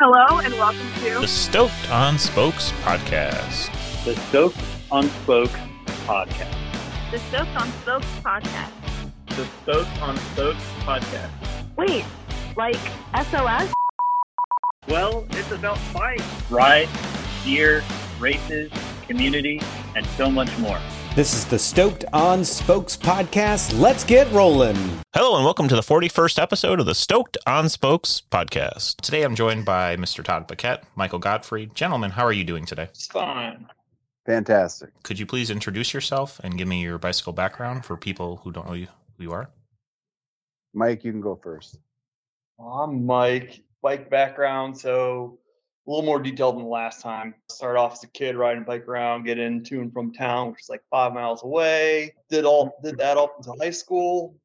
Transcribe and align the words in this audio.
Hello 0.00 0.38
and 0.38 0.54
welcome 0.54 0.86
to 1.02 1.22
the 1.22 1.26
Stoked 1.26 1.90
on 1.90 2.20
Spokes 2.20 2.70
podcast. 2.82 3.66
The 4.04 4.14
Stoked 4.28 4.56
on 4.92 5.10
Spokes 5.10 5.56
podcast. 6.06 7.10
the 7.10 7.18
Stoked 7.18 7.56
on 7.56 7.68
Spokes 7.82 8.06
podcast. 8.22 8.70
The 9.26 9.44
Stoked 9.62 10.00
on 10.00 10.16
Spokes 10.16 10.62
podcast. 10.82 11.30
Wait, 11.76 12.04
like 12.56 12.78
SOS? 13.26 13.72
Well, 14.86 15.26
it's 15.30 15.50
about 15.50 15.80
bikes, 15.92 16.22
rides, 16.48 16.92
gear, 17.44 17.82
races, 18.20 18.70
community, 19.08 19.60
and 19.96 20.06
so 20.06 20.30
much 20.30 20.56
more. 20.58 20.78
This 21.14 21.34
is 21.34 21.44
the 21.46 21.58
Stoked 21.58 22.04
on 22.12 22.44
Spokes 22.44 22.96
podcast. 22.96 23.78
Let's 23.80 24.04
get 24.04 24.30
rolling. 24.30 24.76
Hello 25.14 25.34
and 25.36 25.44
welcome 25.44 25.66
to 25.66 25.74
the 25.74 25.82
41st 25.82 26.40
episode 26.40 26.78
of 26.78 26.86
the 26.86 26.94
Stoked 26.94 27.36
on 27.44 27.68
Spokes 27.68 28.22
podcast. 28.30 28.96
Today 29.00 29.22
I'm 29.22 29.34
joined 29.34 29.64
by 29.64 29.96
Mr. 29.96 30.22
Todd 30.22 30.46
Poquette, 30.46 30.82
Michael 30.94 31.18
Gottfried. 31.18 31.74
Gentlemen, 31.74 32.12
how 32.12 32.24
are 32.24 32.32
you 32.32 32.44
doing 32.44 32.64
today? 32.64 32.84
It's 32.84 33.06
fine. 33.06 33.66
Fantastic. 34.26 34.90
Could 35.02 35.18
you 35.18 35.26
please 35.26 35.50
introduce 35.50 35.92
yourself 35.92 36.38
and 36.44 36.56
give 36.56 36.68
me 36.68 36.82
your 36.82 36.98
bicycle 36.98 37.32
background 37.32 37.84
for 37.84 37.96
people 37.96 38.36
who 38.44 38.52
don't 38.52 38.68
know 38.68 38.74
you, 38.74 38.86
who 39.16 39.24
you 39.24 39.32
are? 39.32 39.50
Mike, 40.72 41.02
you 41.04 41.10
can 41.10 41.20
go 41.20 41.34
first. 41.34 41.78
I'm 42.60 43.04
Mike, 43.04 43.60
bike 43.82 44.08
background, 44.08 44.78
so 44.78 45.38
a 45.88 45.90
little 45.90 46.04
more 46.04 46.20
detailed 46.20 46.56
than 46.56 46.64
the 46.64 46.68
last 46.68 47.00
time. 47.00 47.34
Started 47.50 47.78
off 47.78 47.94
as 47.94 48.04
a 48.04 48.08
kid 48.08 48.36
riding 48.36 48.62
a 48.62 48.66
bike 48.66 48.86
around, 48.86 49.24
get 49.24 49.38
into 49.38 49.80
and 49.80 49.90
from 49.90 50.12
town, 50.12 50.50
which 50.50 50.60
is 50.60 50.68
like 50.68 50.82
five 50.90 51.14
miles 51.14 51.42
away. 51.42 52.14
Did 52.28 52.44
all 52.44 52.78
did 52.84 52.98
that 52.98 53.16
up 53.16 53.36
until 53.38 53.56
high 53.58 53.70
school. 53.70 54.36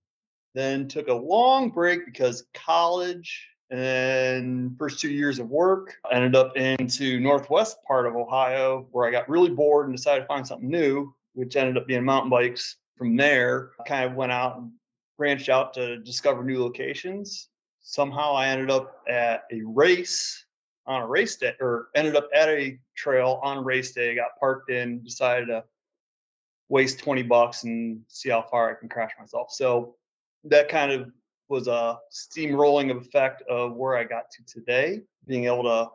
Then 0.55 0.87
took 0.87 1.09
a 1.09 1.13
long 1.13 1.69
break 1.69 2.05
because 2.05 2.45
college 2.53 3.45
and 3.69 4.77
first 4.77 5.01
two 5.01 5.09
years 5.09 5.39
of 5.39 5.49
work. 5.49 5.95
Ended 6.09 6.35
up 6.35 6.55
into 6.55 7.19
northwest 7.19 7.77
part 7.85 8.05
of 8.05 8.15
Ohio 8.15 8.87
where 8.91 9.05
I 9.05 9.11
got 9.11 9.27
really 9.27 9.49
bored 9.49 9.87
and 9.87 9.97
decided 9.97 10.21
to 10.21 10.27
find 10.27 10.47
something 10.47 10.69
new, 10.69 11.13
which 11.33 11.57
ended 11.57 11.75
up 11.75 11.87
being 11.87 12.05
mountain 12.05 12.29
bikes. 12.29 12.77
From 12.95 13.17
there, 13.17 13.71
I 13.81 13.83
kind 13.83 14.09
of 14.09 14.15
went 14.15 14.31
out 14.31 14.59
and 14.59 14.71
branched 15.17 15.49
out 15.49 15.73
to 15.73 15.97
discover 15.97 16.41
new 16.43 16.63
locations. 16.63 17.49
Somehow 17.81 18.33
I 18.33 18.47
ended 18.47 18.71
up 18.71 19.01
at 19.09 19.43
a 19.51 19.61
race 19.63 20.45
on 20.85 21.01
a 21.01 21.07
race 21.07 21.35
day 21.37 21.53
or 21.59 21.87
ended 21.95 22.15
up 22.15 22.29
at 22.33 22.49
a 22.49 22.79
trail 22.95 23.39
on 23.43 23.63
race 23.63 23.91
day, 23.93 24.15
got 24.15 24.37
parked 24.39 24.69
in, 24.69 25.01
decided 25.03 25.47
to 25.47 25.63
waste 26.69 26.99
20 26.99 27.23
bucks 27.23 27.63
and 27.63 28.01
see 28.07 28.29
how 28.29 28.41
far 28.41 28.69
I 28.69 28.73
can 28.73 28.89
crash 28.89 29.11
myself. 29.19 29.51
So 29.51 29.95
that 30.45 30.69
kind 30.69 30.91
of 30.91 31.11
was 31.47 31.67
a 31.67 31.97
steamrolling 32.11 32.95
effect 32.97 33.43
of 33.43 33.75
where 33.75 33.95
I 33.95 34.03
got 34.03 34.31
to 34.31 34.45
today, 34.45 35.01
being 35.27 35.45
able 35.45 35.63
to 35.63 35.89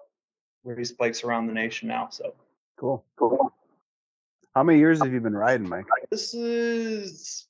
race 0.65 0.93
bikes 0.93 1.25
around 1.25 1.47
the 1.47 1.53
nation 1.53 1.89
now. 1.89 2.09
So 2.11 2.35
Cool. 2.79 3.05
Cool. 3.17 3.53
How 4.55 4.63
many 4.63 4.79
years 4.79 5.03
have 5.03 5.13
you 5.13 5.21
been 5.21 5.37
riding, 5.37 5.69
Mike? 5.69 5.87
this 6.11 6.33
is 6.33 7.47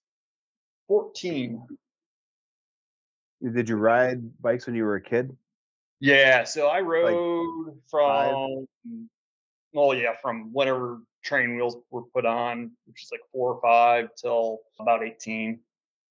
14. 0.89 1.63
Did 3.53 3.69
you 3.69 3.77
ride 3.77 4.41
bikes 4.41 4.67
when 4.67 4.75
you 4.75 4.85
were 4.85 4.97
a 4.97 5.03
kid? 5.03 5.37
Yeah, 6.01 6.45
so 6.45 6.69
I 6.69 6.81
rode 6.81 7.75
five? 7.91 8.31
from 8.31 9.09
well, 9.73 9.95
yeah, 9.95 10.15
from 10.23 10.53
whenever 10.53 11.01
train 11.23 11.57
wheels 11.57 11.77
were 11.91 12.03
put 12.03 12.25
on, 12.25 12.71
which 12.87 13.03
is 13.03 13.11
like 13.11 13.21
four 13.33 13.55
or 13.55 13.61
five 13.61 14.15
till 14.15 14.61
about 14.79 15.03
eighteen. 15.03 15.61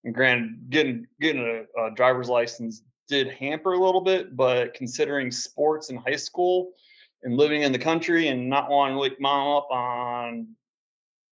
And 0.03 0.13
granted, 0.13 0.69
getting 0.69 1.07
getting 1.19 1.41
a, 1.77 1.85
a 1.85 1.91
driver's 1.91 2.29
license 2.29 2.81
did 3.07 3.29
hamper 3.29 3.73
a 3.73 3.79
little 3.79 4.01
bit, 4.01 4.35
but 4.35 4.73
considering 4.73 5.31
sports 5.31 5.89
in 5.89 5.95
high 5.95 6.15
school 6.15 6.73
and 7.23 7.37
living 7.37 7.61
in 7.63 7.71
the 7.71 7.79
country 7.79 8.27
and 8.27 8.49
not 8.49 8.69
wanting 8.69 8.95
to 8.95 9.01
wake 9.01 9.19
mom 9.19 9.57
up 9.57 9.67
on 9.71 10.47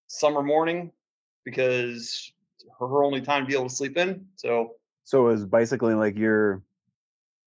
summer 0.06 0.42
morning 0.42 0.92
because 1.44 2.32
her 2.78 3.04
only 3.04 3.21
time 3.21 3.42
to 3.42 3.47
be 3.48 3.54
able 3.54 3.69
to 3.69 3.75
sleep 3.75 3.97
in. 3.97 4.26
So 4.36 4.76
So 5.04 5.26
it 5.28 5.32
was 5.32 5.44
bicycling 5.44 5.98
like 5.98 6.16
your 6.16 6.62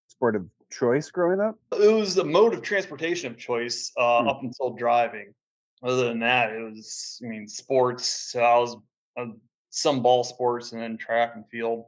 sport 0.08 0.36
of 0.36 0.46
choice 0.70 1.10
growing 1.10 1.40
up? 1.40 1.56
it 1.72 1.92
was 1.92 2.14
the 2.14 2.24
mode 2.24 2.54
of 2.54 2.62
transportation 2.62 3.30
of 3.32 3.38
choice 3.38 3.92
uh, 3.96 4.22
Hmm. 4.22 4.28
up 4.28 4.42
until 4.42 4.70
driving. 4.74 5.34
Other 5.82 6.08
than 6.08 6.20
that, 6.20 6.52
it 6.52 6.60
was, 6.60 7.20
I 7.24 7.28
mean, 7.28 7.46
sports. 7.46 8.06
So 8.32 8.40
I 8.42 8.58
was 8.58 8.76
uh, 9.16 9.26
some 9.70 10.02
ball 10.02 10.24
sports 10.24 10.72
and 10.72 10.82
then 10.82 10.96
track 10.96 11.32
and 11.36 11.44
field. 11.48 11.84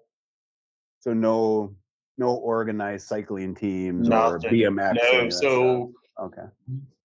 So 1.00 1.12
no 1.12 1.74
no 2.18 2.34
organized 2.36 3.08
cycling 3.08 3.54
teams 3.54 4.06
or 4.08 4.10
Nothing. 4.10 4.50
BMX. 4.50 4.76
or 4.76 4.98
any 4.98 5.16
No, 5.18 5.24
that 5.24 5.32
so 5.32 5.92
okay. 6.20 6.42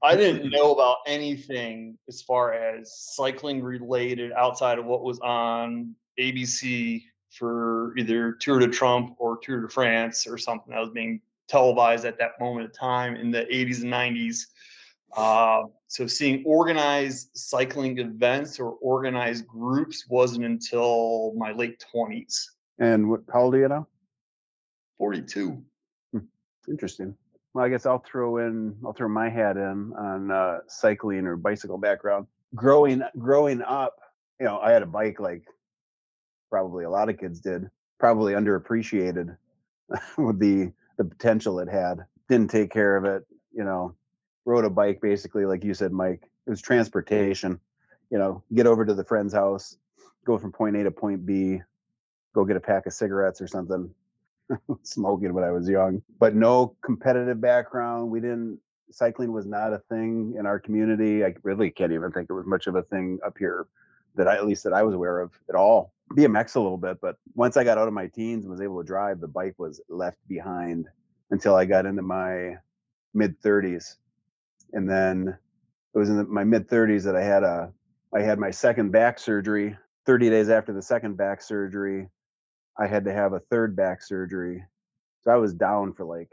I 0.04 0.16
didn't 0.16 0.50
know 0.52 0.74
about 0.74 0.98
anything 1.08 1.98
as 2.10 2.22
far 2.22 2.54
as 2.54 2.94
cycling 3.16 3.64
related 3.64 4.32
outside 4.34 4.78
of 4.78 4.86
what 4.86 5.02
was 5.04 5.20
on 5.22 5.96
ABC 6.20 7.04
for 7.32 7.94
either 7.98 8.34
Tour 8.34 8.60
de 8.60 8.68
Trump 8.68 9.16
or 9.18 9.38
Tour 9.42 9.62
de 9.62 9.70
France 9.70 10.28
or 10.28 10.38
something 10.38 10.74
that 10.74 10.82
was 10.82 10.90
being 10.90 11.22
televised 11.48 12.06
at 12.06 12.18
that 12.20 12.32
moment 12.40 12.66
of 12.66 12.74
time 12.74 13.16
in 13.16 13.32
the 13.32 13.46
80s 13.52 13.82
and 13.84 13.92
90s. 13.92 14.42
Uh, 15.16 15.64
so 15.88 16.08
seeing 16.08 16.44
organized 16.46 17.30
cycling 17.36 18.00
events 18.00 18.60
or 18.60 18.72
organized 18.82 19.48
groups 19.48 20.06
wasn't 20.10 20.44
until 20.44 21.34
my 21.38 21.52
late 21.52 21.84
20s. 21.94 22.44
And 22.80 23.10
what, 23.10 23.22
how 23.32 23.44
old 23.44 23.56
are 23.56 23.60
you 23.60 23.68
now? 23.68 23.88
42. 24.98 25.64
Interesting. 26.70 27.16
Well, 27.54 27.64
I 27.64 27.70
guess 27.70 27.86
I'll 27.86 28.04
throw 28.06 28.38
in 28.38 28.76
I'll 28.86 28.94
throw 28.94 29.08
my 29.08 29.30
hat 29.30 29.56
in 29.56 29.94
on 29.98 30.32
uh, 30.32 30.60
cycling 30.68 31.26
or 31.26 31.38
bicycle 31.38 31.78
background. 31.78 32.28
Growing 32.54 33.02
growing 33.18 33.62
up, 33.62 33.96
you 34.40 34.46
know, 34.46 34.60
I 34.60 34.72
had 34.72 34.82
a 34.82 34.88
bike 34.88 35.20
like 35.20 35.44
probably 36.50 36.84
a 36.84 36.90
lot 36.90 37.10
of 37.10 37.18
kids 37.18 37.40
did. 37.40 37.70
Probably 38.00 38.34
underappreciated 38.34 39.38
with 40.18 40.40
the 40.40 40.74
the 40.98 41.06
potential 41.06 41.60
it 41.60 41.70
had. 41.70 42.06
Didn't 42.30 42.50
take 42.50 42.72
care 42.72 42.96
of 42.98 43.06
it, 43.06 43.26
you 43.54 43.64
know. 43.64 43.96
Rode 44.46 44.66
a 44.66 44.70
bike 44.70 45.02
basically 45.02 45.46
like 45.46 45.64
you 45.64 45.74
said, 45.74 45.92
Mike. 45.92 46.30
It 46.46 46.50
was 46.50 46.62
transportation. 46.62 47.60
You 48.12 48.20
know, 48.20 48.44
get 48.54 48.68
over 48.68 48.86
to 48.86 48.94
the 48.94 49.04
friend's 49.04 49.34
house, 49.34 49.78
go 50.26 50.38
from 50.38 50.52
point 50.52 50.76
A 50.76 50.84
to 50.84 50.92
point 50.92 51.26
B, 51.26 51.62
go 52.34 52.46
get 52.46 52.56
a 52.56 52.60
pack 52.60 52.86
of 52.86 52.94
cigarettes 52.94 53.42
or 53.42 53.48
something 53.48 53.90
smoking 54.84 55.34
when 55.34 55.44
I 55.44 55.52
was 55.52 55.68
young, 55.68 56.04
but 56.20 56.36
no 56.36 56.76
competitive 56.84 57.42
background. 57.42 58.12
We 58.12 58.20
didn't, 58.20 58.60
cycling 58.92 59.34
was 59.34 59.48
not 59.48 59.74
a 59.74 59.80
thing 59.90 60.36
in 60.38 60.46
our 60.46 60.60
community. 60.60 61.26
I 61.26 61.34
really 61.44 61.72
can't 61.72 61.92
even 61.92 62.12
think 62.12 62.30
it 62.30 62.34
was 62.34 62.46
much 62.46 62.68
of 62.68 62.76
a 62.76 62.84
thing 62.84 63.20
up 63.26 63.38
here 63.38 63.66
that 64.16 64.28
I, 64.28 64.36
at 64.36 64.46
least 64.46 64.64
that 64.66 64.74
I 64.74 64.84
was 64.84 64.94
aware 64.94 65.20
of 65.20 65.32
at 65.50 65.56
all. 65.56 65.94
BMX 66.12 66.56
a 66.56 66.60
little 66.60 66.78
bit, 66.78 67.00
but 67.02 67.18
once 67.34 67.58
I 67.58 67.64
got 67.64 67.78
out 67.78 67.88
of 67.88 67.94
my 67.94 68.08
teens 68.08 68.46
and 68.46 68.52
was 68.52 68.62
able 68.62 68.82
to 68.82 68.88
drive, 68.88 69.20
the 69.20 69.28
bike 69.28 69.56
was 69.58 69.82
left 69.90 70.18
behind 70.28 70.88
until 71.32 71.56
I 71.56 71.66
got 71.66 71.86
into 71.86 72.02
my 72.02 72.58
mid 73.14 73.42
30s. 73.42 73.96
And 74.74 74.90
then 74.90 75.38
it 75.94 75.98
was 75.98 76.10
in 76.10 76.18
the, 76.18 76.24
my 76.26 76.44
mid 76.44 76.70
30s 76.70 77.04
that 77.04 77.16
I 77.16 77.24
had 77.24 77.44
a, 77.44 77.72
I 78.14 78.22
had 78.22 78.40
my 78.40 78.52
second 78.52 78.92
back 78.92 79.20
surgery. 79.20 79.78
30 80.06 80.30
days 80.30 80.50
after 80.50 80.72
the 80.72 80.82
second 80.82 81.18
back 81.18 81.42
surgery, 81.42 82.08
I 82.78 82.86
had 82.86 83.06
to 83.06 83.14
have 83.14 83.34
a 83.34 83.40
third 83.40 83.76
back 83.76 84.04
surgery. 84.04 84.64
So 85.24 85.32
I 85.32 85.38
was 85.38 85.54
down 85.54 85.94
for 85.94 86.06
like 86.06 86.32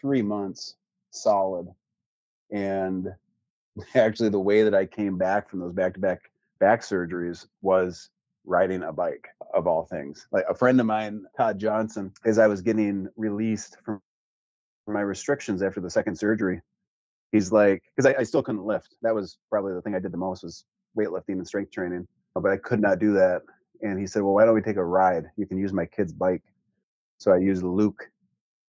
three 0.00 0.22
months 0.22 0.76
solid. 1.10 1.68
And 2.50 3.08
actually, 3.94 4.30
the 4.30 4.40
way 4.40 4.62
that 4.62 4.74
I 4.74 4.86
came 4.86 5.18
back 5.18 5.50
from 5.50 5.60
those 5.60 5.72
back 5.72 5.94
to 5.94 6.00
back 6.00 6.30
back 6.58 6.80
surgeries 6.80 7.46
was 7.60 8.08
riding 8.44 8.82
a 8.82 8.92
bike, 8.92 9.28
of 9.54 9.66
all 9.66 9.84
things. 9.84 10.26
Like 10.32 10.44
a 10.48 10.54
friend 10.54 10.80
of 10.80 10.86
mine, 10.86 11.24
Todd 11.36 11.58
Johnson, 11.58 12.12
as 12.24 12.38
I 12.38 12.46
was 12.46 12.60
getting 12.62 13.08
released 13.16 13.76
from 13.84 14.00
my 14.86 15.00
restrictions 15.00 15.62
after 15.62 15.80
the 15.80 15.90
second 15.90 16.16
surgery, 16.16 16.60
he's 17.30 17.52
like, 17.52 17.82
because 17.94 18.12
I, 18.12 18.20
I 18.20 18.22
still 18.24 18.42
couldn't 18.42 18.64
lift. 18.64 18.96
That 19.02 19.14
was 19.14 19.38
probably 19.50 19.74
the 19.74 19.82
thing 19.82 19.94
I 19.94 20.00
did 20.00 20.12
the 20.12 20.18
most 20.18 20.42
was 20.42 20.64
weightlifting 20.98 21.34
and 21.34 21.46
strength 21.46 21.70
training, 21.70 22.06
but 22.34 22.50
I 22.50 22.56
could 22.56 22.80
not 22.80 22.98
do 22.98 23.12
that 23.14 23.42
and 23.82 23.98
he 23.98 24.06
said, 24.06 24.22
"Well, 24.22 24.34
why 24.34 24.44
don't 24.44 24.54
we 24.54 24.62
take 24.62 24.76
a 24.76 24.84
ride? 24.84 25.30
You 25.36 25.46
can 25.46 25.58
use 25.58 25.72
my 25.72 25.86
kid's 25.86 26.12
bike." 26.12 26.42
So 27.18 27.32
I 27.32 27.38
used 27.38 27.62
Luke 27.62 28.10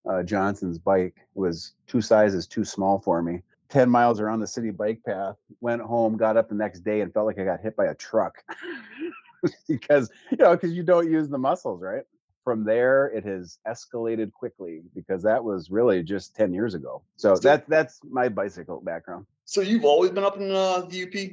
uh, 0.09 0.23
Johnson's 0.23 0.79
bike. 0.79 1.15
It 1.17 1.39
was 1.39 1.73
two 1.87 2.01
sizes 2.01 2.47
too 2.47 2.65
small 2.65 2.99
for 2.99 3.21
me. 3.21 3.41
Ten 3.69 3.89
miles 3.89 4.19
around 4.19 4.39
the 4.41 4.47
city 4.47 4.71
bike 4.71 5.01
path. 5.05 5.35
Went 5.61 5.81
home, 5.81 6.17
got 6.17 6.37
up 6.37 6.49
the 6.49 6.55
next 6.55 6.81
day, 6.81 7.01
and 7.01 7.13
felt 7.13 7.25
like 7.25 7.39
I 7.39 7.45
got 7.45 7.61
hit 7.61 7.75
by 7.75 7.85
a 7.85 7.95
truck 7.95 8.43
because 9.67 10.09
you 10.31 10.37
know 10.37 10.51
because 10.51 10.73
you 10.73 10.83
don't 10.83 11.11
use 11.11 11.29
the 11.29 11.37
muscles, 11.37 11.81
right? 11.81 12.03
From 12.43 12.65
there, 12.65 13.07
it 13.07 13.23
has 13.25 13.57
escalated 13.67 14.33
quickly 14.33 14.81
because 14.93 15.23
that 15.23 15.43
was 15.43 15.69
really 15.69 16.03
just 16.03 16.35
ten 16.35 16.53
years 16.53 16.73
ago. 16.73 17.03
So 17.15 17.35
that 17.37 17.67
that's 17.69 17.99
my 18.03 18.29
bicycle 18.29 18.81
background. 18.81 19.25
So 19.45 19.61
you've 19.61 19.85
always 19.85 20.11
been 20.11 20.23
up 20.23 20.37
in 20.37 20.51
uh, 20.51 20.81
the 20.81 21.03
UP? 21.03 21.31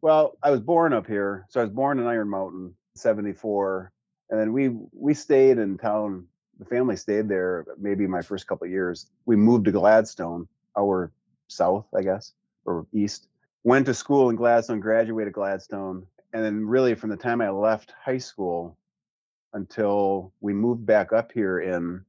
Well, 0.00 0.36
I 0.42 0.50
was 0.50 0.60
born 0.60 0.92
up 0.92 1.06
here, 1.06 1.46
so 1.48 1.60
I 1.60 1.64
was 1.64 1.72
born 1.72 1.98
in 1.98 2.06
Iron 2.06 2.28
Mountain, 2.28 2.74
'74, 2.96 3.92
and 4.30 4.40
then 4.40 4.52
we 4.52 4.70
we 4.92 5.14
stayed 5.14 5.58
in 5.58 5.78
town 5.78 6.26
the 6.62 6.64
family 6.68 6.96
stayed 6.96 7.28
there 7.28 7.64
maybe 7.78 8.06
my 8.06 8.22
first 8.22 8.46
couple 8.46 8.64
of 8.66 8.70
years. 8.70 9.10
We 9.26 9.36
moved 9.36 9.64
to 9.66 9.72
Gladstone, 9.72 10.48
our 10.78 11.12
south, 11.48 11.86
I 11.96 12.02
guess, 12.02 12.32
or 12.64 12.86
east. 12.92 13.28
Went 13.64 13.86
to 13.86 13.94
school 13.94 14.30
in 14.30 14.36
Gladstone, 14.36 14.80
graduated 14.80 15.32
Gladstone, 15.32 16.06
and 16.32 16.44
then 16.44 16.66
really 16.66 16.94
from 16.94 17.10
the 17.10 17.16
time 17.16 17.40
I 17.40 17.50
left 17.50 17.92
high 18.04 18.18
school 18.18 18.76
until 19.52 20.32
we 20.40 20.52
moved 20.52 20.86
back 20.86 21.12
up 21.12 21.32
here 21.32 21.60
in 21.60 22.04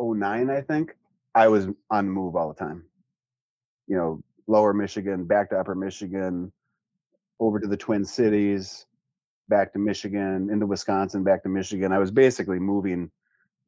09, 0.00 0.50
I 0.50 0.60
think, 0.60 0.96
I 1.34 1.48
was 1.48 1.68
on 1.90 2.06
the 2.06 2.12
move 2.12 2.34
all 2.34 2.48
the 2.48 2.58
time. 2.58 2.84
You 3.86 3.96
know, 3.96 4.22
lower 4.46 4.72
Michigan, 4.72 5.24
back 5.24 5.50
to 5.50 5.58
upper 5.58 5.74
Michigan, 5.74 6.52
over 7.38 7.60
to 7.60 7.66
the 7.66 7.76
Twin 7.76 8.04
Cities, 8.04 8.86
back 9.48 9.72
to 9.74 9.78
Michigan, 9.78 10.48
into 10.50 10.66
Wisconsin, 10.66 11.22
back 11.22 11.42
to 11.44 11.48
Michigan. 11.48 11.92
I 11.92 11.98
was 11.98 12.10
basically 12.10 12.58
moving 12.58 13.10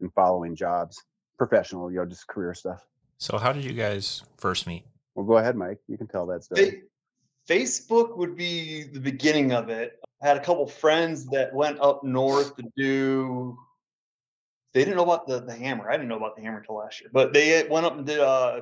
and 0.00 0.12
following 0.14 0.56
jobs, 0.56 1.02
professional, 1.36 1.90
you 1.90 1.98
know, 1.98 2.06
just 2.06 2.26
career 2.26 2.54
stuff. 2.54 2.84
So, 3.18 3.38
how 3.38 3.52
did 3.52 3.64
you 3.64 3.72
guys 3.72 4.22
first 4.36 4.66
meet? 4.66 4.84
Well, 5.14 5.26
go 5.26 5.38
ahead, 5.38 5.56
Mike. 5.56 5.78
You 5.88 5.98
can 5.98 6.06
tell 6.06 6.26
that 6.26 6.44
story. 6.44 6.82
Fa- 7.48 7.54
Facebook 7.54 8.16
would 8.16 8.36
be 8.36 8.84
the 8.84 9.00
beginning 9.00 9.52
of 9.52 9.70
it. 9.70 9.98
I 10.22 10.26
had 10.28 10.36
a 10.36 10.40
couple 10.40 10.66
friends 10.66 11.26
that 11.26 11.54
went 11.54 11.80
up 11.80 12.04
north 12.04 12.56
to 12.56 12.64
do. 12.76 13.58
They 14.74 14.84
didn't 14.84 14.96
know 14.96 15.04
about 15.04 15.26
the, 15.26 15.40
the 15.40 15.54
hammer. 15.54 15.90
I 15.90 15.92
didn't 15.92 16.08
know 16.08 16.16
about 16.16 16.36
the 16.36 16.42
hammer 16.42 16.58
until 16.58 16.76
last 16.76 17.00
year, 17.00 17.10
but 17.12 17.32
they 17.32 17.66
went 17.68 17.86
up 17.86 17.96
and 17.96 18.06
did 18.06 18.20
uh, 18.20 18.60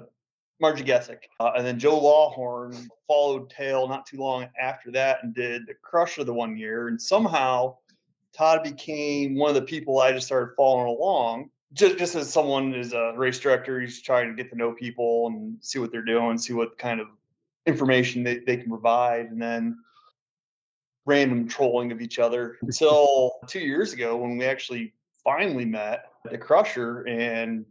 Marji 0.62 0.86
Gesick. 0.86 1.28
Uh, 1.40 1.52
and 1.56 1.66
then 1.66 1.78
Joe 1.78 1.98
Lawhorn 2.00 2.88
followed 3.06 3.50
tail 3.50 3.88
not 3.88 4.06
too 4.06 4.18
long 4.18 4.48
after 4.60 4.90
that 4.92 5.22
and 5.22 5.34
did 5.34 5.66
the 5.66 5.74
Crusher 5.74 6.24
the 6.24 6.32
one 6.32 6.56
year. 6.56 6.88
And 6.88 7.00
somehow 7.00 7.76
Todd 8.32 8.62
became 8.62 9.36
one 9.36 9.48
of 9.48 9.54
the 9.54 9.62
people 9.62 10.00
I 10.00 10.12
just 10.12 10.26
started 10.26 10.54
following 10.56 10.86
along. 10.86 11.50
Just, 11.72 11.98
just 11.98 12.14
as 12.14 12.32
someone 12.32 12.74
is 12.74 12.92
a 12.92 13.12
race 13.16 13.40
director, 13.40 13.80
he's 13.80 14.00
trying 14.00 14.28
to 14.28 14.40
get 14.40 14.50
to 14.50 14.56
know 14.56 14.72
people 14.72 15.26
and 15.26 15.58
see 15.60 15.78
what 15.78 15.90
they're 15.90 16.02
doing, 16.02 16.38
see 16.38 16.52
what 16.52 16.78
kind 16.78 17.00
of 17.00 17.08
information 17.66 18.22
they, 18.22 18.38
they 18.38 18.56
can 18.56 18.68
provide. 18.68 19.26
And 19.26 19.40
then 19.40 19.78
random 21.04 21.48
trolling 21.48 21.92
of 21.92 22.00
each 22.00 22.18
other 22.18 22.56
until 22.62 23.32
two 23.46 23.60
years 23.60 23.92
ago 23.92 24.16
when 24.16 24.36
we 24.36 24.44
actually 24.44 24.92
finally 25.24 25.64
met 25.64 26.06
the 26.24 26.38
Crusher. 26.38 27.02
And 27.02 27.64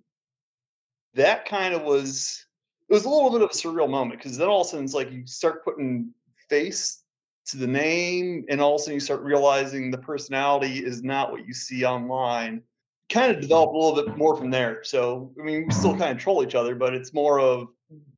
that 1.16 1.46
kind 1.46 1.74
of 1.74 1.84
was 1.84 2.46
it 2.88 2.94
was 2.94 3.06
a 3.06 3.10
little 3.10 3.32
bit 3.32 3.42
of 3.42 3.50
a 3.50 3.54
surreal 3.54 3.90
moment 3.90 4.20
because 4.20 4.38
then 4.38 4.48
all 4.48 4.62
of 4.62 4.68
a 4.68 4.70
sudden 4.70 4.86
it's 4.86 4.94
like 4.94 5.12
you 5.12 5.26
start 5.26 5.64
putting 5.64 6.12
face 6.50 7.02
to 7.48 7.58
the 7.58 7.68
name 7.68 8.46
and 8.50 8.62
all 8.62 8.76
of 8.76 8.82
a 8.82 8.84
sudden 8.84 8.96
you 8.96 9.00
start 9.00 9.22
realizing 9.22 9.90
the 9.90 9.98
personality 9.98 10.84
is 10.84 11.04
not 11.04 11.32
what 11.32 11.48
you 11.48 11.54
see 11.54 11.86
online 11.86 12.62
kind 13.10 13.32
of 13.32 13.42
developed 13.42 13.74
a 13.74 13.78
little 13.78 14.04
bit 14.04 14.18
more 14.18 14.36
from 14.36 14.50
there 14.50 14.84
so 14.84 15.32
i 15.40 15.44
mean 15.44 15.66
we 15.68 15.74
still 15.74 15.96
kind 15.96 16.16
of 16.16 16.18
troll 16.18 16.44
each 16.44 16.56
other 16.56 16.76
but 16.76 16.94
it's 16.94 17.14
more 17.14 17.40
of 17.40 17.68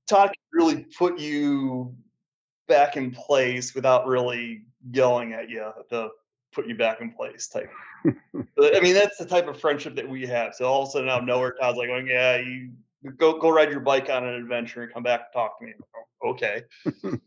todd 0.07 0.27
can 0.27 0.35
really 0.57 0.83
put 0.97 1.19
you 1.19 1.95
back 2.67 2.97
in 2.97 3.11
place 3.11 3.73
without 3.73 4.05
really 4.07 4.63
yelling 4.91 5.33
at 5.33 5.49
you 5.49 5.71
to 5.89 6.09
put 6.53 6.67
you 6.67 6.75
back 6.75 6.99
in 7.01 7.11
place 7.11 7.47
type 7.47 7.69
i 8.05 8.79
mean 8.81 8.93
that's 8.93 9.17
the 9.17 9.25
type 9.25 9.47
of 9.47 9.59
friendship 9.59 9.95
that 9.95 10.07
we 10.07 10.25
have 10.25 10.53
so 10.53 10.65
all 10.65 10.83
of 10.83 10.89
a 10.89 10.91
sudden 10.91 11.09
out 11.09 11.19
of 11.21 11.25
nowhere 11.25 11.53
todd's 11.59 11.77
like 11.77 11.87
going 11.87 12.07
yeah 12.07 12.37
you 12.37 12.71
go 13.17 13.37
go 13.39 13.49
ride 13.49 13.71
your 13.71 13.79
bike 13.79 14.09
on 14.09 14.25
an 14.25 14.33
adventure 14.33 14.83
and 14.83 14.93
come 14.93 15.03
back 15.03 15.21
and 15.21 15.33
talk 15.33 15.59
to 15.59 15.65
me. 15.65 15.73
Oh, 16.23 16.29
okay. 16.29 16.63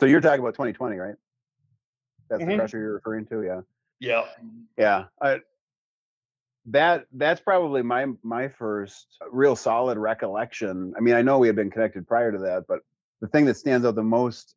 so 0.00 0.06
you're 0.06 0.20
talking 0.20 0.40
about 0.40 0.54
2020, 0.54 0.96
right? 0.96 1.14
That's 2.28 2.42
Mhm. 2.42 2.48
the 2.50 2.56
pressure 2.56 2.78
you're 2.78 2.94
referring 2.94 3.26
to, 3.26 3.42
yeah. 3.42 3.60
Yeah. 4.00 4.26
Yeah. 4.76 5.04
I, 5.20 5.40
that 6.66 7.06
that's 7.12 7.40
probably 7.40 7.82
my 7.82 8.06
my 8.22 8.48
first 8.48 9.06
uh, 9.20 9.30
real 9.30 9.56
solid 9.56 9.98
recollection. 9.98 10.94
I 10.96 11.00
mean, 11.00 11.14
I 11.14 11.22
know 11.22 11.38
we 11.38 11.48
had 11.48 11.56
been 11.56 11.70
connected 11.70 12.06
prior 12.06 12.32
to 12.32 12.38
that, 12.38 12.64
but 12.68 12.80
the 13.20 13.28
thing 13.28 13.46
that 13.46 13.56
stands 13.56 13.86
out 13.86 13.94
the 13.94 14.02
most 14.02 14.54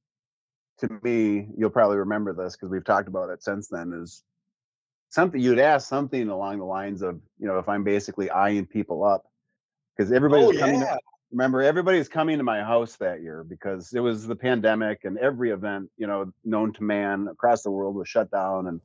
to 0.79 0.89
me, 1.03 1.47
you'll 1.57 1.69
probably 1.69 1.97
remember 1.97 2.33
this 2.33 2.55
because 2.55 2.69
we've 2.69 2.83
talked 2.83 3.07
about 3.07 3.29
it 3.29 3.41
since 3.41 3.67
then, 3.69 3.93
is 3.93 4.23
something 5.09 5.39
you'd 5.39 5.59
ask 5.59 5.87
something 5.87 6.27
along 6.29 6.59
the 6.59 6.65
lines 6.65 7.01
of, 7.01 7.21
you 7.39 7.47
know, 7.47 7.59
if 7.59 7.69
I'm 7.69 7.83
basically 7.83 8.29
eyeing 8.29 8.65
people 8.65 9.03
up. 9.03 9.25
Because 9.95 10.11
everybody's 10.11 10.57
Oh, 10.57 10.59
coming 10.59 10.81
to, 10.81 10.85
yeah. 10.85 10.97
remember 11.31 11.61
everybody's 11.61 12.09
coming 12.09 12.37
to 12.37 12.43
my 12.43 12.61
house 12.61 12.97
that 12.97 13.21
year 13.21 13.43
because 13.43 13.93
it 13.93 14.01
was 14.01 14.27
the 14.27 14.35
pandemic 14.35 15.05
and 15.05 15.17
every 15.17 15.51
event 15.51 15.89
you 15.97 16.05
know 16.05 16.31
known 16.43 16.73
to 16.73 16.83
man 16.83 17.27
across 17.31 17.63
the 17.63 17.71
world 17.71 17.95
was 17.95 18.09
shut 18.09 18.29
down 18.29 18.67
and 18.67 18.81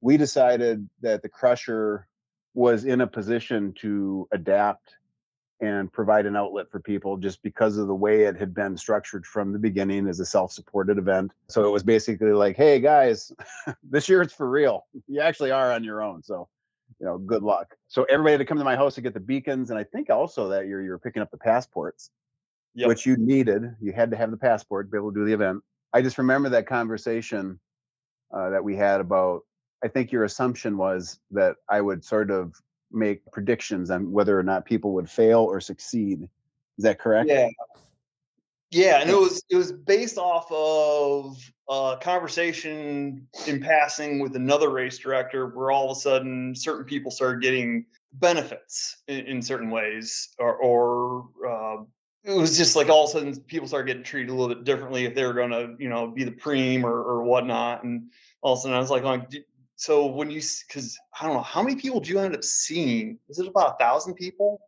we 0.00 0.16
decided 0.16 0.88
that 1.02 1.22
the 1.22 1.28
crusher 1.28 2.06
was 2.54 2.84
in 2.84 3.00
a 3.00 3.06
position 3.06 3.72
to 3.80 4.28
adapt 4.32 4.96
and 5.60 5.92
provide 5.92 6.24
an 6.24 6.36
outlet 6.36 6.70
for 6.70 6.78
people 6.78 7.16
just 7.16 7.42
because 7.42 7.78
of 7.78 7.88
the 7.88 7.94
way 7.94 8.22
it 8.22 8.36
had 8.36 8.54
been 8.54 8.76
structured 8.76 9.26
from 9.26 9.52
the 9.52 9.58
beginning 9.58 10.06
as 10.08 10.20
a 10.20 10.26
self-supported 10.26 10.98
event. 10.98 11.32
So 11.48 11.66
it 11.66 11.70
was 11.70 11.82
basically 11.82 12.32
like 12.32 12.56
hey 12.56 12.78
guys 12.80 13.32
this 13.82 14.08
year 14.08 14.22
it's 14.22 14.32
for 14.32 14.48
real. 14.48 14.86
You 15.08 15.20
actually 15.20 15.50
are 15.50 15.72
on 15.72 15.82
your 15.82 16.02
own. 16.02 16.22
So 16.22 16.48
you 17.00 17.06
know 17.06 17.18
good 17.18 17.42
luck. 17.42 17.74
So 17.88 18.04
everybody 18.04 18.32
had 18.32 18.38
to 18.38 18.44
come 18.44 18.58
to 18.58 18.64
my 18.64 18.76
house 18.76 18.94
to 18.96 19.00
get 19.00 19.14
the 19.14 19.20
beacons 19.20 19.70
and 19.70 19.78
i 19.78 19.84
think 19.84 20.10
also 20.10 20.48
that 20.48 20.66
year 20.66 20.82
you 20.82 20.90
were 20.90 20.98
picking 20.98 21.22
up 21.22 21.30
the 21.30 21.38
passports 21.38 22.10
Yep. 22.78 22.88
which 22.88 23.06
you 23.06 23.16
needed. 23.16 23.74
You 23.80 23.92
had 23.92 24.10
to 24.12 24.16
have 24.16 24.30
the 24.30 24.36
passport 24.36 24.86
to 24.86 24.90
be 24.92 24.98
able 24.98 25.12
to 25.12 25.18
do 25.18 25.24
the 25.24 25.32
event. 25.32 25.62
I 25.92 26.00
just 26.00 26.16
remember 26.16 26.50
that 26.50 26.68
conversation 26.68 27.58
uh, 28.32 28.50
that 28.50 28.62
we 28.62 28.76
had 28.76 29.00
about 29.00 29.40
i 29.84 29.88
think 29.88 30.12
your 30.12 30.24
assumption 30.24 30.76
was 30.76 31.18
that 31.30 31.56
i 31.68 31.80
would 31.80 32.04
sort 32.04 32.30
of 32.30 32.54
make 32.90 33.24
predictions 33.30 33.90
on 33.90 34.10
whether 34.12 34.38
or 34.38 34.42
not 34.42 34.64
people 34.64 34.92
would 34.94 35.08
fail 35.08 35.40
or 35.40 35.60
succeed. 35.60 36.22
Is 36.78 36.84
that 36.84 36.98
correct? 36.98 37.28
Yeah. 37.28 37.48
Yeah, 38.70 39.00
and 39.00 39.08
it 39.08 39.16
was 39.16 39.42
it 39.48 39.56
was 39.56 39.72
based 39.72 40.18
off 40.18 40.46
of 40.52 41.38
a 41.70 41.96
conversation 42.02 43.26
in 43.46 43.60
passing 43.60 44.18
with 44.18 44.36
another 44.36 44.68
race 44.68 44.98
director 44.98 45.46
where 45.46 45.70
all 45.70 45.90
of 45.90 45.96
a 45.96 46.00
sudden 46.00 46.54
certain 46.54 46.84
people 46.84 47.10
started 47.10 47.40
getting 47.40 47.86
benefits 48.12 48.98
in, 49.08 49.20
in 49.20 49.42
certain 49.42 49.70
ways 49.70 50.28
or 50.38 50.54
or 50.56 51.24
uh, 51.48 51.82
it 52.24 52.38
was 52.38 52.58
just 52.58 52.76
like 52.76 52.90
all 52.90 53.04
of 53.04 53.08
a 53.08 53.12
sudden 53.14 53.40
people 53.44 53.66
started 53.66 53.86
getting 53.86 54.02
treated 54.02 54.28
a 54.28 54.34
little 54.34 54.54
bit 54.54 54.64
differently 54.64 55.06
if 55.06 55.14
they 55.14 55.24
were 55.24 55.32
going 55.32 55.50
to 55.50 55.74
you 55.78 55.88
know 55.88 56.08
be 56.08 56.24
the 56.24 56.30
preem 56.30 56.84
or, 56.84 56.92
or 56.92 57.22
whatnot 57.22 57.84
and 57.84 58.10
all 58.42 58.52
of 58.52 58.58
a 58.58 58.62
sudden 58.62 58.76
i 58.76 58.80
was 58.80 58.90
like 58.90 59.02
going 59.02 59.24
"D- 59.30 59.44
so 59.78 60.06
when 60.06 60.28
you 60.28 60.42
because 60.66 60.98
i 61.18 61.24
don't 61.24 61.34
know 61.34 61.40
how 61.40 61.62
many 61.62 61.76
people 61.76 62.00
do 62.00 62.10
you 62.10 62.18
end 62.18 62.34
up 62.34 62.42
seeing? 62.42 63.16
Is 63.28 63.38
it 63.38 63.46
about 63.46 63.76
a 63.76 63.78
thousand 63.78 64.14
people? 64.14 64.60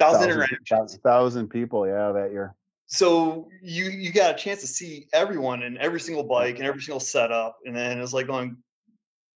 Thousand 0.00 0.22
thousand, 0.22 0.30
interactions. 0.42 0.98
thousand- 1.02 1.48
people 1.48 1.86
yeah 1.86 2.10
that 2.10 2.32
year. 2.32 2.54
So 2.86 3.48
you 3.62 3.84
you 3.84 4.12
got 4.12 4.34
a 4.34 4.38
chance 4.38 4.60
to 4.62 4.66
see 4.66 5.06
everyone 5.12 5.62
and 5.62 5.78
every 5.78 6.00
single 6.00 6.24
bike 6.24 6.56
and 6.56 6.66
every 6.66 6.82
single 6.82 6.98
setup 6.98 7.56
and 7.64 7.74
then 7.74 8.00
it's 8.00 8.12
like 8.12 8.26
going 8.26 8.56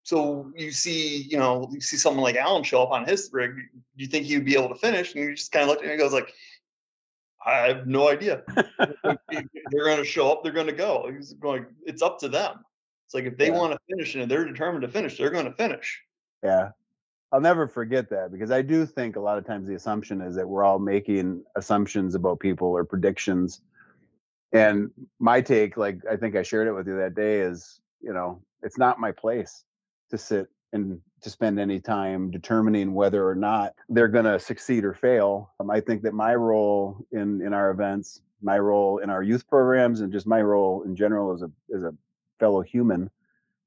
so 0.03 0.53
you 0.57 0.73
see 0.73 1.23
you 1.23 1.39
know 1.39 1.69
you 1.71 1.81
see 1.81 1.97
someone 1.97 2.25
like 2.25 2.37
allen 2.37 2.65
show 2.65 2.83
up 2.83 2.91
on 2.91 3.07
his 3.07 3.31
rig 3.33 3.55
do 3.55 4.05
you 4.05 4.09
think 4.09 4.27
he'd 4.27 4.45
be 4.45 4.57
able 4.57 4.71
to 4.71 4.75
finish? 4.75 5.15
And 5.15 5.23
you 5.23 5.37
just 5.37 5.53
kind 5.53 5.63
of 5.63 5.69
looked 5.69 5.83
at 5.83 5.87
him 5.87 5.93
and 5.93 6.01
goes 6.01 6.13
like 6.13 6.35
i 7.47 7.69
have 7.69 7.87
no 7.87 8.09
idea. 8.09 8.43
They're 9.05 9.85
going 9.85 9.99
to 10.05 10.05
show 10.05 10.33
up 10.33 10.43
they're 10.43 10.53
going 10.53 10.67
to 10.67 10.73
go. 10.73 11.09
He's 11.15 11.33
going 11.35 11.67
it's 11.87 12.03
up 12.03 12.19
to 12.21 12.29
them 12.29 12.65
it's 13.07 13.15
like 13.15 13.25
if 13.25 13.39
they 13.39 13.47
Yeah. 13.49 13.59
want 13.59 13.73
to 13.73 13.79
finish 13.89 14.15
and 14.15 14.31
they're 14.31 14.45
determined 14.45 14.83
to 14.83 14.89
finish 14.89 15.17
they're 15.17 15.31
going 15.31 15.47
to 15.47 15.53
finish 15.53 16.03
Yeah. 16.43 16.71
I'll 17.33 17.41
never 17.41 17.67
forget 17.67 18.09
that 18.11 18.31
because 18.31 18.53
I 18.53 18.63
do 18.63 18.87
think 18.87 19.17
a 19.17 19.21
lot 19.21 19.37
of 19.37 19.45
times 19.45 19.67
the 19.67 19.75
assumption 19.75 20.21
is 20.21 20.37
that 20.37 20.49
we're 20.49 20.63
all 20.63 20.79
making 20.79 21.43
assumptions 21.57 22.15
about 22.15 22.39
people 22.39 22.69
or 22.69 22.85
predictions. 22.85 23.63
And 24.53 24.91
my 25.19 25.41
take, 25.41 25.77
like 25.77 25.99
I 26.09 26.17
think 26.17 26.37
I 26.37 26.43
shared 26.43 26.69
it 26.69 26.73
with 26.73 26.87
you 26.87 26.97
that 26.99 27.15
day, 27.17 27.41
is 27.41 27.81
you 28.01 28.13
know, 28.13 28.41
it's 28.63 28.79
not 28.79 29.01
my 29.01 29.11
place 29.11 29.65
to 30.11 30.17
sit 30.19 30.47
and 30.73 31.01
to 31.23 31.29
spend 31.29 31.59
any 31.59 31.81
time 31.81 32.31
determining 32.31 32.95
whether 32.95 33.29
or 33.29 33.35
not 33.35 33.75
they're 33.89 34.09
going 34.09 34.25
to 34.25 34.39
succeed 34.39 34.85
or 34.85 34.95
fail. 34.95 35.53
Um, 35.59 35.69
I 35.69 35.81
think 35.81 36.03
that 36.03 36.15
my 36.15 36.35
role 36.37 37.05
in 37.11 37.43
in 37.43 37.53
our 37.53 37.71
events, 37.71 38.23
my 38.41 38.59
role 38.59 38.99
in 38.99 39.11
our 39.11 39.23
youth 39.23 39.49
programs, 39.49 40.01
and 40.01 40.13
just 40.13 40.29
my 40.29 40.41
role 40.43 40.85
in 40.85 40.95
general 40.95 41.33
as 41.35 41.43
a 41.43 41.51
as 41.75 41.83
a 41.83 41.93
fellow 42.39 42.63
human 42.63 43.11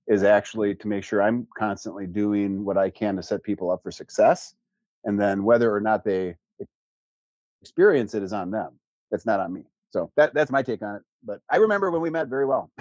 is 0.07 0.23
actually 0.23 0.75
to 0.75 0.87
make 0.87 1.03
sure 1.03 1.21
I'm 1.21 1.47
constantly 1.57 2.07
doing 2.07 2.65
what 2.65 2.77
I 2.77 2.89
can 2.89 3.15
to 3.15 3.23
set 3.23 3.43
people 3.43 3.69
up 3.69 3.83
for 3.83 3.91
success. 3.91 4.55
And 5.05 5.19
then 5.19 5.43
whether 5.43 5.73
or 5.73 5.79
not 5.79 6.03
they 6.03 6.35
experience 7.61 8.15
it 8.15 8.23
is 8.23 8.33
on 8.33 8.51
them. 8.51 8.79
That's 9.11 9.25
not 9.25 9.39
on 9.39 9.53
me. 9.53 9.63
So 9.91 10.11
that 10.17 10.33
that's 10.33 10.51
my 10.51 10.63
take 10.63 10.81
on 10.81 10.95
it. 10.95 11.01
But 11.23 11.41
I 11.49 11.57
remember 11.57 11.91
when 11.91 12.01
we 12.01 12.09
met 12.09 12.27
very 12.27 12.45
well. 12.45 12.71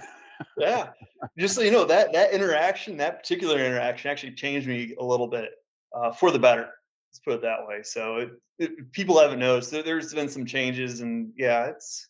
yeah 0.57 0.91
just 1.39 1.55
so 1.55 1.63
you 1.63 1.71
know 1.71 1.85
that 1.85 2.13
that 2.13 2.33
interaction 2.33 2.97
that 2.97 3.19
particular 3.19 3.59
interaction 3.59 4.11
actually 4.11 4.33
changed 4.33 4.69
me 4.69 4.95
a 4.99 5.05
little 5.05 5.27
bit 5.27 5.51
uh, 5.93 6.13
for 6.13 6.31
the 6.31 6.39
better 6.39 6.69
let's 7.11 7.19
put 7.25 7.35
it 7.35 7.43
that 7.43 7.67
way 7.67 7.83
so 7.83 8.17
it, 8.17 8.31
it, 8.59 8.93
people 8.93 9.19
haven't 9.19 9.39
noticed 9.39 9.71
there, 9.71 9.83
there's 9.83 10.15
been 10.15 10.29
some 10.29 10.47
changes 10.47 11.01
and 11.01 11.33
yeah 11.37 11.67
it's 11.67 12.09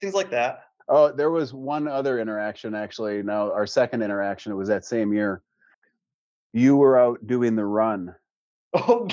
things 0.00 0.14
like 0.14 0.30
that 0.30 0.64
Oh, 0.88 1.10
there 1.10 1.30
was 1.30 1.52
one 1.52 1.88
other 1.88 2.20
interaction 2.20 2.74
actually. 2.74 3.22
Now 3.22 3.52
our 3.52 3.66
second 3.66 4.02
interaction, 4.02 4.52
it 4.52 4.56
was 4.56 4.68
that 4.68 4.84
same 4.84 5.12
year. 5.12 5.42
you 6.52 6.76
were 6.76 6.98
out 6.98 7.26
doing 7.26 7.56
the 7.56 7.64
run. 7.64 8.14
Oh, 8.74 9.08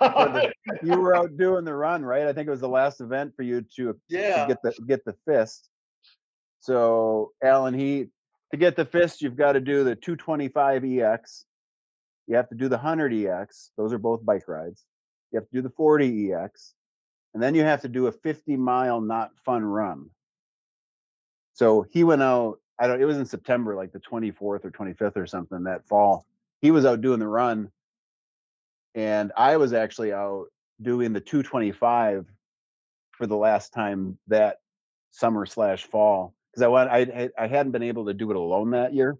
God. 0.00 0.52
You 0.82 0.98
were 0.98 1.14
out 1.14 1.36
doing 1.36 1.64
the 1.64 1.74
run, 1.74 2.04
right? 2.04 2.26
I 2.26 2.32
think 2.32 2.48
it 2.48 2.50
was 2.50 2.60
the 2.60 2.68
last 2.68 3.00
event 3.00 3.34
for 3.36 3.42
you 3.42 3.60
to, 3.76 3.92
to 3.92 3.98
yeah. 4.08 4.48
get 4.48 4.58
the 4.62 4.72
get 4.88 5.04
the 5.04 5.14
fist. 5.26 5.68
So 6.60 7.32
Allen, 7.42 7.74
he 7.74 8.06
to 8.52 8.56
get 8.56 8.74
the 8.74 8.84
fist, 8.84 9.22
you've 9.22 9.36
got 9.36 9.52
to 9.52 9.60
do 9.60 9.84
the 9.84 9.94
225 9.94 10.84
EX. 10.84 11.44
You 12.26 12.36
have 12.36 12.48
to 12.48 12.54
do 12.54 12.68
the 12.68 12.76
100 12.76 13.12
EX. 13.12 13.70
Those 13.76 13.92
are 13.92 13.98
both 13.98 14.24
bike 14.24 14.48
rides. 14.48 14.84
You 15.30 15.38
have 15.38 15.48
to 15.48 15.56
do 15.56 15.62
the 15.62 15.70
40 15.70 16.32
EX, 16.32 16.74
and 17.34 17.42
then 17.42 17.54
you 17.54 17.62
have 17.62 17.82
to 17.82 17.88
do 17.88 18.06
a 18.06 18.12
50 18.12 18.56
mile 18.56 19.00
not 19.00 19.30
fun 19.44 19.64
run. 19.64 20.10
So 21.54 21.86
he 21.90 22.04
went 22.04 22.22
out. 22.22 22.58
I 22.78 22.86
don't. 22.86 23.00
It 23.00 23.04
was 23.04 23.18
in 23.18 23.26
September, 23.26 23.74
like 23.76 23.92
the 23.92 24.00
24th 24.00 24.40
or 24.40 24.70
25th 24.70 25.16
or 25.16 25.26
something 25.26 25.64
that 25.64 25.86
fall. 25.86 26.26
He 26.60 26.70
was 26.70 26.84
out 26.84 27.00
doing 27.00 27.20
the 27.20 27.28
run, 27.28 27.70
and 28.94 29.32
I 29.36 29.56
was 29.56 29.72
actually 29.72 30.12
out 30.12 30.46
doing 30.80 31.12
the 31.12 31.20
225 31.20 32.26
for 33.12 33.26
the 33.26 33.36
last 33.36 33.72
time 33.72 34.18
that 34.28 34.60
summer 35.10 35.46
slash 35.46 35.84
fall 35.84 36.34
because 36.50 36.62
I 36.62 36.68
went. 36.68 36.90
I 36.90 37.30
I 37.38 37.46
hadn't 37.46 37.72
been 37.72 37.82
able 37.82 38.06
to 38.06 38.14
do 38.14 38.30
it 38.30 38.36
alone 38.36 38.70
that 38.70 38.94
year, 38.94 39.18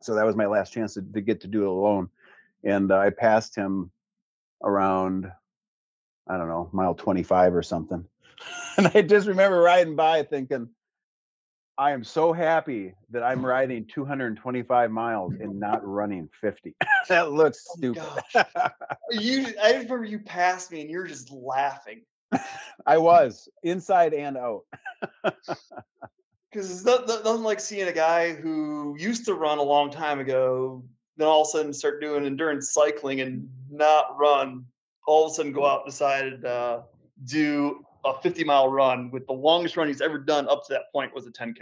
so 0.00 0.14
that 0.14 0.24
was 0.24 0.36
my 0.36 0.46
last 0.46 0.72
chance 0.72 0.94
to, 0.94 1.02
to 1.02 1.20
get 1.20 1.40
to 1.42 1.48
do 1.48 1.62
it 1.62 1.68
alone, 1.68 2.08
and 2.64 2.92
uh, 2.92 2.98
I 2.98 3.10
passed 3.10 3.56
him 3.56 3.90
around. 4.62 5.30
I 6.28 6.38
don't 6.38 6.48
know, 6.48 6.70
mile 6.72 6.94
25 6.94 7.54
or 7.54 7.62
something. 7.62 8.04
And 8.78 8.90
I 8.94 9.02
just 9.02 9.28
remember 9.28 9.60
riding 9.60 9.96
by 9.96 10.22
thinking, 10.22 10.70
I 11.82 11.90
am 11.90 12.04
so 12.04 12.32
happy 12.32 12.94
that 13.10 13.24
I'm 13.24 13.44
riding 13.54 13.84
225 13.92 14.90
miles 14.92 15.34
and 15.40 15.58
not 15.58 15.84
running 15.84 16.28
50. 16.40 16.76
that 17.08 17.32
looks 17.32 17.66
Oh, 17.70 17.74
stupid. 17.76 18.02
You, 19.10 19.48
I 19.62 19.72
remember 19.72 20.04
you 20.04 20.20
passed 20.20 20.70
me 20.70 20.80
and 20.80 20.88
you're 20.88 21.06
just 21.06 21.30
laughing 21.32 22.02
I 22.86 22.96
was 22.98 23.48
inside 23.62 24.14
and 24.14 24.38
out. 24.38 24.62
because 25.22 26.70
it's 26.70 26.84
not, 26.84 27.06
not- 27.08 27.24
nothing 27.24 27.42
like 27.42 27.58
seeing 27.60 27.88
a 27.88 27.92
guy 27.92 28.32
who 28.32 28.94
used 28.98 29.26
to 29.26 29.34
run 29.34 29.58
a 29.58 29.62
long 29.62 29.90
time 29.90 30.20
ago, 30.20 30.84
then 31.16 31.26
all 31.26 31.42
of 31.42 31.48
a 31.48 31.50
sudden 31.50 31.72
start 31.74 32.00
doing 32.00 32.24
endurance 32.24 32.72
cycling 32.72 33.20
and 33.20 33.48
not 33.70 34.16
run. 34.18 34.64
All 35.06 35.26
of 35.26 35.32
a 35.32 35.34
sudden, 35.34 35.52
go 35.52 35.66
out 35.66 35.82
and 35.84 35.90
decide 35.90 36.44
uh, 36.44 36.82
do 37.24 37.84
a 38.04 38.20
50 38.20 38.44
mile 38.44 38.70
run 38.70 39.10
with 39.10 39.26
the 39.26 39.32
longest 39.32 39.76
run 39.76 39.88
he's 39.88 40.00
ever 40.00 40.18
done 40.18 40.48
up 40.48 40.66
to 40.66 40.72
that 40.72 40.92
point 40.92 41.14
was 41.14 41.26
a 41.26 41.30
10k. 41.30 41.60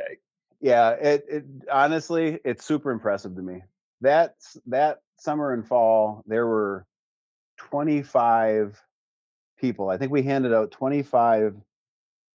Yeah, 0.61 0.91
it, 0.91 1.25
it 1.29 1.45
honestly, 1.73 2.39
it's 2.45 2.65
super 2.65 2.91
impressive 2.91 3.35
to 3.37 3.43
me. 3.43 3.63
That 4.03 4.37
that 4.67 5.01
summer 5.19 5.53
and 5.53 5.67
fall, 5.67 6.23
there 6.27 6.47
were 6.47 6.87
25 7.59 8.81
people. 9.59 9.91
I 9.91 9.99
think 9.99 10.13
we 10.13 10.23
handed 10.23 10.55
out 10.55 10.71
25 10.71 11.55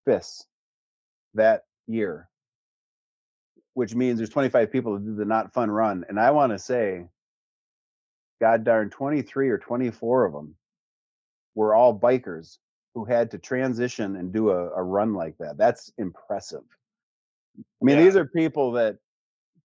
fists 0.05 0.45
that 1.33 1.65
year, 1.87 2.29
which 3.73 3.95
means 3.95 4.17
there's 4.17 4.29
25 4.29 4.71
people 4.71 4.97
to 4.97 5.03
do 5.03 5.15
the 5.15 5.25
not 5.25 5.53
fun 5.53 5.69
run. 5.69 6.05
And 6.07 6.19
I 6.19 6.31
want 6.31 6.51
to 6.51 6.59
say, 6.59 7.05
God 8.39 8.63
darn, 8.63 8.89
23 8.89 9.49
or 9.49 9.57
24 9.57 10.25
of 10.25 10.33
them 10.33 10.55
were 11.55 11.73
all 11.73 11.97
bikers 11.97 12.57
who 12.95 13.03
had 13.05 13.29
to 13.29 13.37
transition 13.37 14.15
and 14.15 14.31
do 14.33 14.49
a, 14.49 14.69
a 14.71 14.81
run 14.81 15.13
like 15.13 15.37
that. 15.37 15.57
That's 15.57 15.91
impressive. 15.97 16.63
I 17.57 17.61
mean, 17.85 17.97
Yeah. 17.97 18.03
these 18.05 18.15
are 18.15 18.25
people 18.25 18.71
that, 18.71 18.97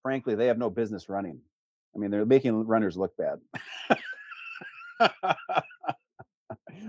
frankly, 0.03 0.35
they 0.35 0.47
have 0.47 0.59
no 0.59 0.69
business 0.69 1.09
running. 1.09 1.41
I 1.95 1.99
mean, 1.99 2.11
they're 2.11 2.27
making 2.27 2.67
runners 2.67 2.97
look 2.97 3.17
bad. 3.17 3.41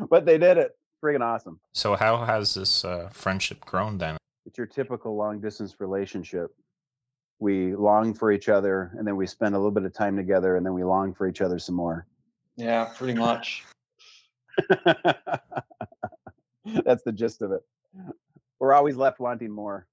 but 0.09 0.25
they 0.25 0.37
did 0.39 0.57
it. 0.57 0.75
Friggin' 1.03 1.21
awesome. 1.21 1.59
So 1.73 1.95
how 1.95 2.23
has 2.25 2.53
this 2.55 2.83
uh, 2.85 3.09
friendship 3.11 3.61
grown 3.61 3.97
then? 3.97 4.17
It's 4.45 4.57
your 4.57 4.67
typical 4.67 5.15
long 5.15 5.39
distance 5.39 5.75
relationship. 5.79 6.51
We 7.39 7.75
long 7.75 8.13
for 8.13 8.31
each 8.31 8.49
other, 8.49 8.91
and 8.97 9.07
then 9.07 9.15
we 9.15 9.25
spend 9.25 9.55
a 9.55 9.57
little 9.57 9.71
bit 9.71 9.83
of 9.83 9.93
time 9.93 10.15
together, 10.15 10.57
and 10.57 10.65
then 10.65 10.73
we 10.75 10.83
long 10.83 11.13
for 11.13 11.27
each 11.27 11.41
other 11.41 11.57
some 11.57 11.73
more. 11.75 12.05
Yeah, 12.55 12.85
pretty 12.95 13.15
much. 13.15 13.63
That's 16.65 17.03
the 17.03 17.11
gist 17.11 17.41
of 17.41 17.51
it. 17.51 17.61
We're 18.59 18.73
always 18.73 18.95
left 18.95 19.19
wanting 19.19 19.51
more. 19.51 19.87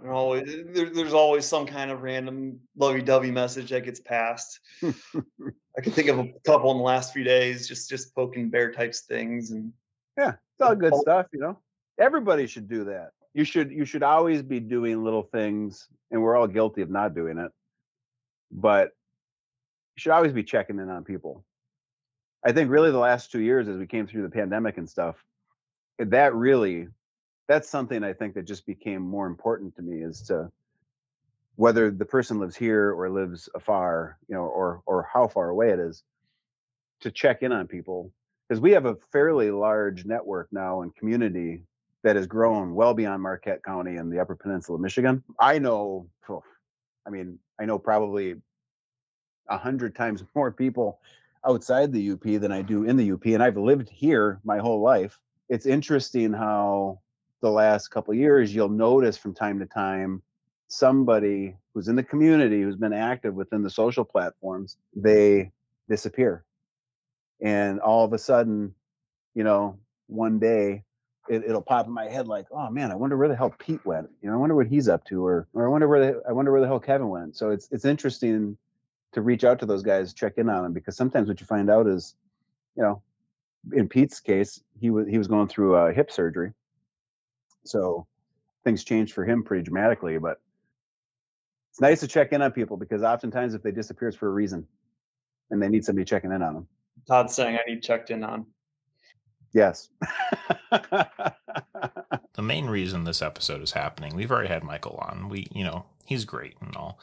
There 0.00 0.12
always, 0.12 0.48
eh, 0.48 0.62
there, 0.66 0.90
there's 0.90 1.12
always 1.12 1.44
some 1.44 1.66
kind 1.66 1.90
of 1.90 2.02
random 2.02 2.60
lovey-dovey 2.76 3.30
message 3.30 3.70
that 3.70 3.84
gets 3.84 4.00
passed. 4.00 4.60
I 4.82 5.80
can 5.82 5.92
think 5.92 6.08
of 6.08 6.18
a 6.18 6.32
couple 6.44 6.70
in 6.70 6.78
the 6.78 6.82
last 6.82 7.12
few 7.12 7.22
days, 7.22 7.68
just 7.68 7.88
just 7.88 8.14
poking 8.14 8.48
bear 8.48 8.72
types 8.72 9.00
things, 9.00 9.50
and 9.50 9.72
Yeah, 10.16 10.30
it's 10.30 10.62
all 10.62 10.74
good 10.74 10.94
stuff, 10.96 11.26
you 11.32 11.40
know. 11.40 11.58
Everybody 11.98 12.46
should 12.46 12.68
do 12.68 12.84
that. 12.84 13.10
You 13.34 13.44
should 13.44 13.70
you 13.70 13.84
should 13.84 14.02
always 14.02 14.42
be 14.42 14.58
doing 14.58 15.04
little 15.04 15.22
things, 15.22 15.86
and 16.10 16.22
we're 16.22 16.36
all 16.36 16.46
guilty 16.46 16.80
of 16.80 16.90
not 16.90 17.14
doing 17.14 17.38
it. 17.38 17.52
But 18.50 18.92
you 19.96 20.00
should 20.00 20.12
always 20.12 20.32
be 20.32 20.42
checking 20.42 20.78
in 20.78 20.88
on 20.88 21.04
people. 21.04 21.44
I 22.44 22.52
think 22.52 22.70
really 22.70 22.90
the 22.90 22.98
last 22.98 23.30
two 23.30 23.40
years, 23.40 23.68
as 23.68 23.76
we 23.76 23.86
came 23.86 24.06
through 24.06 24.22
the 24.22 24.30
pandemic 24.30 24.78
and 24.78 24.88
stuff, 24.88 25.22
that 26.06 26.34
really 26.34 26.88
that's 27.48 27.68
something 27.68 28.04
I 28.04 28.12
think 28.12 28.34
that 28.34 28.44
just 28.44 28.64
became 28.64 29.02
more 29.02 29.26
important 29.26 29.74
to 29.76 29.82
me 29.82 30.02
is 30.02 30.22
to 30.22 30.50
whether 31.56 31.90
the 31.90 32.04
person 32.04 32.38
lives 32.38 32.56
here 32.56 32.92
or 32.92 33.10
lives 33.10 33.48
afar, 33.54 34.18
you 34.28 34.34
know, 34.34 34.44
or 34.44 34.82
or 34.86 35.08
how 35.12 35.26
far 35.26 35.50
away 35.50 35.70
it 35.70 35.78
is, 35.78 36.04
to 37.00 37.10
check 37.10 37.42
in 37.42 37.52
on 37.52 37.66
people 37.66 38.12
because 38.48 38.60
we 38.60 38.72
have 38.72 38.86
a 38.86 38.96
fairly 39.12 39.50
large 39.50 40.04
network 40.04 40.48
now 40.50 40.82
and 40.82 40.94
community 40.96 41.62
that 42.02 42.16
has 42.16 42.26
grown 42.26 42.74
well 42.74 42.94
beyond 42.94 43.22
Marquette 43.22 43.62
County 43.62 43.96
and 43.96 44.12
the 44.12 44.18
Upper 44.18 44.34
Peninsula 44.34 44.76
of 44.76 44.82
Michigan. 44.82 45.22
I 45.38 45.58
know, 45.58 46.08
I 47.06 47.10
mean, 47.10 47.38
I 47.60 47.66
know 47.66 47.78
probably 47.78 48.34
a 49.48 49.56
hundred 49.56 49.94
times 49.94 50.24
more 50.34 50.50
people 50.50 51.00
outside 51.46 51.92
the 51.92 52.10
UP 52.10 52.22
than 52.22 52.52
I 52.52 52.62
do 52.62 52.84
in 52.84 52.96
the 52.96 53.12
UP, 53.12 53.24
and 53.26 53.42
I've 53.42 53.56
lived 53.56 53.88
here 53.88 54.40
my 54.44 54.58
whole 54.58 54.80
life. 54.80 55.18
It's 55.50 55.66
interesting 55.66 56.32
how 56.32 57.00
the 57.42 57.50
last 57.50 57.88
couple 57.88 58.14
years 58.14 58.54
you'll 58.54 58.68
notice 58.68 59.18
from 59.18 59.34
time 59.34 59.58
to 59.58 59.66
time 59.66 60.22
somebody 60.68 61.56
who's 61.74 61.88
in 61.88 61.96
the 61.96 62.02
community 62.02 62.62
who's 62.62 62.76
been 62.76 62.92
active 62.92 63.34
within 63.34 63.62
the 63.62 63.70
social 63.70 64.04
platforms 64.04 64.76
they 64.94 65.50
disappear. 65.88 66.44
And 67.42 67.80
all 67.80 68.04
of 68.04 68.12
a 68.12 68.18
sudden 68.18 68.74
you 69.34 69.44
know 69.44 69.78
one 70.06 70.38
day 70.38 70.84
it, 71.28 71.44
it'll 71.44 71.62
pop 71.62 71.86
in 71.86 71.92
my 71.92 72.06
head 72.06 72.26
like 72.26 72.46
oh 72.50 72.68
man 72.70 72.90
i 72.90 72.94
wonder 72.94 73.16
where 73.16 73.28
the 73.28 73.36
hell 73.36 73.54
pete 73.58 73.84
went. 73.84 74.08
You 74.22 74.28
know 74.28 74.34
i 74.34 74.38
wonder 74.38 74.54
what 74.54 74.68
he's 74.68 74.88
up 74.88 75.04
to 75.06 75.24
or 75.24 75.48
or 75.52 75.66
i 75.66 75.68
wonder 75.68 75.88
where 75.88 76.00
the, 76.00 76.22
i 76.28 76.32
wonder 76.32 76.52
where 76.52 76.60
the 76.60 76.66
hell 76.68 76.80
kevin 76.80 77.08
went. 77.08 77.36
So 77.36 77.50
it's 77.50 77.68
it's 77.72 77.84
interesting 77.84 78.56
to 79.12 79.22
reach 79.22 79.42
out 79.42 79.58
to 79.58 79.66
those 79.66 79.82
guys 79.82 80.14
check 80.14 80.34
in 80.36 80.48
on 80.48 80.62
them 80.62 80.72
because 80.72 80.96
sometimes 80.96 81.26
what 81.26 81.40
you 81.40 81.46
find 81.46 81.68
out 81.68 81.88
is 81.88 82.14
you 82.76 82.82
know 82.84 83.02
in 83.72 83.88
pete's 83.88 84.20
case 84.20 84.60
he 84.78 84.90
was 84.90 85.06
he 85.08 85.18
was 85.18 85.28
going 85.28 85.48
through 85.48 85.74
a 85.76 85.92
hip 85.92 86.10
surgery 86.10 86.52
so 87.64 88.06
things 88.64 88.84
changed 88.84 89.12
for 89.12 89.24
him 89.24 89.42
pretty 89.42 89.62
dramatically 89.62 90.18
but 90.18 90.40
it's 91.70 91.80
nice 91.80 92.00
to 92.00 92.08
check 92.08 92.32
in 92.32 92.42
on 92.42 92.50
people 92.50 92.76
because 92.76 93.02
oftentimes 93.02 93.54
if 93.54 93.62
they 93.62 93.70
disappear 93.70 94.08
it's 94.08 94.16
for 94.16 94.28
a 94.28 94.32
reason 94.32 94.66
and 95.50 95.62
they 95.62 95.68
need 95.68 95.84
somebody 95.84 96.04
checking 96.04 96.32
in 96.32 96.42
on 96.42 96.54
them 96.54 96.66
Todd's 97.06 97.34
saying 97.34 97.56
I 97.56 97.70
need 97.70 97.82
checked 97.82 98.10
in 98.10 98.24
on. 98.24 98.46
yes 99.52 99.88
The 102.40 102.46
main 102.46 102.68
reason 102.68 103.04
this 103.04 103.20
episode 103.20 103.60
is 103.60 103.72
happening, 103.72 104.16
we've 104.16 104.30
already 104.30 104.48
had 104.48 104.64
Michael 104.64 104.96
on. 105.02 105.28
We, 105.28 105.46
you 105.52 105.62
know, 105.62 105.84
he's 106.06 106.24
great 106.24 106.54
and 106.62 106.74
all, 106.74 106.98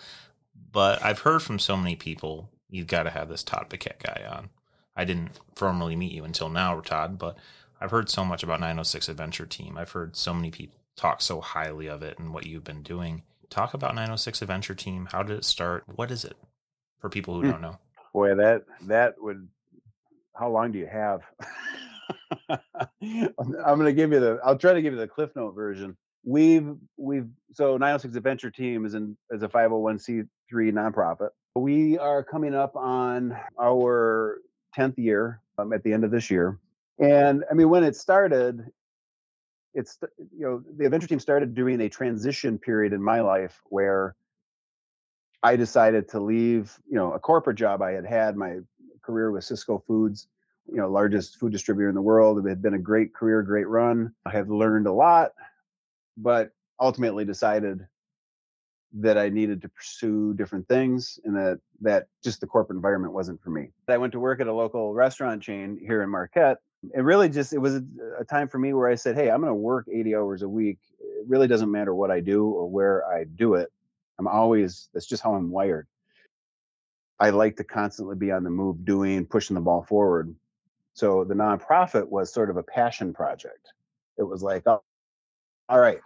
but 0.72 1.00
I've 1.06 1.20
heard 1.20 1.44
from 1.44 1.60
so 1.60 1.78
many 1.78 1.96
people, 1.96 2.50
you've 2.72 2.88
got 2.88 3.04
to 3.04 3.12
have 3.12 3.30
this 3.30 3.44
Todd 3.44 3.68
Poquette 3.70 4.02
guy 4.02 4.26
on. 4.28 4.50
I 4.98 5.06
didn't 5.06 5.30
formally 5.56 5.96
meet 5.96 6.12
you 6.12 6.24
until 6.26 6.50
now, 6.50 6.80
Todd, 6.82 7.18
but 7.20 7.38
I've 7.80 7.92
heard 7.92 8.10
so 8.10 8.26
much 8.26 8.42
about 8.44 8.60
906 8.60 9.08
Adventure 9.08 9.46
Team. 9.46 9.78
I've 9.78 9.92
heard 9.92 10.16
so 10.16 10.34
many 10.34 10.50
people 10.52 10.80
talk 10.96 11.22
so 11.22 11.40
highly 11.40 11.88
of 11.88 12.02
it 12.02 12.18
and 12.18 12.34
what 12.34 12.48
you've 12.48 12.64
been 12.64 12.82
doing. 12.82 13.22
Talk 13.52 13.76
about 13.76 13.92
906 13.94 14.42
Adventure 14.42 14.74
Team. 14.76 15.08
How 15.12 15.22
did 15.24 15.38
it 15.38 15.46
start? 15.46 15.84
What 15.96 16.10
is 16.12 16.26
it 16.26 16.36
for 17.00 17.10
people 17.10 17.36
who 17.36 17.42
Hmm. 17.44 17.52
don't 17.52 17.62
know? 17.62 17.78
Boy, 18.14 18.34
that 18.36 18.64
that 18.88 19.22
would. 19.22 19.48
How 20.36 20.50
long 20.50 20.72
do 20.72 20.80
you 20.80 20.88
have? 20.88 21.22
I'm 23.02 23.78
gonna 23.78 23.94
give 23.94 24.12
you 24.12 24.20
the. 24.20 24.40
I'll 24.44 24.58
try 24.58 24.74
to 24.74 24.82
give 24.82 24.94
you 24.94 25.00
the 25.00 25.08
Cliff 25.08 25.30
Note 25.36 25.54
version. 25.54 25.96
We've 26.24 26.76
we've 26.98 27.28
so 27.54 27.78
906 27.78 28.16
Adventure 28.16 28.50
Team 28.52 28.86
is 28.86 28.96
in 28.96 29.16
is 29.30 29.44
a 29.44 29.48
501c3 29.48 30.28
nonprofit. 30.52 31.30
We 31.56 31.98
are 31.98 32.24
coming 32.24 32.54
up 32.54 32.76
on 32.76 33.38
our 33.60 34.40
10th 34.76 34.98
year 34.98 35.42
um, 35.58 35.74
at 35.74 35.84
the 35.84 35.94
end 35.94 36.04
of 36.04 36.12
this 36.12 36.30
year, 36.30 36.60
and 37.00 37.44
I 37.50 37.54
mean 37.54 37.70
when 37.70 37.84
it 37.84 37.96
started, 37.96 38.66
it's 39.74 39.98
you 40.18 40.46
know 40.46 40.64
the 40.78 40.86
adventure 40.86 41.08
team 41.08 41.20
started 41.20 41.54
during 41.54 41.82
a 41.82 41.90
transition 41.90 42.58
period 42.58 42.94
in 42.94 43.02
my 43.02 43.22
life 43.22 43.62
where 43.66 44.16
I 45.44 45.56
decided 45.56 46.10
to 46.10 46.20
leave, 46.20 46.78
you 46.90 46.96
know, 46.96 47.14
a 47.14 47.20
corporate 47.20 47.58
job 47.58 47.82
I 47.82 47.92
had 47.92 48.06
had 48.06 48.36
my 48.36 48.58
career 49.02 49.32
with 49.32 49.44
Sysco 49.44 49.84
Foods, 49.86 50.28
you 50.70 50.78
know, 50.78 50.90
largest 50.90 51.38
food 51.38 51.52
distributor 51.52 51.90
in 51.90 51.96
the 51.96 52.02
world. 52.02 52.44
It 52.46 52.50
had 52.50 52.62
been 52.62 52.74
a 52.74 52.80
great 52.80 53.14
career, 53.14 53.42
great 53.44 53.68
run. 53.68 54.14
I 54.26 54.32
have 54.32 54.50
learned 54.50 54.88
a 54.88 54.92
lot, 54.92 55.32
but 56.18 56.52
ultimately 56.80 57.24
decided 57.24 57.88
that 58.94 59.18
I 59.18 59.30
needed 59.30 59.62
to 59.62 59.70
pursue 59.70 60.34
different 60.34 60.68
things 60.68 61.20
and 61.26 61.36
that 61.36 61.60
that 61.82 62.08
just 62.24 62.42
the 62.42 62.48
corporate 62.48 62.78
environment 62.78 63.14
wasn't 63.14 63.42
for 63.42 63.50
me. 63.50 63.70
I 63.88 63.98
went 63.98 64.14
to 64.14 64.20
work 64.20 64.40
at 64.40 64.48
a 64.48 64.54
local 64.54 64.94
restaurant 64.94 65.42
chain 65.42 65.78
here 65.82 66.02
in 66.02 66.10
Marquette. 66.10 66.58
It 66.96 67.02
really 67.02 67.30
just 67.30 67.54
it 67.54 67.58
was 67.58 67.76
a, 67.76 67.84
a 68.20 68.24
time 68.24 68.48
for 68.48 68.60
me 68.60 68.74
where 68.74 68.88
I 68.88 68.96
said, 68.96 69.16
"Hey, 69.16 69.30
I'm 69.30 69.42
going 69.42 69.52
to 69.52 69.56
work 69.56 69.88
80 69.92 70.16
hours 70.16 70.42
a 70.42 70.50
week. 70.50 70.80
It 71.00 71.28
really 71.28 71.48
doesn't 71.48 71.72
matter 71.72 71.94
what 71.94 72.12
I 72.12 72.20
do 72.20 72.46
or 72.46 72.70
where 72.70 73.06
I 73.08 73.26
do 73.26 73.56
it. 73.56 73.72
I'm 74.20 74.28
always 74.28 74.90
that's 74.94 75.06
just 75.06 75.24
how 75.24 75.34
I'm 75.34 75.52
wired. 75.52 75.88
I 77.20 77.32
like 77.32 77.58
to 77.58 77.64
constantly 77.64 78.16
be 78.16 78.32
on 78.32 78.44
the 78.44 78.50
move, 78.50 78.86
doing, 78.86 79.26
pushing 79.26 79.56
the 79.56 79.62
ball 79.62 79.84
forward. 79.84 80.34
So 80.94 81.24
the 81.24 81.34
nonprofit 81.34 82.08
was 82.08 82.32
sort 82.32 82.50
of 82.50 82.58
a 82.58 82.64
passion 82.64 83.14
project. 83.14 83.74
It 84.18 84.24
was 84.24 84.42
like, 84.42 84.64
oh, 84.68 84.84
all 85.70 85.80
right, 85.80 86.00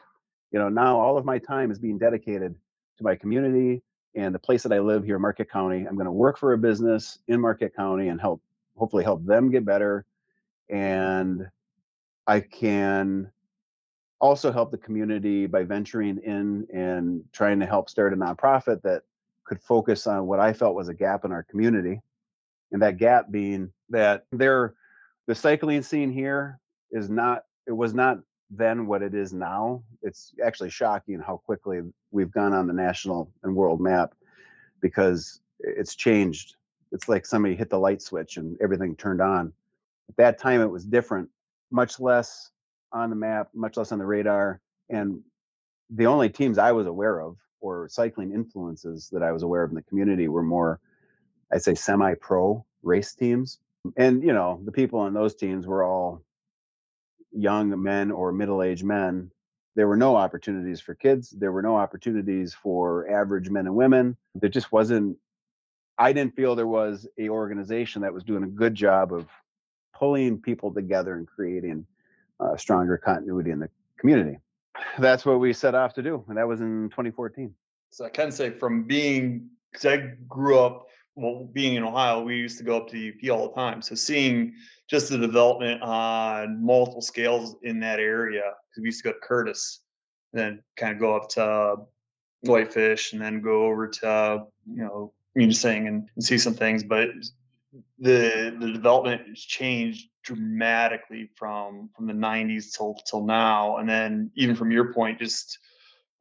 you 0.52 0.60
know, 0.60 0.70
now 0.70 1.00
all 1.00 1.18
of 1.18 1.26
my 1.26 1.38
time 1.38 1.72
is 1.72 1.80
being 1.80 1.98
dedicated 1.98 2.56
to 2.98 3.04
my 3.04 3.16
community 3.16 3.82
and 4.16 4.36
the 4.36 4.40
place 4.40 4.64
that 4.64 4.74
I 4.74 4.80
live 4.80 5.04
here 5.04 5.16
in 5.16 5.22
Marquette 5.22 5.50
County. 5.50 5.86
I'm 5.88 5.96
going 5.96 6.06
to 6.06 6.12
work 6.12 6.38
for 6.38 6.54
a 6.54 6.58
business 6.58 7.20
in 7.28 7.40
Marquette 7.40 7.76
County 7.76 8.10
and 8.10 8.20
help, 8.20 8.42
hopefully, 8.76 9.04
help 9.04 9.26
them 9.26 9.52
get 9.52 9.66
better. 9.66 10.06
And 10.70 11.48
I 12.28 12.42
can 12.42 13.32
also 14.20 14.52
help 14.52 14.72
the 14.72 14.78
community 14.78 15.48
by 15.48 15.64
venturing 15.64 16.20
in 16.24 16.68
and 16.74 17.24
trying 17.34 17.60
to 17.60 17.66
help 17.66 17.90
start 17.90 18.14
a 18.14 18.16
nonprofit 18.16 18.82
that 18.84 19.04
could 19.46 19.62
focus 19.62 20.08
on 20.08 20.28
what 20.28 20.40
I 20.40 20.54
felt 20.54 20.76
was 20.76 20.90
a 20.90 20.94
gap 20.94 21.26
in 21.26 21.32
our 21.32 21.44
community. 21.44 22.02
And 22.72 22.82
that 22.82 22.98
gap 22.98 23.32
being 23.32 23.72
that 23.90 24.26
there, 24.32 24.76
the 25.28 25.36
cycling 25.36 25.82
scene 25.82 26.12
here 26.12 26.60
is 26.92 27.10
not, 27.10 27.44
it 27.68 27.74
was 27.74 27.94
not 27.94 28.20
then 28.52 28.86
what 28.86 29.02
it 29.02 29.16
is 29.16 29.34
now. 29.34 29.82
It's 30.04 30.34
actually 30.44 30.70
shocking 30.70 31.20
how 31.20 31.38
quickly 31.38 31.82
we've 32.12 32.32
gone 32.32 32.54
on 32.54 32.68
the 32.68 32.74
national 32.74 33.32
and 33.44 33.56
world 33.56 33.80
map 33.80 34.14
because 34.82 35.40
it's 35.60 35.96
changed. 35.96 36.56
It's 36.92 37.08
like 37.08 37.26
somebody 37.26 37.56
hit 37.56 37.70
the 37.70 37.80
light 37.80 38.02
switch 38.02 38.38
and 38.38 38.58
everything 38.62 38.96
turned 38.96 39.22
on. 39.22 39.54
At 40.10 40.18
that 40.18 40.40
time, 40.40 40.60
it 40.60 40.70
was 40.70 40.84
different, 40.84 41.30
much 41.72 42.00
less 42.00 42.52
on 42.92 43.10
the 43.10 43.16
map, 43.16 43.50
much 43.54 43.78
less 43.78 43.94
on 43.94 44.00
the 44.00 44.06
radar. 44.06 44.60
And 44.90 45.22
the 45.90 46.08
only 46.08 46.30
teams 46.30 46.58
I 46.58 46.74
was 46.74 46.88
aware 46.88 47.22
of 47.22 47.38
or 47.62 47.88
cycling 47.88 48.34
influences 48.34 49.10
that 49.14 49.24
I 49.24 49.32
was 49.32 49.44
aware 49.44 49.64
of 49.64 49.72
in 49.72 49.76
the 49.76 49.84
community 49.84 50.28
were 50.28 50.44
more, 50.44 50.82
I'd 51.54 51.64
say, 51.64 51.76
semi 51.76 52.16
pro 52.16 52.66
race 52.84 53.14
teams. 53.14 53.60
And, 53.96 54.24
you 54.24 54.34
know, 54.34 54.60
the 54.66 54.72
people 54.72 55.00
on 55.00 55.14
those 55.14 55.36
teams 55.36 55.66
were 55.66 55.84
all 55.84 56.24
young 57.32 57.82
men 57.82 58.12
or 58.12 58.32
middle 58.32 58.64
aged 58.64 58.84
men. 58.84 59.32
There 59.76 59.88
were 59.88 59.98
no 59.98 60.16
opportunities 60.16 60.82
for 60.82 60.96
kids. 60.96 61.30
There 61.30 61.52
were 61.52 61.62
no 61.62 61.78
opportunities 61.78 62.54
for 62.54 63.10
average 63.10 63.50
men 63.50 63.68
and 63.68 63.76
women. 63.76 64.18
There 64.36 64.50
just 64.50 64.72
wasn't, 64.72 65.18
I 65.98 66.12
didn't 66.12 66.36
feel 66.36 66.56
there 66.56 66.68
was 66.68 67.08
a 67.18 67.30
organization 67.30 68.02
that 68.02 68.14
was 68.14 68.24
doing 68.24 68.44
a 68.44 68.48
good 68.48 68.76
job 68.76 69.14
of 69.14 69.28
pulling 69.96 70.40
people 70.40 70.74
together 70.74 71.16
and 71.16 71.28
creating 71.28 71.86
uh, 72.40 72.58
stronger 72.58 72.98
continuity 72.98 73.52
in 73.52 73.60
the 73.60 73.70
community. 73.98 74.40
That's 75.00 75.26
what 75.26 75.40
we 75.40 75.54
set 75.54 75.76
off 75.76 75.94
to 75.94 76.02
do, 76.02 76.24
and 76.28 76.38
that 76.38 76.48
was 76.48 76.60
in 76.60 76.90
2014. 76.90 77.54
So 77.92 78.06
I 78.06 78.10
can 78.10 78.32
say 78.32 78.50
from 78.50 78.84
being 78.84 79.50
because 79.72 79.86
I 79.86 79.98
grew 80.28 80.60
up 80.60 80.88
well 81.16 81.50
being 81.52 81.76
in 81.76 81.84
Ohio, 81.84 82.22
we 82.24 82.38
used 82.38 82.58
to 82.58 82.64
go 82.64 82.78
up 82.78 82.88
to 82.90 82.94
the 82.94 83.10
UP 83.10 83.38
all 83.38 83.50
the 83.50 83.54
time. 83.54 83.82
So 83.82 83.96
seeing 83.96 84.54
just 84.92 85.10
the 85.10 85.18
development 85.18 85.82
on 85.82 86.64
multiple 86.64 87.02
scales 87.02 87.56
in 87.64 87.80
that 87.80 88.00
area 88.00 88.42
because 88.70 88.82
we 88.82 88.88
used 88.88 89.02
to 89.02 89.10
go 89.10 89.14
to 89.14 89.20
Curtis, 89.20 89.80
then 90.34 90.62
kind 90.76 90.94
of 90.94 91.00
go 91.00 91.16
up 91.16 91.30
to 91.30 91.78
Whitefish, 92.44 93.14
and 93.14 93.22
then 93.22 93.42
go 93.42 93.66
over 93.66 93.88
to 93.88 94.44
you 94.70 94.84
know 94.84 95.14
Munising 95.38 95.88
and, 95.88 96.10
and 96.14 96.24
see 96.24 96.38
some 96.38 96.54
things. 96.54 96.84
But 96.84 97.10
the 98.00 98.54
the 98.60 98.72
development 98.74 99.30
has 99.30 99.40
changed 99.40 100.10
dramatically 100.24 101.30
from 101.38 101.90
from 101.96 102.06
the 102.06 102.14
90s 102.14 102.76
till 102.76 102.96
till 103.10 103.24
now 103.26 103.78
and 103.78 103.90
then 103.90 104.30
even 104.36 104.56
from 104.56 104.72
your 104.72 104.94
point 104.94 105.18
just 105.18 105.58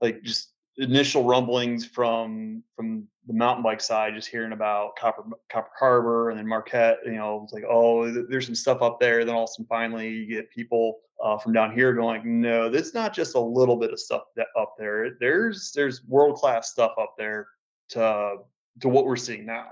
like 0.01 0.23
just 0.23 0.53
initial 0.81 1.25
rumblings 1.25 1.85
from 1.85 2.62
from 2.75 3.07
the 3.27 3.35
mountain 3.35 3.62
bike 3.62 3.81
side 3.81 4.14
just 4.14 4.29
hearing 4.29 4.53
about 4.53 4.97
copper 4.97 5.23
copper 5.51 5.71
harbor 5.79 6.31
and 6.31 6.38
then 6.38 6.47
marquette 6.47 6.99
you 7.05 7.12
know 7.12 7.43
it's 7.45 7.53
like 7.53 7.64
oh 7.69 8.11
there's 8.29 8.47
some 8.47 8.55
stuff 8.55 8.83
up 8.83 8.99
there 8.99 9.25
then 9.25 9.35
all 9.35 9.45
of 9.45 9.51
a 9.51 9.53
sudden 9.53 9.66
finally 9.69 10.09
you 10.09 10.27
get 10.27 10.51
people 10.51 11.01
uh, 11.23 11.37
from 11.37 11.53
down 11.53 11.73
here 11.73 11.93
going 11.93 12.40
no 12.40 12.66
it's 12.66 12.95
not 12.95 13.12
just 13.12 13.35
a 13.35 13.40
little 13.40 13.77
bit 13.77 13.93
of 13.93 14.01
stuff 14.01 14.23
that 14.37 14.47
up 14.59 14.75
there 14.79 15.16
there's 15.21 15.71
there's 15.75 16.03
world 16.07 16.37
class 16.37 16.71
stuff 16.71 16.93
up 16.99 17.14
there 17.19 17.47
to 17.88 18.37
to 18.81 18.88
what 18.88 19.05
we're 19.05 19.16
seeing 19.16 19.45
now 19.45 19.66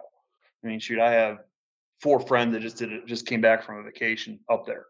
i 0.63 0.67
mean 0.67 0.79
shoot 0.79 0.99
i 0.99 1.11
have 1.11 1.39
four 2.01 2.21
friends 2.21 2.53
that 2.53 2.61
just 2.61 2.77
did 2.77 2.93
it, 2.93 3.07
just 3.07 3.27
came 3.27 3.41
back 3.41 3.65
from 3.65 3.79
a 3.79 3.83
vacation 3.83 4.39
up 4.51 4.67
there. 4.67 4.87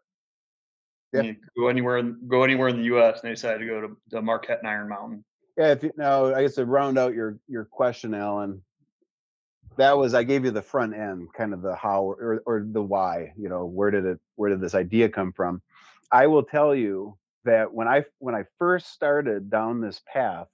Yeah. 1.13 1.33
go 1.57 1.69
anywhere, 1.69 2.03
go 2.03 2.43
anywhere 2.43 2.69
in 2.69 2.77
the 2.77 2.85
U.S. 2.85 3.21
and 3.21 3.29
they 3.29 3.35
decided 3.35 3.61
to 3.61 3.67
go 3.67 3.81
to, 3.81 3.97
to 4.11 4.23
Marquette 4.23 4.59
and 4.59 4.69
Iron 4.69 4.91
Mountain. 4.91 5.25
Yeah. 5.59 5.73
If 5.73 5.83
you, 5.83 5.93
now, 5.97 6.35
I 6.35 6.43
guess 6.43 6.55
to 6.57 6.67
round 6.67 6.99
out 6.99 7.15
your 7.15 7.39
your 7.49 7.67
question, 7.67 8.15
Allen, 8.15 8.63
that 9.77 9.99
was 9.99 10.15
I 10.15 10.23
gave 10.25 10.45
you 10.45 10.53
the 10.53 10.63
front 10.63 10.95
end, 10.95 11.29
kind 11.37 11.55
of 11.55 11.63
the 11.63 11.77
how 11.77 12.05
or 12.05 12.43
or 12.47 12.65
the 12.71 12.83
why. 12.83 13.33
You 13.37 13.49
know, 13.51 13.67
where 13.67 13.91
did 13.91 14.07
it 14.07 14.21
where 14.37 14.51
did 14.51 14.61
this 14.61 14.75
idea 14.75 15.09
come 15.09 15.33
from? 15.33 15.63
I 16.13 16.29
will 16.29 16.45
tell 16.45 16.75
you 16.75 17.19
that 17.45 17.73
when 17.75 17.89
I 17.89 18.05
when 18.21 18.35
I 18.37 18.45
first 18.59 18.93
started 18.93 19.51
down 19.51 19.81
this 19.81 20.01
path, 20.13 20.49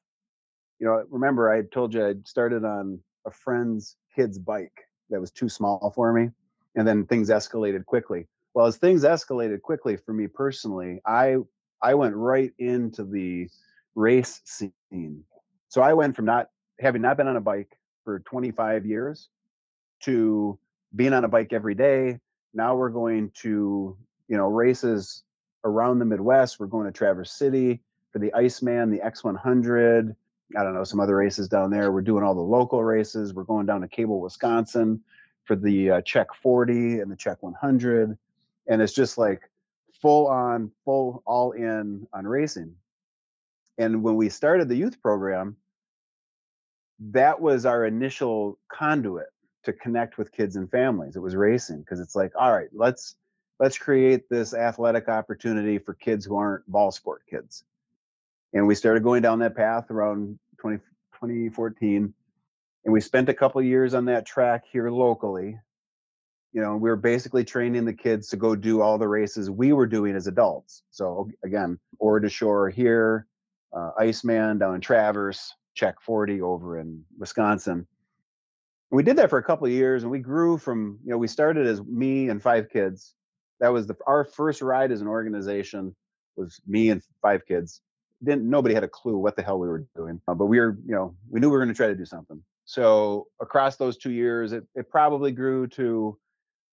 you 0.80 0.86
know, 0.86 1.04
remember 1.10 1.52
I 1.52 1.62
told 1.62 1.94
you 1.94 2.06
I 2.06 2.14
started 2.24 2.64
on 2.64 3.00
a 3.26 3.30
friend's 3.30 3.96
kid's 4.16 4.38
bike 4.38 4.88
that 5.10 5.20
was 5.20 5.30
too 5.30 5.48
small 5.48 5.92
for 5.94 6.12
me 6.12 6.30
and 6.76 6.86
then 6.86 7.06
things 7.06 7.30
escalated 7.30 7.84
quickly. 7.86 8.26
Well, 8.54 8.66
as 8.66 8.76
things 8.76 9.04
escalated 9.04 9.62
quickly 9.62 9.96
for 9.96 10.12
me 10.12 10.28
personally, 10.28 11.00
I 11.06 11.36
I 11.82 11.94
went 11.94 12.14
right 12.16 12.52
into 12.58 13.04
the 13.04 13.48
race 13.94 14.40
scene. 14.44 15.24
So 15.68 15.82
I 15.82 15.92
went 15.92 16.16
from 16.16 16.24
not 16.24 16.50
having 16.80 17.02
not 17.02 17.16
been 17.16 17.28
on 17.28 17.36
a 17.36 17.40
bike 17.40 17.76
for 18.04 18.20
25 18.20 18.86
years 18.86 19.28
to 20.02 20.58
being 20.94 21.12
on 21.12 21.24
a 21.24 21.28
bike 21.28 21.52
every 21.52 21.74
day. 21.74 22.18
Now 22.52 22.76
we're 22.76 22.90
going 22.90 23.30
to, 23.42 23.96
you 24.28 24.36
know, 24.36 24.46
races 24.46 25.22
around 25.64 25.98
the 25.98 26.04
Midwest. 26.04 26.60
We're 26.60 26.66
going 26.66 26.86
to 26.86 26.92
Traverse 26.92 27.32
City 27.32 27.80
for 28.12 28.18
the 28.18 28.32
Iceman, 28.34 28.90
the 28.90 28.98
X100. 28.98 30.14
I 30.56 30.62
don't 30.62 30.74
know, 30.74 30.84
some 30.84 31.00
other 31.00 31.16
races 31.16 31.48
down 31.48 31.70
there. 31.70 31.90
We're 31.90 32.02
doing 32.02 32.22
all 32.22 32.34
the 32.34 32.40
local 32.40 32.84
races. 32.84 33.34
We're 33.34 33.44
going 33.44 33.66
down 33.66 33.80
to 33.80 33.88
Cable, 33.88 34.20
Wisconsin 34.20 35.00
for 35.44 35.56
the 35.56 35.90
uh, 35.90 36.00
Czech 36.02 36.28
40 36.42 37.00
and 37.00 37.10
the 37.10 37.16
Czech 37.16 37.42
100, 37.42 38.16
and 38.66 38.82
it's 38.82 38.94
just 38.94 39.18
like 39.18 39.42
full 40.00 40.26
on, 40.26 40.70
full 40.84 41.22
all 41.26 41.52
in 41.52 42.06
on 42.12 42.26
racing. 42.26 42.74
And 43.78 44.02
when 44.02 44.16
we 44.16 44.28
started 44.28 44.68
the 44.68 44.76
youth 44.76 45.00
program, 45.02 45.56
that 47.00 47.40
was 47.40 47.66
our 47.66 47.84
initial 47.84 48.58
conduit 48.68 49.26
to 49.64 49.72
connect 49.72 50.18
with 50.18 50.32
kids 50.32 50.56
and 50.56 50.70
families. 50.70 51.16
It 51.16 51.20
was 51.20 51.34
racing 51.34 51.80
because 51.80 52.00
it's 52.00 52.14
like, 52.14 52.32
all 52.38 52.52
right, 52.52 52.68
let's 52.72 53.16
let's 53.58 53.78
create 53.78 54.28
this 54.28 54.54
athletic 54.54 55.08
opportunity 55.08 55.78
for 55.78 55.94
kids 55.94 56.24
who 56.24 56.36
aren't 56.36 56.66
ball 56.70 56.90
sport 56.90 57.22
kids. 57.28 57.64
And 58.52 58.66
we 58.66 58.74
started 58.74 59.02
going 59.02 59.22
down 59.22 59.40
that 59.40 59.56
path 59.56 59.90
around 59.90 60.38
20, 60.58 60.78
2014 61.14 62.14
and 62.84 62.92
we 62.92 63.00
spent 63.00 63.28
a 63.28 63.34
couple 63.34 63.62
years 63.62 63.94
on 63.94 64.04
that 64.06 64.26
track 64.26 64.64
here 64.70 64.90
locally 64.90 65.58
you 66.52 66.60
know 66.60 66.76
we 66.76 66.88
were 66.88 66.96
basically 66.96 67.44
training 67.44 67.84
the 67.84 67.92
kids 67.92 68.28
to 68.28 68.36
go 68.36 68.54
do 68.54 68.80
all 68.80 68.98
the 68.98 69.08
races 69.08 69.50
we 69.50 69.72
were 69.72 69.86
doing 69.86 70.14
as 70.14 70.26
adults 70.26 70.82
so 70.90 71.28
again 71.44 71.78
ore 71.98 72.20
to 72.20 72.28
shore 72.28 72.68
here 72.68 73.26
uh, 73.74 73.90
iceman 73.98 74.58
down 74.58 74.74
in 74.74 74.80
traverse 74.80 75.52
Check 75.74 76.00
40 76.00 76.40
over 76.40 76.78
in 76.78 77.04
wisconsin. 77.18 77.86
We 78.92 79.02
did 79.02 79.16
that 79.16 79.28
for 79.28 79.38
a 79.38 79.42
couple 79.42 79.66
of 79.66 79.72
years 79.72 80.04
and 80.04 80.12
we 80.12 80.20
grew 80.20 80.56
from 80.56 81.00
you 81.04 81.10
know 81.10 81.18
we 81.18 81.26
started 81.26 81.66
as 81.66 81.82
me 81.82 82.28
and 82.28 82.40
five 82.40 82.70
kids. 82.70 83.14
That 83.58 83.72
was 83.72 83.88
the 83.88 83.96
our 84.06 84.24
first 84.24 84.62
ride 84.62 84.92
as 84.92 85.00
an 85.00 85.08
organization 85.08 85.96
was 86.36 86.60
me 86.66 86.90
and 86.90 87.02
five 87.22 87.44
kids. 87.44 87.80
Didn't 88.22 88.48
nobody 88.48 88.72
had 88.72 88.84
a 88.84 88.88
clue 88.88 89.16
what 89.16 89.34
the 89.34 89.42
hell 89.42 89.58
we 89.58 89.66
were 89.66 89.84
doing 89.96 90.20
uh, 90.28 90.34
but 90.34 90.46
we 90.46 90.60
were 90.60 90.78
you 90.86 90.94
know 90.94 91.16
we 91.28 91.40
knew 91.40 91.48
we 91.48 91.52
were 91.52 91.64
going 91.64 91.74
to 91.74 91.76
try 91.76 91.88
to 91.88 91.96
do 91.96 92.04
something. 92.04 92.40
So 92.64 93.26
across 93.40 93.76
those 93.76 93.96
two 93.96 94.10
years, 94.10 94.52
it, 94.52 94.64
it 94.74 94.88
probably 94.88 95.32
grew 95.32 95.66
to, 95.68 96.16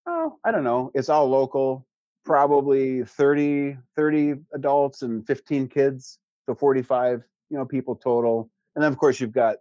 oh, 0.06 0.36
I 0.44 0.50
don't 0.50 0.64
know, 0.64 0.90
it's 0.94 1.08
all 1.08 1.28
local, 1.28 1.86
probably 2.24 3.04
30, 3.04 3.76
30 3.96 4.34
adults 4.54 5.02
and 5.02 5.26
15 5.26 5.68
kids. 5.68 6.18
So 6.50 6.54
45, 6.56 7.22
you 7.48 7.56
know, 7.56 7.64
people 7.64 7.94
total. 7.94 8.50
And 8.74 8.82
then 8.82 8.90
of 8.90 8.98
course 8.98 9.20
you've 9.20 9.30
got 9.30 9.58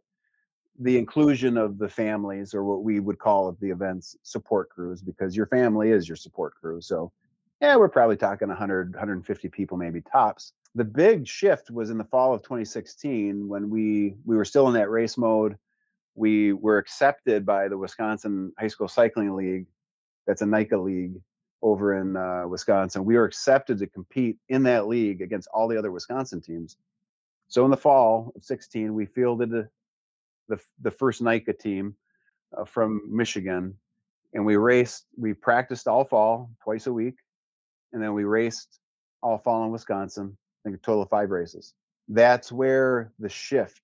the 0.79 0.97
inclusion 0.97 1.55
of 1.55 1.77
the 1.77 1.87
families 1.87 2.55
or 2.55 2.63
what 2.63 2.81
we 2.81 2.99
would 2.99 3.19
call 3.19 3.55
the 3.61 3.69
events 3.69 4.15
support 4.23 4.71
crews 4.71 4.99
because 4.99 5.37
your 5.37 5.45
family 5.45 5.91
is 5.91 6.09
your 6.09 6.15
support 6.15 6.55
crew. 6.59 6.81
So 6.81 7.11
yeah 7.61 7.75
we're 7.75 7.89
probably 7.89 8.17
talking 8.17 8.47
100 8.47 8.93
150 8.93 9.49
people 9.49 9.77
maybe 9.77 10.01
tops. 10.01 10.53
The 10.73 10.83
big 10.83 11.27
shift 11.27 11.69
was 11.69 11.91
in 11.91 11.99
the 11.99 12.05
fall 12.05 12.33
of 12.33 12.41
2016 12.41 13.47
when 13.47 13.69
we 13.69 14.15
we 14.25 14.35
were 14.35 14.45
still 14.45 14.67
in 14.67 14.73
that 14.73 14.89
race 14.89 15.15
mode. 15.15 15.57
We 16.15 16.53
were 16.53 16.79
accepted 16.79 17.45
by 17.45 17.67
the 17.67 17.77
wisconsin 17.77 18.51
high 18.57 18.67
school 18.69 18.87
cycling 18.87 19.35
league. 19.35 19.67
That's 20.25 20.41
a 20.41 20.47
NICA 20.47 20.77
league 20.77 21.21
over 21.61 21.95
in 21.99 22.15
uh, 22.15 22.43
wisconsin 22.47 23.03
we 23.05 23.15
were 23.15 23.25
accepted 23.25 23.77
to 23.79 23.87
compete 23.87 24.37
in 24.49 24.63
that 24.63 24.87
league 24.87 25.21
against 25.21 25.47
all 25.53 25.67
the 25.67 25.77
other 25.77 25.91
wisconsin 25.91 26.41
teams 26.41 26.77
so 27.47 27.65
in 27.65 27.71
the 27.71 27.77
fall 27.77 28.31
of 28.35 28.43
16 28.43 28.93
we 28.93 29.05
fielded 29.05 29.49
the 29.51 29.69
the 30.81 30.91
first 30.91 31.21
NICA 31.21 31.53
team 31.53 31.95
uh, 32.57 32.65
from 32.65 33.01
Michigan, 33.07 33.75
and 34.33 34.45
we 34.45 34.55
raced. 34.55 35.05
We 35.17 35.33
practiced 35.33 35.87
all 35.87 36.03
fall, 36.03 36.51
twice 36.63 36.87
a 36.87 36.93
week, 36.93 37.15
and 37.93 38.01
then 38.01 38.13
we 38.13 38.23
raced 38.23 38.79
all 39.21 39.37
fall 39.37 39.63
in 39.65 39.71
Wisconsin. 39.71 40.35
I 40.35 40.69
think 40.69 40.77
a 40.77 40.79
total 40.79 41.03
of 41.03 41.09
five 41.09 41.29
races. 41.29 41.73
That's 42.07 42.51
where 42.51 43.11
the 43.19 43.29
shift 43.29 43.81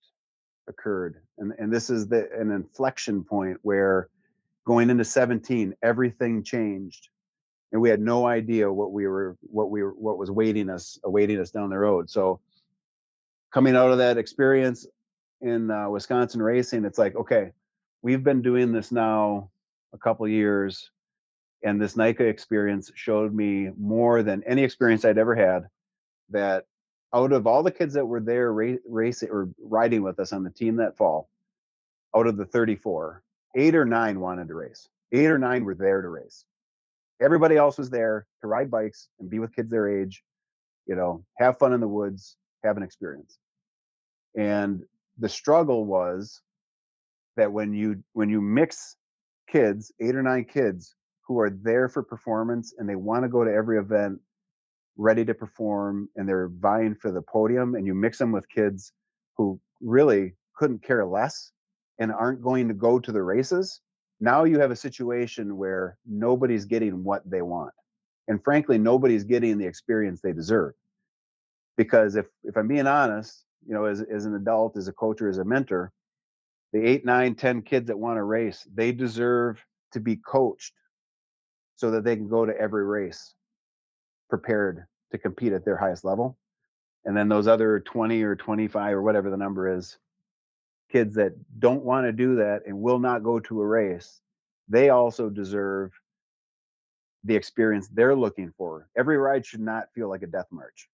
occurred, 0.67 1.21
and 1.38 1.53
and 1.59 1.71
this 1.71 1.89
is 1.89 2.07
the 2.07 2.29
an 2.38 2.51
inflection 2.51 3.23
point 3.23 3.59
where 3.61 4.09
going 4.65 4.89
into 4.89 5.05
17, 5.05 5.75
everything 5.83 6.43
changed, 6.43 7.09
and 7.75 7.81
we 7.81 7.89
had 7.89 7.99
no 7.99 8.25
idea 8.25 8.71
what 8.71 8.93
we 8.93 9.05
were 9.05 9.35
what 9.41 9.69
we 9.69 9.83
were 9.83 9.91
what 9.91 10.17
was 10.17 10.31
waiting 10.31 10.69
us 10.69 10.97
awaiting 11.03 11.41
us 11.41 11.51
down 11.51 11.69
the 11.69 11.77
road. 11.77 12.09
So 12.09 12.39
coming 13.51 13.75
out 13.75 13.91
of 13.91 13.97
that 13.97 14.17
experience 14.17 14.88
in 15.41 15.69
uh, 15.69 15.89
Wisconsin 15.89 16.41
racing, 16.41 16.85
it's 16.85 16.97
like, 16.97 17.17
okay, 17.17 17.51
we've 18.01 18.23
been 18.23 18.41
doing 18.41 18.71
this 18.71 18.93
now 18.93 19.49
a 19.93 19.97
couple 19.97 20.25
years, 20.25 20.89
and 21.65 21.81
this 21.81 21.97
NICA 21.97 22.23
experience 22.23 22.93
showed 22.95 23.33
me 23.33 23.71
more 23.77 24.23
than 24.23 24.41
any 24.45 24.63
experience 24.63 25.03
I'd 25.03 25.17
ever 25.17 25.35
had. 25.35 25.67
That 26.29 26.67
out 27.13 27.33
of 27.33 27.45
all 27.45 27.61
the 27.61 27.71
kids 27.71 27.95
that 27.95 28.05
were 28.05 28.21
there 28.21 28.53
ra- 28.53 28.77
racing 28.88 29.31
or 29.31 29.49
riding 29.61 30.01
with 30.01 30.17
us 30.21 30.31
on 30.31 30.45
the 30.45 30.49
team 30.49 30.77
that 30.77 30.95
fall, 30.95 31.27
out 32.15 32.25
of 32.25 32.38
the 32.38 32.45
34, 32.45 33.21
eight 33.57 33.75
or 33.75 33.83
nine 33.83 34.21
wanted 34.21 34.47
to 34.47 34.53
race. 34.53 34.88
Eight 35.11 35.25
or 35.25 35.38
nine 35.38 35.65
were 35.65 35.75
there 35.75 36.01
to 36.01 36.07
race. 36.07 36.45
Everybody 37.21 37.56
else 37.56 37.78
was 37.78 37.89
there 37.89 38.25
to 38.41 38.47
ride 38.47 38.69
bikes 38.69 39.08
and 39.19 39.30
be 39.30 39.39
with 39.39 39.56
kids 39.56 39.71
their 39.71 39.88
age, 39.88 40.23
you 40.86 40.95
know, 40.95 41.23
have 41.38 41.58
fun 41.58 41.73
in 41.73 41.80
the 41.80 41.88
woods, 41.88 42.36
have 42.63 42.78
an 42.78 42.84
experience. 42.84 43.38
And 44.38 44.84
the 45.17 45.30
struggle 45.30 45.86
was 45.86 46.41
that 47.38 47.51
when 47.51 47.73
you 47.73 48.04
when 48.13 48.30
you 48.30 48.41
mix 48.41 48.97
kids, 49.49 49.91
eight 50.01 50.15
or 50.15 50.23
nine 50.23 50.45
kids 50.45 50.95
who 51.28 51.39
are 51.39 51.49
there 51.49 51.89
for 51.89 52.04
performance 52.04 52.73
and 52.78 52.88
they 52.88 52.95
want 52.95 53.23
to 53.23 53.30
go 53.30 53.43
to 53.43 53.51
every 53.51 53.78
event 53.78 54.19
ready 54.97 55.25
to 55.25 55.34
perform 55.34 56.10
and 56.15 56.28
they're 56.28 56.49
vying 56.60 56.95
for 56.95 57.12
the 57.12 57.21
podium 57.21 57.75
and 57.75 57.86
you 57.86 57.93
mix 57.93 58.17
them 58.17 58.32
with 58.32 58.47
kids 58.49 58.93
who 59.38 59.60
really 59.82 60.36
couldn't 60.56 60.84
care 60.84 61.06
less 61.06 61.51
and 61.99 62.12
aren't 62.12 62.41
going 62.41 62.67
to 62.67 62.73
go 62.73 62.99
to 62.99 63.12
the 63.12 63.21
races 63.21 63.82
now 64.19 64.43
you 64.43 64.60
have 64.60 64.71
a 64.71 64.75
situation 64.75 65.58
where 65.58 65.97
nobody's 66.06 66.65
getting 66.65 67.04
what 67.04 67.21
they 67.30 67.41
want 67.41 67.73
and 68.28 68.43
frankly 68.43 68.78
nobody's 68.78 69.23
getting 69.23 69.58
the 69.58 69.65
experience 69.65 70.21
they 70.21 70.34
deserve 70.34 70.73
because 71.78 72.15
if 72.15 72.25
if 72.43 72.56
i'm 72.58 72.67
being 72.67 72.88
honest 72.88 73.45
you 73.65 73.73
know, 73.73 73.86
as, 73.86 74.01
as 74.01 74.25
an 74.25 74.36
adult, 74.36 74.78
as 74.78 74.88
a 74.88 74.93
coach 74.93 75.21
or 75.21 75.30
as 75.30 75.39
a 75.39 75.45
mentor, 75.45 75.91
the 76.71 76.86
eight, 76.86 77.06
nine, 77.06 77.36
ten 77.36 77.62
kids 77.62 77.88
that 77.88 77.97
want 77.97 78.17
to 78.17 78.23
race, 78.23 78.67
they 78.73 78.91
deserve 78.91 79.63
to 79.93 79.99
be 79.99 80.17
coached 80.17 80.73
so 81.75 81.91
that 81.91 82.04
they 82.04 82.15
can 82.15 82.28
go 82.28 82.45
to 82.45 82.58
every 82.58 82.86
race 82.86 83.34
prepared 84.30 84.86
to 85.12 85.17
compete 85.17 85.54
at 85.54 85.65
their 85.65 85.78
highest 85.78 86.04
level. 86.06 86.38
And 87.06 87.15
then 87.15 87.30
those 87.30 87.47
other 87.47 87.80
20 87.80 88.21
or 88.23 88.36
25 88.36 88.93
or 88.93 89.01
whatever 89.01 89.30
the 89.30 89.38
number 89.38 89.78
is, 89.78 89.97
kids 90.95 91.15
that 91.15 91.34
don't 91.60 91.84
want 91.84 92.05
to 92.05 92.13
do 92.13 92.36
that 92.38 92.62
and 92.65 92.79
will 92.79 92.99
not 92.99 93.21
go 93.21 93.38
to 93.38 93.60
a 93.60 93.67
race, 93.67 94.21
they 94.69 94.89
also 94.89 95.29
deserve 95.29 95.91
the 97.25 97.36
experience 97.36 97.89
they're 97.89 98.15
looking 98.15 98.53
for. 98.58 98.88
Every 98.97 99.17
ride 99.17 99.45
should 99.45 99.60
not 99.60 99.91
feel 99.93 100.10
like 100.10 100.21
a 100.21 100.27
death 100.27 100.47
march. 100.51 100.88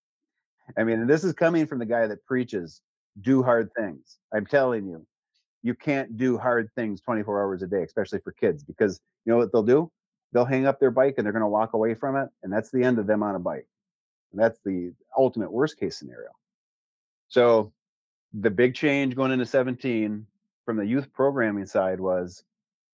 I 0.75 0.83
mean, 0.83 1.01
and 1.01 1.09
this 1.09 1.23
is 1.23 1.33
coming 1.33 1.67
from 1.67 1.77
the 1.77 1.85
guy 1.85 2.07
that 2.07 2.25
preaches 2.25 2.81
do 3.21 3.43
hard 3.43 3.69
things. 3.77 4.17
I'm 4.33 4.47
telling 4.47 4.87
you, 4.87 5.05
you 5.61 5.75
can't 5.75 6.17
do 6.17 6.35
hard 6.35 6.71
things 6.75 6.99
24 7.01 7.39
hours 7.39 7.61
a 7.61 7.67
day, 7.67 7.83
especially 7.83 8.21
for 8.23 8.31
kids, 8.31 8.63
because 8.63 8.99
you 9.25 9.31
know 9.31 9.37
what 9.37 9.51
they'll 9.51 9.61
do? 9.61 9.91
They'll 10.33 10.45
hang 10.45 10.65
up 10.65 10.79
their 10.79 10.89
bike 10.89 11.15
and 11.17 11.25
they're 11.25 11.33
going 11.33 11.41
to 11.41 11.47
walk 11.47 11.73
away 11.73 11.93
from 11.93 12.15
it, 12.15 12.29
and 12.41 12.51
that's 12.51 12.71
the 12.71 12.83
end 12.83 12.97
of 12.97 13.05
them 13.05 13.21
on 13.21 13.35
a 13.35 13.39
bike. 13.39 13.67
And 14.31 14.41
that's 14.41 14.57
the 14.65 14.93
ultimate 15.15 15.51
worst 15.51 15.77
case 15.77 15.99
scenario. 15.99 16.29
So, 17.27 17.71
the 18.33 18.49
big 18.49 18.73
change 18.75 19.15
going 19.15 19.31
into 19.31 19.45
17 19.45 20.25
from 20.65 20.77
the 20.77 20.85
youth 20.85 21.11
programming 21.13 21.65
side 21.65 21.99
was 21.99 22.43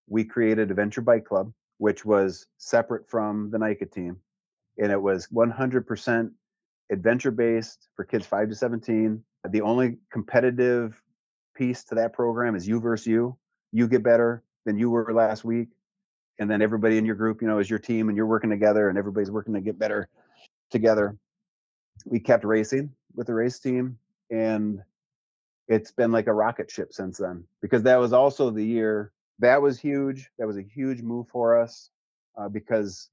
we 0.08 0.24
created 0.24 0.70
Adventure 0.70 1.00
Bike 1.00 1.24
Club, 1.24 1.52
which 1.78 2.04
was 2.04 2.46
separate 2.58 3.08
from 3.08 3.50
the 3.50 3.58
NICA 3.58 3.86
team, 3.86 4.16
and 4.78 4.90
it 4.90 5.00
was 5.00 5.28
100% 5.28 6.30
adventure 6.90 7.30
based 7.30 7.88
for 7.94 8.04
kids 8.04 8.26
5 8.26 8.48
to 8.48 8.54
17. 8.54 9.22
The 9.50 9.60
only 9.60 9.98
competitive 10.10 11.00
piece 11.54 11.84
to 11.84 11.94
that 11.96 12.12
program 12.12 12.56
is 12.56 12.66
you 12.66 12.80
versus 12.80 13.06
you. 13.06 13.36
You 13.72 13.86
get 13.86 14.02
better 14.02 14.42
than 14.64 14.78
you 14.78 14.90
were 14.90 15.12
last 15.12 15.44
week. 15.44 15.68
And 16.38 16.50
then 16.50 16.62
everybody 16.62 16.98
in 16.98 17.04
your 17.04 17.16
group, 17.16 17.42
you 17.42 17.48
know, 17.48 17.58
is 17.58 17.68
your 17.68 17.78
team 17.80 18.08
and 18.08 18.16
you're 18.16 18.26
working 18.26 18.50
together 18.50 18.88
and 18.88 18.96
everybody's 18.96 19.30
working 19.30 19.54
to 19.54 19.60
get 19.60 19.78
better 19.78 20.08
together. 20.70 21.16
We 22.06 22.20
kept 22.20 22.44
racing 22.44 22.90
with 23.14 23.26
the 23.26 23.34
race 23.34 23.58
team 23.58 23.98
and 24.30 24.82
it's 25.68 25.90
been 25.92 26.10
like 26.10 26.26
a 26.26 26.32
rocket 26.32 26.70
ship 26.70 26.92
since 26.92 27.18
then 27.18 27.44
because 27.60 27.82
that 27.82 27.98
was 27.98 28.12
also 28.12 28.50
the 28.50 28.64
year 28.64 29.12
that 29.38 29.62
was 29.62 29.78
huge. 29.78 30.30
That 30.38 30.46
was 30.46 30.56
a 30.56 30.62
huge 30.62 31.02
move 31.02 31.28
for 31.28 31.58
us 31.58 31.90
uh, 32.36 32.48
because 32.48 33.08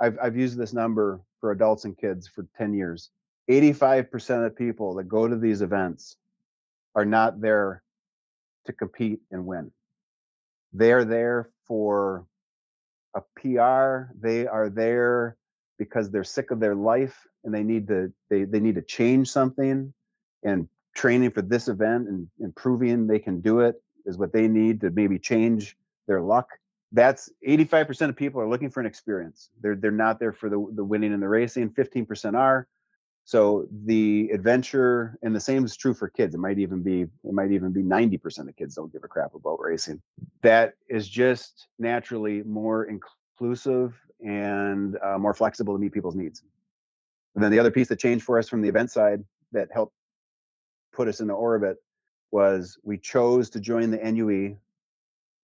I've, 0.00 0.18
I've 0.20 0.36
used 0.36 0.58
this 0.58 0.72
number 0.72 1.20
for 1.40 1.52
adults 1.52 1.84
and 1.84 1.96
kids 1.96 2.28
for 2.28 2.46
10 2.58 2.74
years. 2.74 3.10
85% 3.48 4.46
of 4.46 4.56
people 4.56 4.94
that 4.94 5.04
go 5.04 5.28
to 5.28 5.36
these 5.36 5.62
events 5.62 6.16
are 6.94 7.04
not 7.04 7.40
there 7.40 7.82
to 8.66 8.72
compete 8.72 9.20
and 9.30 9.46
win. 9.46 9.70
They 10.72 10.92
are 10.92 11.04
there 11.04 11.50
for 11.66 12.26
a 13.14 13.22
PR. 13.36 14.12
They 14.20 14.46
are 14.46 14.68
there 14.68 15.36
because 15.78 16.10
they're 16.10 16.24
sick 16.24 16.50
of 16.50 16.60
their 16.60 16.74
life 16.74 17.26
and 17.44 17.54
they 17.54 17.62
need 17.62 17.88
to 17.88 18.12
they, 18.28 18.44
they 18.44 18.60
need 18.60 18.74
to 18.74 18.82
change 18.82 19.30
something 19.30 19.92
and 20.42 20.68
training 20.94 21.30
for 21.30 21.42
this 21.42 21.68
event 21.68 22.08
and 22.08 22.28
improving 22.40 23.06
they 23.06 23.18
can 23.18 23.40
do 23.40 23.60
it 23.60 23.76
is 24.06 24.18
what 24.18 24.32
they 24.32 24.48
need 24.48 24.80
to 24.80 24.90
maybe 24.90 25.18
change 25.18 25.76
their 26.06 26.20
luck 26.20 26.48
that's 26.92 27.30
85% 27.46 28.08
of 28.08 28.16
people 28.16 28.40
are 28.40 28.48
looking 28.48 28.70
for 28.70 28.80
an 28.80 28.86
experience. 28.86 29.50
They're 29.60 29.76
they're 29.76 29.90
not 29.90 30.18
there 30.18 30.32
for 30.32 30.48
the 30.48 30.66
the 30.74 30.84
winning 30.84 31.12
and 31.12 31.22
the 31.22 31.28
racing. 31.28 31.70
15% 31.70 32.34
are. 32.36 32.66
So 33.24 33.68
the 33.84 34.30
adventure 34.32 35.16
and 35.22 35.34
the 35.34 35.40
same 35.40 35.64
is 35.64 35.76
true 35.76 35.94
for 35.94 36.08
kids. 36.08 36.34
It 36.34 36.38
might 36.38 36.58
even 36.58 36.82
be 36.82 37.02
it 37.02 37.32
might 37.32 37.52
even 37.52 37.72
be 37.72 37.82
90% 37.82 38.48
of 38.48 38.56
kids 38.56 38.74
don't 38.74 38.92
give 38.92 39.04
a 39.04 39.08
crap 39.08 39.34
about 39.34 39.60
racing. 39.60 40.02
That 40.42 40.74
is 40.88 41.08
just 41.08 41.68
naturally 41.78 42.42
more 42.42 42.86
inclusive 42.86 43.94
and 44.20 44.98
uh, 45.02 45.16
more 45.16 45.34
flexible 45.34 45.74
to 45.74 45.78
meet 45.78 45.92
people's 45.92 46.16
needs. 46.16 46.42
And 47.36 47.44
then 47.44 47.52
the 47.52 47.60
other 47.60 47.70
piece 47.70 47.88
that 47.88 48.00
changed 48.00 48.24
for 48.24 48.36
us 48.36 48.48
from 48.48 48.62
the 48.62 48.68
event 48.68 48.90
side 48.90 49.22
that 49.52 49.68
helped 49.72 49.94
put 51.00 51.08
us 51.08 51.20
into 51.20 51.32
orbit 51.32 51.78
was 52.30 52.76
we 52.82 52.98
chose 52.98 53.48
to 53.48 53.58
join 53.58 53.90
the 53.90 53.96
NUE 53.96 54.54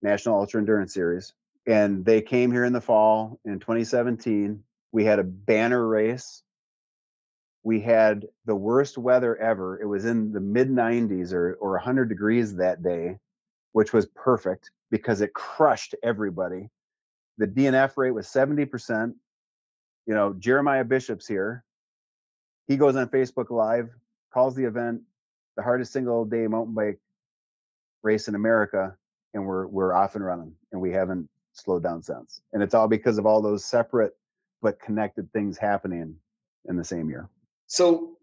National 0.03 0.39
Ultra 0.39 0.61
Endurance 0.61 0.93
Series. 0.93 1.33
And 1.67 2.05
they 2.05 2.21
came 2.21 2.53
here 2.53 2.67
in 2.67 2.75
the 2.75 2.81
fall 2.83 3.41
in 3.47 3.59
2017. 3.59 4.63
We 4.93 5.07
had 5.07 5.19
a 5.19 5.25
banner 5.25 5.89
race. 5.89 6.43
We 7.63 7.81
had 7.81 8.27
the 8.45 8.55
worst 8.55 8.99
weather 8.99 9.35
ever. 9.39 9.81
It 9.81 9.87
was 9.87 10.05
in 10.05 10.31
the 10.31 10.41
mid 10.41 10.69
90s 10.69 11.33
or, 11.33 11.55
or 11.55 11.71
100 11.71 12.11
degrees 12.11 12.57
that 12.57 12.83
day, 12.83 13.17
which 13.73 13.95
was 13.95 14.05
perfect 14.15 14.71
because 14.91 15.23
it 15.23 15.33
crushed 15.33 15.95
everybody. 16.03 16.69
The 17.39 17.47
DNF 17.47 17.97
rate 17.97 18.11
was 18.11 18.27
70%. 18.27 19.15
You 20.07 20.15
know, 20.15 20.35
Jeremiah 20.39 20.85
Bishop's 20.85 21.27
here. 21.27 21.65
He 22.69 22.77
goes 22.77 22.95
on 22.95 23.09
Facebook 23.09 23.49
Live, 23.49 23.89
calls 24.35 24.55
the 24.55 24.65
event 24.65 25.01
the 25.57 25.63
hardest 25.63 25.93
single 25.93 26.25
day 26.25 26.47
mountain 26.47 26.75
bike 26.75 26.99
race 28.03 28.29
in 28.29 28.35
America 28.35 28.95
and 29.35 29.45
we're 29.45 29.67
we're 29.67 29.95
off 29.95 30.15
and 30.15 30.25
running 30.25 30.53
and 30.73 30.81
we 30.81 30.93
haven't 30.93 31.29
slowed 31.53 31.83
down 31.83 32.03
since 32.03 32.41
and 32.53 32.63
it's 32.63 32.75
all 32.75 32.89
because 32.89 33.19
of 33.19 33.27
all 33.27 33.41
those 33.41 33.65
separate 33.65 34.17
but 34.63 34.81
connected 34.81 35.31
things 35.33 35.57
happening 35.57 36.15
in 36.69 36.77
the 36.77 36.85
same 36.85 37.09
year 37.09 37.29
so 37.67 38.17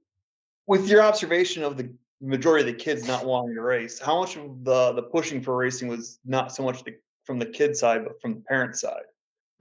with 0.68 0.88
your 0.88 1.02
observation 1.02 1.64
of 1.64 1.78
the 1.78 1.90
majority 2.24 2.70
of 2.70 2.76
the 2.76 2.84
kids 2.84 3.08
not 3.08 3.26
wanting 3.26 3.56
to 3.56 3.62
race. 3.62 4.00
How 4.00 4.20
much 4.20 4.38
of 4.38 4.64
the 4.64 4.94
the 4.94 5.04
pushing 5.04 5.42
for 5.42 5.56
racing 5.56 5.90
was 5.90 6.20
not 6.26 6.54
so 6.54 6.64
much 6.64 6.84
the, 6.84 6.96
from 7.26 7.38
the 7.38 7.46
kid 7.46 7.76
side, 7.76 8.04
but 8.06 8.20
from 8.22 8.36
the 8.36 8.42
parent 8.42 8.78
side? 8.78 9.04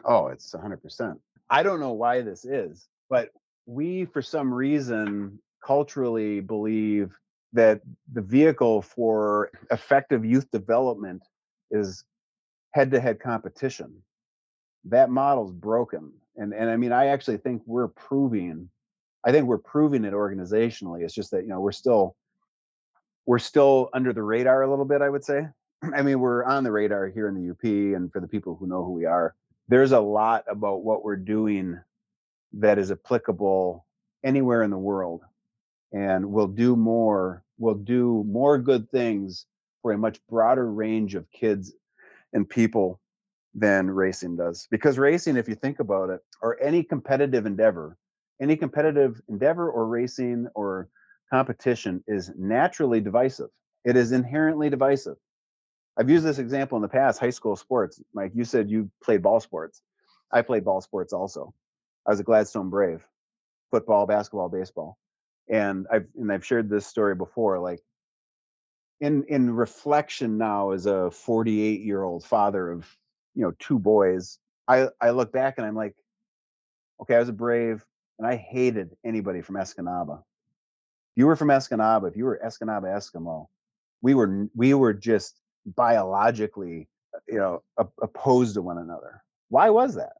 Oh, 0.04 0.28
it's 0.28 0.52
100%. 0.52 1.18
I 1.50 1.62
don't 1.62 1.80
know 1.80 1.92
why 1.92 2.22
this 2.22 2.44
is, 2.44 2.88
but 3.10 3.30
we, 3.66 4.04
for 4.06 4.22
some 4.22 4.52
reason, 4.52 5.38
culturally 5.64 6.40
believe 6.40 7.12
that 7.52 7.80
the 8.12 8.22
vehicle 8.22 8.82
for 8.82 9.50
effective 9.70 10.24
youth 10.24 10.50
development 10.50 11.22
is 11.70 12.04
head 12.72 12.90
to 12.90 13.00
head 13.00 13.20
competition. 13.20 14.02
That 14.84 15.10
model's 15.10 15.52
broken. 15.52 16.12
And, 16.36 16.54
and 16.54 16.70
I 16.70 16.76
mean, 16.76 16.92
I 16.92 17.06
actually 17.06 17.36
think 17.36 17.62
we're 17.66 17.88
proving, 17.88 18.70
I 19.24 19.32
think 19.32 19.46
we're 19.46 19.58
proving 19.58 20.04
it 20.04 20.14
organizationally. 20.14 21.02
It's 21.02 21.14
just 21.14 21.30
that, 21.32 21.42
you 21.42 21.48
know, 21.48 21.60
we're 21.60 21.72
still, 21.72 22.16
we're 23.26 23.38
still 23.38 23.90
under 23.92 24.12
the 24.12 24.22
radar 24.22 24.62
a 24.62 24.70
little 24.70 24.86
bit, 24.86 25.02
I 25.02 25.10
would 25.10 25.24
say. 25.24 25.46
I 25.94 26.02
mean, 26.02 26.20
we're 26.20 26.44
on 26.44 26.64
the 26.64 26.72
radar 26.72 27.08
here 27.08 27.28
in 27.28 27.34
the 27.34 27.50
UP 27.50 27.64
and 27.64 28.10
for 28.10 28.20
the 28.20 28.28
people 28.28 28.56
who 28.56 28.66
know 28.66 28.84
who 28.84 28.92
we 28.92 29.04
are 29.04 29.34
there's 29.68 29.92
a 29.92 30.00
lot 30.00 30.44
about 30.48 30.82
what 30.82 31.04
we're 31.04 31.16
doing 31.16 31.80
that 32.52 32.78
is 32.78 32.90
applicable 32.90 33.86
anywhere 34.24 34.62
in 34.62 34.70
the 34.70 34.76
world 34.76 35.22
and 35.92 36.24
we'll 36.26 36.46
do 36.46 36.76
more 36.76 37.42
we'll 37.58 37.74
do 37.74 38.24
more 38.26 38.58
good 38.58 38.90
things 38.90 39.46
for 39.82 39.92
a 39.92 39.98
much 39.98 40.20
broader 40.28 40.70
range 40.70 41.14
of 41.14 41.30
kids 41.30 41.72
and 42.32 42.48
people 42.48 43.00
than 43.54 43.90
racing 43.90 44.36
does 44.36 44.66
because 44.70 44.98
racing 44.98 45.36
if 45.36 45.48
you 45.48 45.54
think 45.54 45.80
about 45.80 46.10
it 46.10 46.20
or 46.40 46.60
any 46.62 46.82
competitive 46.82 47.46
endeavor 47.46 47.96
any 48.40 48.56
competitive 48.56 49.20
endeavor 49.28 49.70
or 49.70 49.86
racing 49.86 50.46
or 50.54 50.88
competition 51.30 52.02
is 52.06 52.30
naturally 52.38 53.00
divisive 53.00 53.50
it 53.84 53.96
is 53.96 54.12
inherently 54.12 54.70
divisive 54.70 55.16
I've 55.98 56.08
used 56.08 56.24
this 56.24 56.38
example 56.38 56.76
in 56.76 56.82
the 56.82 56.88
past, 56.88 57.20
high 57.20 57.30
school 57.30 57.56
sports. 57.56 58.00
Mike, 58.14 58.32
you 58.34 58.44
said 58.44 58.70
you 58.70 58.90
played 59.02 59.22
ball 59.22 59.40
sports. 59.40 59.82
I 60.32 60.42
played 60.42 60.64
ball 60.64 60.80
sports 60.80 61.12
also. 61.12 61.52
I 62.06 62.10
was 62.10 62.20
a 62.20 62.24
Gladstone 62.24 62.70
Brave, 62.70 63.06
football, 63.70 64.06
basketball, 64.06 64.48
baseball. 64.48 64.96
And 65.48 65.86
I've 65.92 66.06
and 66.18 66.32
I've 66.32 66.46
shared 66.46 66.68
this 66.68 66.86
story 66.86 67.14
before. 67.14 67.58
Like 67.58 67.80
in 69.00 69.24
in 69.28 69.50
reflection 69.50 70.38
now 70.38 70.70
as 70.70 70.86
a 70.86 71.10
48 71.10 71.80
year 71.82 72.02
old 72.02 72.24
father 72.24 72.70
of 72.70 72.86
you 73.34 73.42
know 73.42 73.52
two 73.58 73.78
boys, 73.78 74.38
I 74.68 74.88
I 75.00 75.10
look 75.10 75.32
back 75.32 75.58
and 75.58 75.66
I'm 75.66 75.74
like, 75.74 75.94
okay, 77.00 77.16
I 77.16 77.18
was 77.18 77.28
a 77.28 77.32
Brave 77.32 77.84
and 78.18 78.26
I 78.26 78.36
hated 78.36 78.96
anybody 79.04 79.42
from 79.42 79.56
Escanaba. 79.56 80.18
If 80.18 81.16
you 81.16 81.26
were 81.26 81.36
from 81.36 81.48
Escanaba, 81.48 82.08
if 82.08 82.16
you 82.16 82.24
were 82.24 82.40
Escanaba 82.44 82.84
Eskimo, 82.84 83.48
we 84.00 84.14
were 84.14 84.48
we 84.54 84.74
were 84.74 84.94
just 84.94 85.40
biologically, 85.66 86.88
uh, 87.14 87.18
you 87.28 87.38
know, 87.38 87.62
opposed 88.00 88.54
to 88.54 88.62
one 88.62 88.78
another. 88.78 89.22
Why 89.48 89.70
was 89.70 89.96
that? 89.96 90.12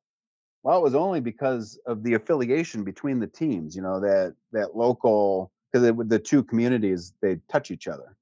Well, 0.63 0.79
it 0.79 0.83
was 0.83 0.95
only 0.95 1.21
because 1.21 1.79
of 1.87 2.03
the 2.03 2.15
affiliation 2.15 2.85
between 2.85 3.19
the 3.19 3.27
teams. 3.27 3.75
You 3.75 3.83
know 3.83 4.01
that 4.01 4.35
that 4.53 4.77
local 4.77 5.51
because 5.73 5.93
the 6.07 6.19
two 6.19 6.43
communities 6.43 7.15
they 7.21 7.41
touch 7.51 7.71
each 7.71 7.89
other. 7.89 8.17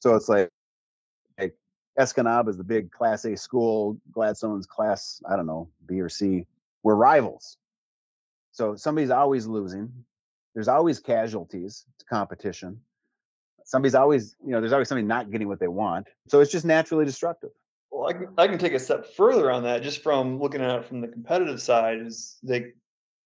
So 0.00 0.14
it's 0.14 0.28
like 0.28 0.48
like 1.38 1.54
is 1.98 2.12
the 2.12 2.64
big 2.66 2.90
Class 2.90 3.24
A 3.24 3.36
school. 3.36 3.98
Gladstone's 4.12 4.66
Class 4.66 5.20
I 5.28 5.36
don't 5.36 5.46
know 5.46 5.68
B 5.86 6.00
or 6.00 6.08
C. 6.08 6.46
We're 6.82 6.94
rivals. 6.94 7.56
So 8.52 8.76
somebody's 8.76 9.10
always 9.10 9.46
losing. 9.46 9.92
There's 10.54 10.68
always 10.68 11.00
casualties 11.00 11.86
to 11.98 12.04
competition 12.04 12.80
somebody's 13.64 13.94
always 13.94 14.36
you 14.44 14.52
know 14.52 14.60
there's 14.60 14.72
always 14.72 14.88
somebody 14.88 15.06
not 15.06 15.30
getting 15.30 15.48
what 15.48 15.60
they 15.60 15.68
want 15.68 16.06
so 16.28 16.40
it's 16.40 16.52
just 16.52 16.64
naturally 16.64 17.04
destructive 17.04 17.50
well 17.92 18.08
i 18.08 18.12
can, 18.12 18.28
I 18.36 18.48
can 18.48 18.58
take 18.58 18.72
a 18.72 18.80
step 18.80 19.14
further 19.14 19.50
on 19.50 19.62
that 19.64 19.82
just 19.82 20.02
from 20.02 20.40
looking 20.40 20.60
at 20.60 20.80
it 20.80 20.84
from 20.86 21.00
the 21.00 21.08
competitive 21.08 21.62
side 21.62 22.00
is 22.00 22.38
like 22.42 22.74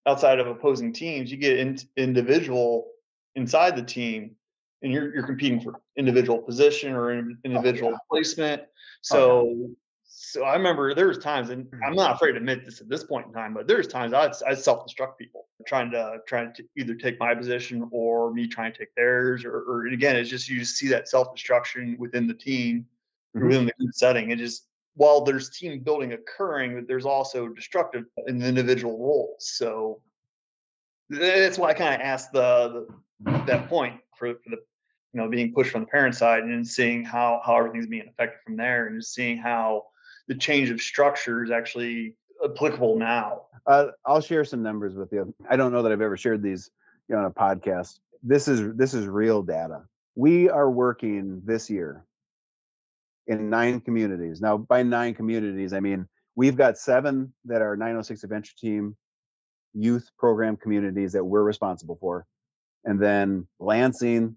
outside 0.06 0.38
of 0.38 0.46
opposing 0.46 0.92
teams 0.92 1.30
you 1.30 1.38
get 1.38 1.58
in, 1.58 1.78
individual 1.96 2.88
inside 3.34 3.76
the 3.76 3.82
team 3.82 4.36
and 4.82 4.92
you're 4.92 5.14
you're 5.14 5.26
competing 5.26 5.60
for 5.60 5.80
individual 5.96 6.38
position 6.38 6.94
or 6.94 7.12
individual 7.44 7.90
oh, 7.90 7.92
yeah. 7.92 7.98
placement. 8.10 8.62
So 9.02 9.40
oh, 9.40 9.54
yeah. 9.58 9.66
So 10.08 10.44
I 10.44 10.54
remember 10.54 10.94
there 10.94 11.08
was 11.08 11.18
times, 11.18 11.50
and 11.50 11.66
mm-hmm. 11.66 11.84
I'm 11.84 11.94
not 11.94 12.14
afraid 12.14 12.32
to 12.32 12.38
admit 12.38 12.64
this 12.64 12.80
at 12.80 12.88
this 12.88 13.04
point 13.04 13.26
in 13.26 13.32
time, 13.32 13.52
but 13.52 13.66
there's 13.66 13.86
times 13.86 14.12
I 14.14 14.32
I 14.46 14.54
self-destruct 14.54 15.18
people 15.18 15.46
trying 15.66 15.90
to 15.90 16.18
trying 16.26 16.54
to 16.54 16.64
either 16.76 16.94
take 16.94 17.18
my 17.18 17.34
position 17.34 17.88
or 17.90 18.32
me 18.32 18.46
trying 18.46 18.72
to 18.72 18.78
take 18.78 18.94
theirs, 18.94 19.44
or, 19.44 19.58
or 19.68 19.86
again, 19.88 20.16
it's 20.16 20.30
just 20.30 20.48
you 20.48 20.60
just 20.60 20.76
see 20.76 20.88
that 20.88 21.08
self-destruction 21.08 21.96
within 21.98 22.26
the 22.26 22.34
team, 22.34 22.86
mm-hmm. 23.36 23.48
within 23.48 23.66
the 23.66 23.72
group 23.78 23.94
setting. 23.94 24.30
It 24.30 24.38
just 24.38 24.66
while 24.94 25.20
there's 25.20 25.50
team 25.50 25.78
building 25.80 26.12
occurring, 26.14 26.86
there's 26.88 27.04
also 27.04 27.48
destructive 27.48 28.04
in 28.26 28.38
the 28.38 28.48
individual 28.48 28.98
roles. 28.98 29.36
So 29.56 30.00
that's 31.10 31.58
why 31.58 31.70
I 31.70 31.74
kind 31.74 31.94
of 31.94 32.00
asked 32.00 32.32
the, 32.32 32.86
the 33.20 33.44
that 33.46 33.68
point 33.68 34.00
for 34.16 34.34
for 34.34 34.50
the 34.50 34.56
you 35.12 35.20
know 35.20 35.28
being 35.28 35.52
pushed 35.52 35.70
from 35.70 35.82
the 35.82 35.86
parent 35.86 36.14
side 36.14 36.42
and 36.42 36.66
seeing 36.66 37.04
how 37.04 37.40
how 37.44 37.56
everything's 37.56 37.86
being 37.86 38.08
affected 38.08 38.38
from 38.44 38.56
there 38.56 38.86
and 38.86 38.98
just 38.98 39.14
seeing 39.14 39.36
how 39.36 39.84
the 40.28 40.34
change 40.34 40.70
of 40.70 40.80
structure 40.80 41.44
is 41.44 41.50
actually 41.50 42.16
applicable 42.44 42.98
now. 42.98 43.42
Uh, 43.66 43.88
I'll 44.04 44.20
share 44.20 44.44
some 44.44 44.62
numbers 44.62 44.94
with 44.94 45.12
you. 45.12 45.34
I 45.48 45.56
don't 45.56 45.72
know 45.72 45.82
that 45.82 45.92
I've 45.92 46.00
ever 46.00 46.16
shared 46.16 46.42
these 46.42 46.70
you 47.08 47.14
know, 47.14 47.22
on 47.22 47.26
a 47.26 47.30
podcast. 47.30 47.98
This 48.22 48.48
is 48.48 48.74
this 48.76 48.94
is 48.94 49.06
real 49.06 49.42
data. 49.42 49.82
We 50.14 50.48
are 50.48 50.70
working 50.70 51.42
this 51.44 51.68
year 51.68 52.04
in 53.26 53.50
nine 53.50 53.80
communities. 53.80 54.40
Now, 54.40 54.56
by 54.56 54.82
nine 54.82 55.14
communities, 55.14 55.72
I 55.72 55.80
mean 55.80 56.08
we've 56.34 56.56
got 56.56 56.78
seven 56.78 57.32
that 57.46 57.62
are 57.62 57.76
906 57.76 58.24
Adventure 58.24 58.54
Team 58.58 58.96
youth 59.74 60.08
program 60.18 60.56
communities 60.56 61.12
that 61.12 61.24
we're 61.24 61.42
responsible 61.42 61.98
for, 62.00 62.26
and 62.84 63.00
then 63.00 63.46
Lansing 63.58 64.36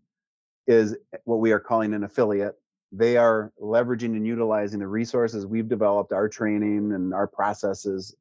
is 0.68 0.96
what 1.24 1.40
we 1.40 1.52
are 1.52 1.60
calling 1.60 1.94
an 1.94 2.04
affiliate 2.04 2.56
they 2.92 3.18
are 3.18 3.52
leveraging 3.62 4.16
and 4.16 4.26
utilizing 4.26 4.80
the 4.80 4.88
resources 4.88 5.46
we've 5.46 5.70
developed, 5.70 6.12
our 6.12 6.28
training 6.28 6.92
and 6.94 7.14
our 7.14 7.28
processes. 7.28 8.16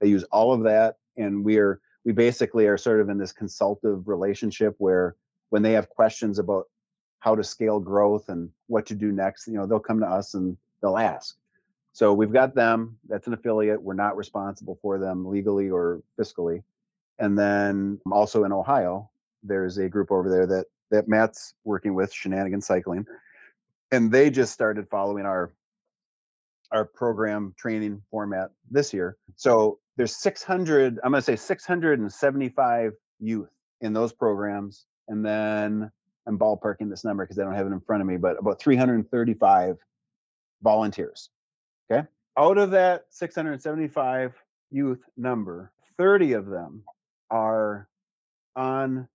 They 0.00 0.08
use 0.08 0.24
all 0.24 0.52
of 0.52 0.62
that, 0.64 0.96
and 1.16 1.44
we 1.44 1.58
are 1.58 1.80
we 2.04 2.12
basically 2.12 2.66
are 2.66 2.78
sort 2.78 3.00
of 3.00 3.08
in 3.08 3.18
this 3.18 3.32
consultative 3.32 4.08
relationship 4.08 4.74
where 4.78 5.16
when 5.50 5.62
they 5.62 5.72
have 5.72 5.88
questions 5.88 6.38
about 6.38 6.66
how 7.22 7.36
to 7.36 7.44
scale 7.44 7.78
growth 7.78 8.28
and 8.28 8.50
what 8.66 8.84
to 8.84 8.96
do 8.96 9.12
next, 9.12 9.46
you 9.46 9.54
know, 9.54 9.64
they'll 9.64 9.78
come 9.78 10.00
to 10.00 10.06
us 10.06 10.34
and 10.34 10.56
they'll 10.80 10.98
ask. 10.98 11.36
So 11.92 12.12
we've 12.12 12.32
got 12.32 12.56
them. 12.56 12.98
That's 13.08 13.28
an 13.28 13.32
affiliate. 13.32 13.80
We're 13.80 13.94
not 13.94 14.16
responsible 14.16 14.76
for 14.82 14.98
them 14.98 15.24
legally 15.24 15.70
or 15.70 16.02
fiscally. 16.18 16.64
And 17.20 17.38
then 17.38 18.00
um, 18.06 18.12
also 18.12 18.42
in 18.42 18.50
Ohio, 18.50 19.08
there's 19.44 19.78
a 19.78 19.88
group 19.88 20.10
over 20.10 20.28
there 20.28 20.46
that 20.48 20.66
that 20.90 21.06
Matt's 21.06 21.54
working 21.62 21.94
with, 21.94 22.12
Shenanigan 22.12 22.60
Cycling, 22.60 23.06
and 23.92 24.10
they 24.10 24.28
just 24.28 24.52
started 24.52 24.88
following 24.88 25.24
our 25.24 25.52
our 26.72 26.84
program 26.84 27.54
training 27.56 28.02
format 28.10 28.50
this 28.68 28.92
year. 28.92 29.16
So 29.36 29.78
there's 29.96 30.16
600, 30.16 30.98
I'm 31.04 31.12
going 31.12 31.20
to 31.20 31.24
say 31.24 31.36
675 31.36 32.94
youth 33.20 33.50
in 33.80 33.92
those 33.92 34.12
programs. 34.12 34.86
And 35.06 35.24
then 35.24 35.92
I'm 36.26 36.38
ballparking 36.38 36.88
this 36.88 37.04
number 37.04 37.24
because 37.24 37.38
I 37.38 37.44
don't 37.44 37.54
have 37.54 37.66
it 37.66 37.72
in 37.72 37.80
front 37.80 38.00
of 38.00 38.06
me, 38.06 38.16
but 38.16 38.38
about 38.38 38.60
335 38.60 39.78
volunteers. 40.62 41.30
Okay. 41.90 42.06
Out 42.38 42.58
of 42.58 42.70
that 42.70 43.06
675 43.10 44.34
youth 44.70 45.02
number, 45.16 45.72
30 45.98 46.34
of 46.34 46.46
them 46.46 46.84
are 47.30 47.88
on 48.56 49.08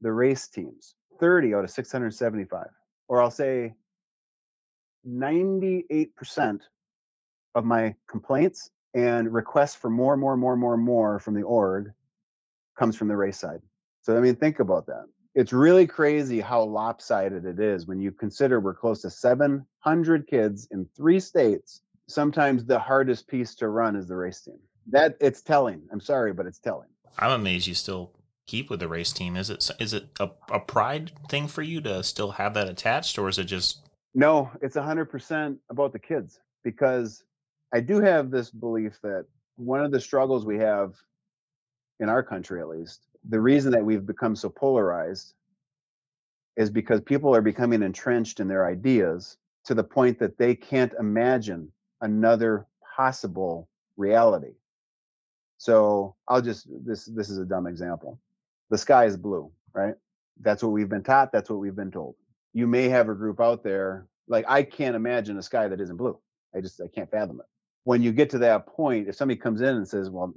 the 0.00 0.12
race 0.12 0.48
teams, 0.48 0.94
30 1.20 1.54
out 1.54 1.64
of 1.64 1.70
675. 1.70 2.66
Or 3.08 3.22
I'll 3.22 3.30
say 3.30 3.74
98% 5.06 6.60
of 7.54 7.64
my 7.64 7.94
complaints 8.08 8.70
and 8.94 9.32
requests 9.32 9.74
for 9.74 9.90
more, 9.90 10.16
more, 10.16 10.36
more, 10.36 10.56
more, 10.56 10.76
more 10.76 11.18
from 11.18 11.34
the 11.34 11.42
org 11.42 11.92
comes 12.78 12.96
from 12.96 13.08
the 13.08 13.16
race 13.16 13.38
side. 13.38 13.60
So, 14.02 14.16
I 14.16 14.20
mean, 14.20 14.36
think 14.36 14.60
about 14.60 14.86
that. 14.86 15.04
It's 15.38 15.52
really 15.52 15.86
crazy 15.86 16.40
how 16.40 16.64
lopsided 16.64 17.44
it 17.44 17.60
is 17.60 17.86
when 17.86 18.00
you 18.00 18.10
consider 18.10 18.58
we're 18.58 18.74
close 18.74 19.02
to 19.02 19.10
700 19.10 20.26
kids 20.26 20.66
in 20.72 20.84
three 20.96 21.20
states. 21.20 21.82
Sometimes 22.08 22.64
the 22.64 22.80
hardest 22.80 23.28
piece 23.28 23.54
to 23.54 23.68
run 23.68 23.94
is 23.94 24.08
the 24.08 24.16
race 24.16 24.40
team. 24.40 24.58
That 24.90 25.16
it's 25.20 25.40
telling. 25.40 25.82
I'm 25.92 26.00
sorry, 26.00 26.32
but 26.32 26.46
it's 26.46 26.58
telling. 26.58 26.88
I'm 27.20 27.30
amazed 27.30 27.68
you 27.68 27.74
still 27.74 28.10
keep 28.48 28.68
with 28.68 28.80
the 28.80 28.88
race 28.88 29.12
team. 29.12 29.36
Is 29.36 29.48
it 29.48 29.70
is 29.78 29.94
it 29.94 30.08
a, 30.18 30.28
a 30.50 30.58
pride 30.58 31.12
thing 31.28 31.46
for 31.46 31.62
you 31.62 31.80
to 31.82 32.02
still 32.02 32.32
have 32.32 32.54
that 32.54 32.68
attached, 32.68 33.16
or 33.16 33.28
is 33.28 33.38
it 33.38 33.44
just 33.44 33.88
no, 34.16 34.50
it's 34.60 34.74
100% 34.74 35.56
about 35.70 35.92
the 35.92 36.00
kids 36.00 36.40
because 36.64 37.22
I 37.72 37.78
do 37.78 38.00
have 38.00 38.32
this 38.32 38.50
belief 38.50 38.98
that 39.04 39.26
one 39.54 39.84
of 39.84 39.92
the 39.92 40.00
struggles 40.00 40.44
we 40.44 40.58
have 40.58 40.94
in 42.00 42.08
our 42.08 42.24
country, 42.24 42.60
at 42.60 42.68
least, 42.68 43.07
the 43.28 43.40
reason 43.40 43.72
that 43.72 43.84
we've 43.84 44.06
become 44.06 44.34
so 44.34 44.48
polarized 44.48 45.34
is 46.56 46.70
because 46.70 47.00
people 47.00 47.34
are 47.34 47.42
becoming 47.42 47.82
entrenched 47.82 48.40
in 48.40 48.48
their 48.48 48.66
ideas 48.66 49.36
to 49.64 49.74
the 49.74 49.84
point 49.84 50.18
that 50.18 50.38
they 50.38 50.54
can't 50.54 50.92
imagine 50.98 51.70
another 52.00 52.66
possible 52.96 53.68
reality. 53.96 54.54
So 55.58 56.16
I'll 56.26 56.40
just 56.40 56.68
this 56.84 57.04
this 57.04 57.30
is 57.30 57.38
a 57.38 57.44
dumb 57.44 57.66
example. 57.66 58.18
The 58.70 58.78
sky 58.78 59.04
is 59.04 59.16
blue, 59.16 59.50
right? 59.72 59.94
That's 60.40 60.62
what 60.62 60.70
we've 60.70 60.88
been 60.88 61.02
taught, 61.02 61.32
that's 61.32 61.50
what 61.50 61.58
we've 61.58 61.76
been 61.76 61.90
told. 61.90 62.14
You 62.54 62.66
may 62.66 62.88
have 62.88 63.08
a 63.08 63.14
group 63.14 63.40
out 63.40 63.62
there 63.62 64.06
like 64.28 64.44
I 64.48 64.62
can't 64.62 64.96
imagine 64.96 65.38
a 65.38 65.42
sky 65.42 65.68
that 65.68 65.80
isn't 65.80 65.96
blue. 65.96 66.18
I 66.54 66.60
just 66.60 66.80
I 66.80 66.88
can't 66.88 67.10
fathom 67.10 67.40
it. 67.40 67.46
When 67.84 68.02
you 68.02 68.12
get 68.12 68.30
to 68.30 68.38
that 68.38 68.66
point, 68.66 69.08
if 69.08 69.16
somebody 69.16 69.38
comes 69.38 69.60
in 69.60 69.76
and 69.76 69.88
says, 69.88 70.10
"Well, 70.10 70.32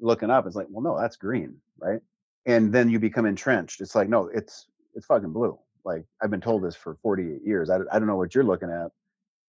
looking 0.00 0.30
up," 0.30 0.46
it's 0.46 0.56
like, 0.56 0.66
"Well, 0.70 0.82
no, 0.82 0.98
that's 0.98 1.16
green, 1.16 1.56
right?" 1.78 2.00
And 2.46 2.72
then 2.72 2.88
you 2.88 2.98
become 2.98 3.26
entrenched. 3.26 3.80
It's 3.80 3.94
like, 3.94 4.08
"No, 4.08 4.26
it's 4.26 4.66
it's 4.94 5.06
fucking 5.06 5.32
blue." 5.32 5.58
Like 5.84 6.04
I've 6.22 6.30
been 6.30 6.40
told 6.40 6.62
this 6.62 6.76
for 6.76 6.96
48 7.02 7.42
years. 7.44 7.70
I, 7.70 7.78
I 7.92 7.98
don't 7.98 8.06
know 8.06 8.16
what 8.16 8.34
you're 8.34 8.44
looking 8.44 8.70
at. 8.70 8.90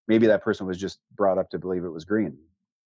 Maybe 0.08 0.28
that 0.28 0.44
person 0.44 0.68
was 0.68 0.78
just 0.78 1.00
brought 1.16 1.38
up 1.38 1.50
to 1.52 1.60
believe 1.60 1.84
it 1.84 1.90
was 1.90 2.06
green. 2.06 2.38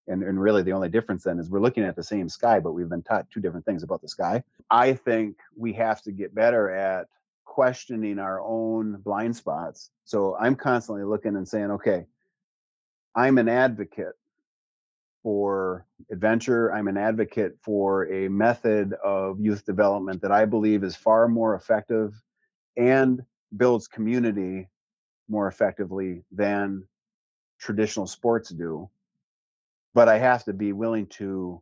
And, 0.07 0.23
and 0.23 0.40
really 0.40 0.62
the 0.62 0.73
only 0.73 0.88
difference 0.88 1.25
then 1.25 1.38
is 1.38 1.51
we're 1.51 1.61
looking 1.61 1.85
at 1.85 1.97
the 1.97 2.03
same 2.03 2.29
sky, 2.29 2.61
but 2.61 2.73
we've 2.73 2.88
been 2.88 3.03
taught 3.03 3.31
two 3.31 3.40
different 3.40 3.66
things 3.66 3.83
about 3.83 4.01
the 4.01 4.09
sky. 4.09 4.42
I 4.71 4.94
think 4.94 5.37
we 5.57 5.75
have 5.75 6.01
to 6.03 6.12
get 6.12 6.35
better 6.35 6.71
at 6.71 7.09
questioning 7.44 8.18
our 8.18 8.40
own 8.40 9.01
blind 9.05 9.37
spots. 9.37 9.90
So 10.05 10.37
I'm 10.37 10.55
constantly 10.55 11.05
looking 11.05 11.37
and 11.37 11.47
saying, 11.47 11.73
okay, 11.73 12.07
I'm 13.14 13.37
an 13.37 13.49
advocate 13.49 14.14
for 15.28 15.84
adventure. 16.10 16.72
I'm 16.72 16.88
an 16.88 16.96
advocate 16.96 17.58
for 17.60 18.10
a 18.10 18.28
method 18.28 18.94
of 19.04 19.38
youth 19.38 19.62
development 19.66 20.22
that 20.22 20.32
I 20.32 20.46
believe 20.46 20.82
is 20.82 20.96
far 20.96 21.28
more 21.28 21.54
effective 21.54 22.14
and 22.78 23.20
builds 23.54 23.88
community 23.88 24.68
more 25.28 25.46
effectively 25.46 26.22
than 26.32 26.82
traditional 27.58 28.06
sports 28.06 28.48
do. 28.48 28.88
But 29.92 30.08
I 30.08 30.16
have 30.16 30.44
to 30.44 30.54
be 30.54 30.72
willing 30.72 31.06
to 31.18 31.60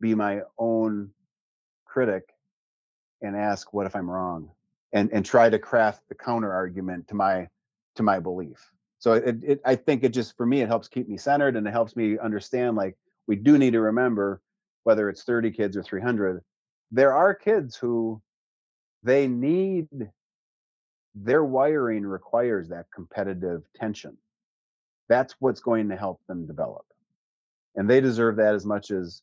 be 0.00 0.16
my 0.16 0.40
own 0.58 1.10
critic 1.84 2.24
and 3.20 3.36
ask 3.36 3.72
what 3.72 3.86
if 3.86 3.94
I'm 3.94 4.10
wrong 4.10 4.50
and 4.92 5.12
and 5.12 5.24
try 5.24 5.48
to 5.48 5.60
craft 5.60 6.08
the 6.08 6.16
counter 6.16 6.52
argument 6.52 7.06
to 7.06 7.14
my 7.14 7.46
to 7.94 8.02
my 8.02 8.18
belief. 8.18 8.72
So 9.02 9.14
it, 9.14 9.42
it 9.42 9.60
I 9.64 9.74
think 9.74 10.04
it 10.04 10.10
just 10.10 10.36
for 10.36 10.46
me 10.46 10.60
it 10.60 10.68
helps 10.68 10.86
keep 10.86 11.08
me 11.08 11.16
centered 11.16 11.56
and 11.56 11.66
it 11.66 11.72
helps 11.72 11.96
me 11.96 12.18
understand 12.18 12.76
like 12.76 12.96
we 13.26 13.34
do 13.34 13.58
need 13.58 13.72
to 13.72 13.80
remember 13.80 14.40
whether 14.84 15.08
it's 15.08 15.24
30 15.24 15.50
kids 15.50 15.76
or 15.76 15.82
300 15.82 16.40
there 16.92 17.12
are 17.12 17.34
kids 17.34 17.74
who 17.74 18.22
they 19.02 19.26
need 19.26 19.88
their 21.16 21.44
wiring 21.44 22.06
requires 22.06 22.68
that 22.68 22.86
competitive 22.94 23.64
tension. 23.74 24.16
That's 25.08 25.34
what's 25.40 25.60
going 25.60 25.88
to 25.88 25.96
help 25.96 26.20
them 26.28 26.46
develop. 26.46 26.84
And 27.74 27.90
they 27.90 28.00
deserve 28.00 28.36
that 28.36 28.54
as 28.54 28.64
much 28.64 28.92
as 28.92 29.22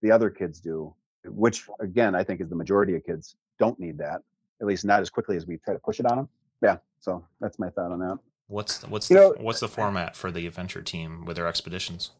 the 0.00 0.10
other 0.10 0.30
kids 0.30 0.58
do, 0.58 0.94
which 1.26 1.68
again, 1.80 2.14
I 2.14 2.24
think 2.24 2.40
is 2.40 2.48
the 2.48 2.56
majority 2.56 2.94
of 2.96 3.04
kids 3.04 3.36
don't 3.58 3.78
need 3.78 3.98
that, 3.98 4.22
at 4.60 4.66
least 4.66 4.86
not 4.86 5.02
as 5.02 5.10
quickly 5.10 5.36
as 5.36 5.46
we 5.46 5.58
try 5.58 5.74
to 5.74 5.80
push 5.80 6.00
it 6.00 6.06
on 6.06 6.16
them. 6.16 6.28
Yeah. 6.62 6.78
So 7.00 7.24
that's 7.40 7.58
my 7.58 7.70
thought 7.70 7.92
on 7.92 7.98
that. 8.00 8.18
What's 8.48 8.78
the, 8.78 8.88
what's 8.88 9.10
You 9.10 9.16
the, 9.16 9.22
know- 9.22 9.34
what's 9.38 9.60
the 9.60 9.68
format 9.68 10.16
for 10.16 10.30
the 10.30 10.46
adventure 10.46 10.82
team 10.82 11.24
with 11.24 11.36
their 11.36 11.46
expeditions? 11.46 12.10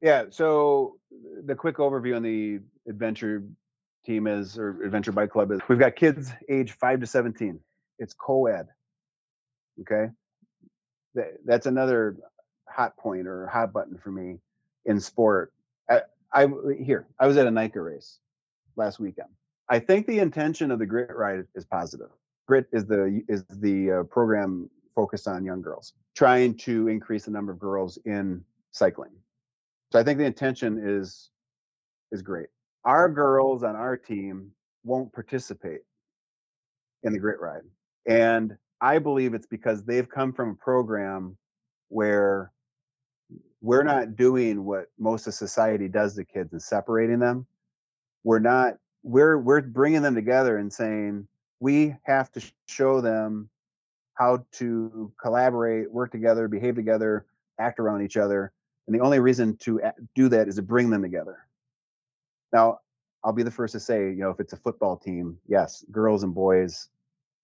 Yeah. 0.00 0.24
So 0.30 0.96
the 1.44 1.54
quick 1.54 1.76
overview 1.76 2.16
on 2.16 2.22
the 2.22 2.60
adventure 2.88 3.42
team 4.06 4.26
is, 4.28 4.56
or 4.56 4.82
adventure 4.84 5.12
bike 5.12 5.30
club 5.30 5.50
is, 5.50 5.60
we've 5.68 5.78
got 5.78 5.96
kids 5.96 6.30
age 6.48 6.72
five 6.72 7.00
to 7.00 7.06
17. 7.06 7.58
It's 7.98 8.14
co-ed. 8.14 8.68
Okay. 9.80 10.12
That, 11.14 11.38
that's 11.44 11.66
another 11.66 12.16
hot 12.68 12.96
point 12.96 13.26
or 13.26 13.48
hot 13.48 13.72
button 13.72 13.98
for 13.98 14.12
me 14.12 14.38
in 14.86 15.00
sport. 15.00 15.52
I, 15.90 16.02
I 16.32 16.46
here, 16.80 17.06
I 17.18 17.26
was 17.26 17.36
at 17.36 17.46
a 17.46 17.50
NICA 17.50 17.80
race 17.80 18.18
last 18.76 19.00
weekend. 19.00 19.28
I 19.68 19.80
think 19.80 20.06
the 20.06 20.20
intention 20.20 20.70
of 20.70 20.78
the 20.78 20.86
grit 20.86 21.14
ride 21.14 21.44
is 21.56 21.64
positive. 21.64 22.10
Grit 22.46 22.66
is 22.72 22.86
the 22.86 23.22
is 23.28 23.44
the 23.50 23.90
uh, 23.90 24.02
program 24.04 24.70
focused 24.98 25.28
on 25.28 25.44
young 25.44 25.62
girls, 25.62 25.92
trying 26.16 26.56
to 26.56 26.88
increase 26.88 27.26
the 27.26 27.30
number 27.30 27.52
of 27.52 27.58
girls 27.60 28.00
in 28.04 28.42
cycling. 28.72 29.12
So 29.92 30.00
I 30.00 30.02
think 30.02 30.18
the 30.18 30.24
intention 30.24 30.82
is 30.82 31.30
is 32.10 32.20
great. 32.20 32.48
Our 32.84 33.08
girls 33.08 33.62
on 33.62 33.76
our 33.76 33.96
team 33.96 34.50
won't 34.82 35.12
participate 35.12 35.82
in 37.04 37.12
the 37.12 37.20
grit 37.20 37.38
ride. 37.40 37.62
And 38.08 38.56
I 38.80 38.98
believe 38.98 39.34
it's 39.34 39.46
because 39.46 39.84
they've 39.84 40.08
come 40.08 40.32
from 40.32 40.50
a 40.50 40.54
program 40.56 41.36
where 41.90 42.50
we're 43.60 43.84
not 43.84 44.16
doing 44.16 44.64
what 44.64 44.86
most 44.98 45.28
of 45.28 45.34
society 45.34 45.86
does 45.86 46.16
to 46.16 46.24
kids 46.24 46.52
and 46.52 46.60
separating 46.60 47.20
them. 47.20 47.46
We're 48.24 48.40
not 48.40 48.74
we're 49.04 49.38
we're 49.38 49.60
bringing 49.60 50.02
them 50.02 50.16
together 50.16 50.56
and 50.58 50.72
saying 50.72 51.28
we 51.60 51.94
have 52.02 52.32
to 52.32 52.42
show 52.66 53.00
them 53.00 53.48
how 54.18 54.44
to 54.50 55.12
collaborate, 55.20 55.90
work 55.92 56.10
together, 56.10 56.48
behave 56.48 56.74
together, 56.74 57.26
act 57.60 57.78
around 57.78 58.02
each 58.02 58.16
other. 58.16 58.52
And 58.86 58.94
the 58.94 59.00
only 59.00 59.20
reason 59.20 59.56
to 59.58 59.80
do 60.14 60.28
that 60.28 60.48
is 60.48 60.56
to 60.56 60.62
bring 60.62 60.90
them 60.90 61.02
together. 61.02 61.38
Now, 62.52 62.80
I'll 63.22 63.32
be 63.32 63.42
the 63.42 63.50
first 63.50 63.72
to 63.72 63.80
say, 63.80 64.08
you 64.08 64.16
know, 64.16 64.30
if 64.30 64.40
it's 64.40 64.52
a 64.52 64.56
football 64.56 64.96
team, 64.96 65.38
yes, 65.46 65.84
girls 65.92 66.24
and 66.24 66.34
boys, 66.34 66.88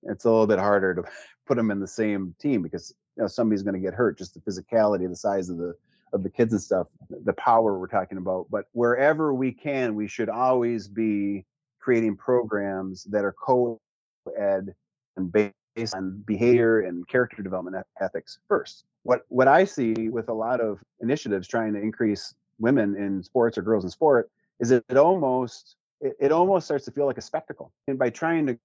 it's 0.02 0.24
a 0.24 0.30
little 0.30 0.46
bit 0.46 0.58
harder 0.58 0.94
to 0.94 1.04
put 1.46 1.56
them 1.56 1.70
in 1.70 1.78
the 1.78 1.86
same 1.86 2.34
team 2.40 2.62
because 2.62 2.94
you 3.16 3.22
know 3.22 3.28
somebody's 3.28 3.62
going 3.62 3.74
to 3.74 3.80
get 3.80 3.94
hurt. 3.94 4.18
Just 4.18 4.34
the 4.34 4.40
physicality, 4.40 5.08
the 5.08 5.16
size 5.16 5.48
of 5.50 5.58
the 5.58 5.74
of 6.12 6.22
the 6.22 6.30
kids 6.30 6.52
and 6.52 6.62
stuff, 6.62 6.86
the 7.24 7.32
power 7.34 7.78
we're 7.78 7.88
talking 7.88 8.18
about. 8.18 8.46
But 8.50 8.66
wherever 8.72 9.34
we 9.34 9.52
can, 9.52 9.94
we 9.94 10.06
should 10.08 10.28
always 10.28 10.88
be 10.88 11.44
creating 11.80 12.16
programs 12.16 13.04
that 13.04 13.24
are 13.24 13.32
co-ed 13.32 14.74
and 15.16 15.32
based 15.32 15.54
on 15.94 16.22
behavior 16.26 16.80
and 16.80 17.06
character 17.08 17.42
development 17.42 17.84
ethics 18.00 18.38
first. 18.48 18.84
What 19.02 19.24
what 19.28 19.48
I 19.48 19.64
see 19.64 20.08
with 20.08 20.28
a 20.28 20.32
lot 20.32 20.60
of 20.60 20.78
initiatives 21.00 21.48
trying 21.48 21.72
to 21.74 21.80
increase 21.80 22.34
women 22.58 22.96
in 22.96 23.22
sports 23.22 23.58
or 23.58 23.62
girls 23.62 23.84
in 23.84 23.90
sport 23.90 24.30
is 24.60 24.68
that 24.68 24.84
it 24.88 24.96
almost 24.96 25.76
it, 26.00 26.14
it 26.20 26.32
almost 26.32 26.66
starts 26.66 26.84
to 26.86 26.90
feel 26.90 27.06
like 27.06 27.18
a 27.18 27.22
spectacle. 27.22 27.72
And 27.88 27.98
by 27.98 28.10
trying 28.10 28.46
to 28.46 28.58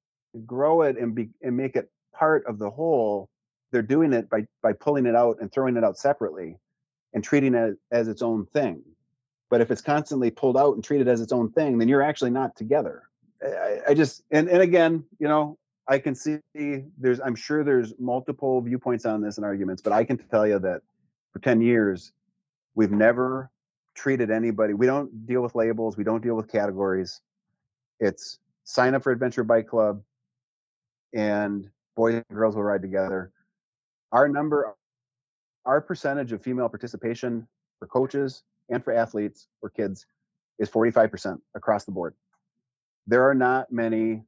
grow 0.45 0.83
it 0.83 0.97
and 0.97 1.15
be 1.15 1.29
and 1.41 1.57
make 1.57 1.75
it 1.75 1.89
part 2.13 2.45
of 2.45 2.59
the 2.59 2.69
whole, 2.69 3.29
they're 3.71 3.81
doing 3.81 4.13
it 4.13 4.29
by 4.29 4.45
by 4.61 4.73
pulling 4.73 5.05
it 5.05 5.15
out 5.15 5.37
and 5.41 5.51
throwing 5.51 5.77
it 5.77 5.83
out 5.83 5.97
separately 5.97 6.57
and 7.13 7.23
treating 7.23 7.55
it 7.55 7.75
as 7.91 8.07
its 8.07 8.21
own 8.21 8.45
thing. 8.45 8.81
But 9.49 9.61
if 9.61 9.71
it's 9.71 9.81
constantly 9.81 10.29
pulled 10.29 10.57
out 10.57 10.75
and 10.75 10.83
treated 10.83 11.07
as 11.07 11.21
its 11.21 11.31
own 11.31 11.51
thing, 11.51 11.79
then 11.79 11.87
you're 11.87 12.03
actually 12.03 12.29
not 12.29 12.55
together. 12.55 13.03
I, 13.43 13.79
I 13.89 13.93
just 13.95 14.23
and 14.31 14.47
and 14.47 14.61
again, 14.61 15.03
you 15.17 15.27
know, 15.27 15.57
I 15.89 15.97
can 15.97 16.13
see 16.13 16.37
there's 16.99 17.19
I'm 17.19 17.35
sure 17.35 17.63
there's 17.63 17.93
multiple 17.99 18.61
viewpoints 18.61 19.05
on 19.05 19.21
this 19.21 19.37
and 19.37 19.45
arguments, 19.45 19.81
but 19.81 19.91
I 19.91 20.03
can 20.03 20.17
tell 20.17 20.47
you 20.47 20.59
that 20.59 20.81
for 21.33 21.39
10 21.39 21.61
years 21.61 22.11
we've 22.75 22.91
never 22.91 23.49
treated 23.95 24.29
anybody. 24.29 24.75
We 24.75 24.85
don't 24.85 25.25
deal 25.25 25.41
with 25.41 25.55
labels, 25.55 25.97
we 25.97 26.03
don't 26.03 26.21
deal 26.21 26.35
with 26.35 26.47
categories. 26.47 27.21
It's 27.99 28.37
sign 28.65 28.93
up 28.93 29.03
for 29.03 29.11
Adventure 29.11 29.43
Bike 29.43 29.67
Club 29.67 30.03
and 31.13 31.67
boys 31.95 32.13
and 32.13 32.25
girls 32.31 32.55
will 32.55 32.63
ride 32.63 32.83
together. 32.83 33.31
Our 34.11 34.29
number 34.29 34.75
our 35.65 35.81
percentage 35.81 36.31
of 36.31 36.41
female 36.41 36.69
participation 36.69 37.47
for 37.79 37.87
coaches 37.87 38.43
and 38.69 38.83
for 38.83 38.93
athletes 38.93 39.47
or 39.61 39.69
kids 39.69 40.05
is 40.59 40.69
45% 40.69 41.39
across 41.55 41.85
the 41.85 41.91
board. 41.91 42.13
There 43.07 43.27
are 43.27 43.33
not 43.33 43.71
many, 43.71 44.23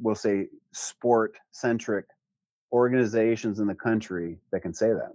we'll 0.00 0.14
say, 0.14 0.48
sport 0.72 1.36
centric 1.52 2.06
organizations 2.72 3.60
in 3.60 3.66
the 3.66 3.74
country 3.74 4.38
that 4.50 4.60
can 4.60 4.74
say 4.74 4.88
that. 4.88 5.12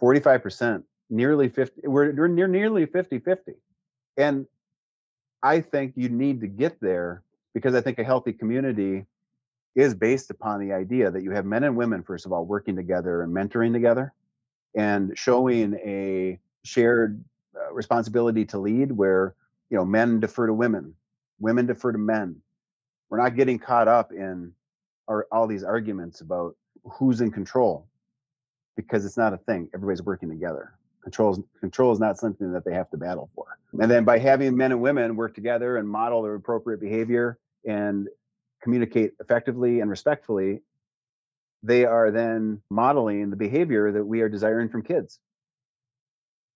45%, 0.00 0.82
nearly 1.10 1.48
50, 1.48 1.82
we're, 1.86 2.12
we're 2.12 2.28
near 2.28 2.48
nearly 2.48 2.86
50 2.86 3.20
50. 3.20 3.52
And 4.16 4.46
I 5.42 5.60
think 5.60 5.94
you 5.96 6.08
need 6.08 6.40
to 6.40 6.46
get 6.46 6.80
there 6.80 7.22
because 7.54 7.74
I 7.74 7.80
think 7.80 7.98
a 7.98 8.04
healthy 8.04 8.32
community 8.32 9.06
is 9.74 9.94
based 9.94 10.30
upon 10.30 10.60
the 10.60 10.72
idea 10.72 11.10
that 11.10 11.22
you 11.22 11.30
have 11.30 11.46
men 11.46 11.64
and 11.64 11.76
women, 11.76 12.02
first 12.02 12.26
of 12.26 12.32
all, 12.32 12.44
working 12.44 12.76
together 12.76 13.22
and 13.22 13.34
mentoring 13.34 13.72
together 13.72 14.12
and 14.74 15.16
showing 15.16 15.74
a 15.84 16.38
shared 16.64 17.22
uh, 17.56 17.72
responsibility 17.72 18.44
to 18.46 18.58
lead 18.58 18.92
where, 18.92 19.34
you 19.70 19.76
know, 19.76 19.84
men 19.84 20.20
defer 20.20 20.46
to 20.46 20.54
women, 20.54 20.94
women 21.40 21.66
defer 21.66 21.92
to 21.92 21.98
men. 21.98 22.36
We're 23.12 23.18
not 23.18 23.36
getting 23.36 23.58
caught 23.58 23.88
up 23.88 24.10
in 24.10 24.54
our, 25.06 25.26
all 25.30 25.46
these 25.46 25.64
arguments 25.64 26.22
about 26.22 26.56
who's 26.82 27.20
in 27.20 27.30
control 27.30 27.86
because 28.74 29.04
it's 29.04 29.18
not 29.18 29.34
a 29.34 29.36
thing. 29.36 29.68
Everybody's 29.74 30.00
working 30.00 30.30
together. 30.30 30.72
Control 31.02 31.44
control 31.60 31.92
is 31.92 32.00
not 32.00 32.16
something 32.16 32.54
that 32.54 32.64
they 32.64 32.72
have 32.72 32.88
to 32.88 32.96
battle 32.96 33.28
for. 33.34 33.58
And 33.78 33.90
then 33.90 34.04
by 34.04 34.16
having 34.16 34.56
men 34.56 34.72
and 34.72 34.80
women 34.80 35.14
work 35.14 35.34
together 35.34 35.76
and 35.76 35.86
model 35.86 36.22
their 36.22 36.34
appropriate 36.36 36.80
behavior 36.80 37.38
and 37.68 38.08
communicate 38.62 39.12
effectively 39.20 39.80
and 39.80 39.90
respectfully, 39.90 40.62
they 41.62 41.84
are 41.84 42.10
then 42.10 42.62
modeling 42.70 43.28
the 43.28 43.36
behavior 43.36 43.92
that 43.92 44.06
we 44.06 44.22
are 44.22 44.30
desiring 44.30 44.70
from 44.70 44.84
kids. 44.84 45.18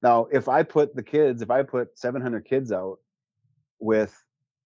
Now, 0.00 0.28
if 0.32 0.48
I 0.48 0.62
put 0.62 0.96
the 0.96 1.02
kids, 1.02 1.42
if 1.42 1.50
I 1.50 1.64
put 1.64 1.98
700 1.98 2.46
kids 2.46 2.72
out 2.72 3.00
with, 3.78 4.18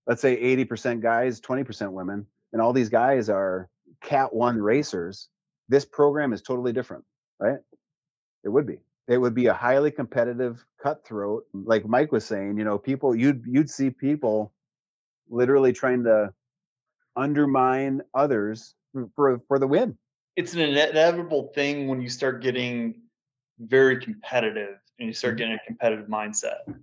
let's 0.07 0.23
say, 0.23 0.37
80% 0.57 1.01
guys, 1.01 1.41
20% 1.41 1.93
women, 1.93 2.27
and 2.53 2.61
all 2.61 2.73
these 2.73 2.89
guys 2.89 3.29
are 3.29 3.69
Cat 4.03 4.35
1 4.35 4.59
racers, 4.59 5.29
this 5.69 5.85
program 5.85 6.33
is 6.33 6.43
totally 6.43 6.73
different, 6.73 7.05
right? 7.39 7.59
It 8.45 8.49
would 8.49 8.67
be. 8.67 8.79
It 9.09 9.19
would 9.19 9.35
be 9.35 9.47
a 9.47 9.55
highly 9.55 9.91
competitive 9.91 10.65
cutthroat. 10.83 11.45
Like 11.53 11.87
Mike 11.87 12.13
was 12.13 12.25
saying, 12.25 12.59
you 12.59 12.65
know, 12.65 12.79
people, 12.79 13.15
you'd, 13.15 13.45
you'd 13.47 13.71
see 13.71 13.91
people 13.91 14.53
literally 15.29 15.73
trying 15.73 16.05
to 16.05 16.33
undermine 17.17 18.03
others 18.15 18.75
hmm. 18.95 19.05
for, 19.15 19.41
for 19.49 19.59
the 19.59 19.67
win. 19.67 19.97
It's 20.37 20.55
an 20.55 20.61
inevitable 20.61 21.53
thing 21.55 21.89
when 21.89 22.01
you 22.01 22.09
start 22.09 22.43
getting 22.43 22.95
very 23.59 24.01
competitive 24.01 24.79
and 24.99 25.09
you 25.09 25.13
start 25.13 25.33
mm-hmm. 25.33 25.39
getting 25.39 25.55
a 25.55 25.67
competitive 25.67 26.07
mindset. 26.07 26.75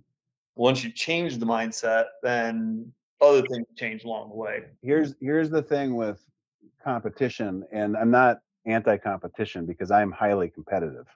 Once 0.54 0.82
you 0.82 0.90
change 0.90 1.38
the 1.38 1.46
mindset, 1.46 2.06
then 2.22 2.92
other 3.20 3.42
things 3.42 3.66
change 3.76 4.04
along 4.04 4.30
the 4.30 4.36
way. 4.36 4.64
Here's 4.82 5.14
here's 5.20 5.50
the 5.50 5.62
thing 5.62 5.96
with 5.96 6.20
competition, 6.82 7.64
and 7.72 7.96
I'm 7.96 8.10
not 8.10 8.40
anti-competition 8.66 9.66
because 9.66 9.90
I'm 9.90 10.12
highly 10.12 10.48
competitive. 10.50 11.06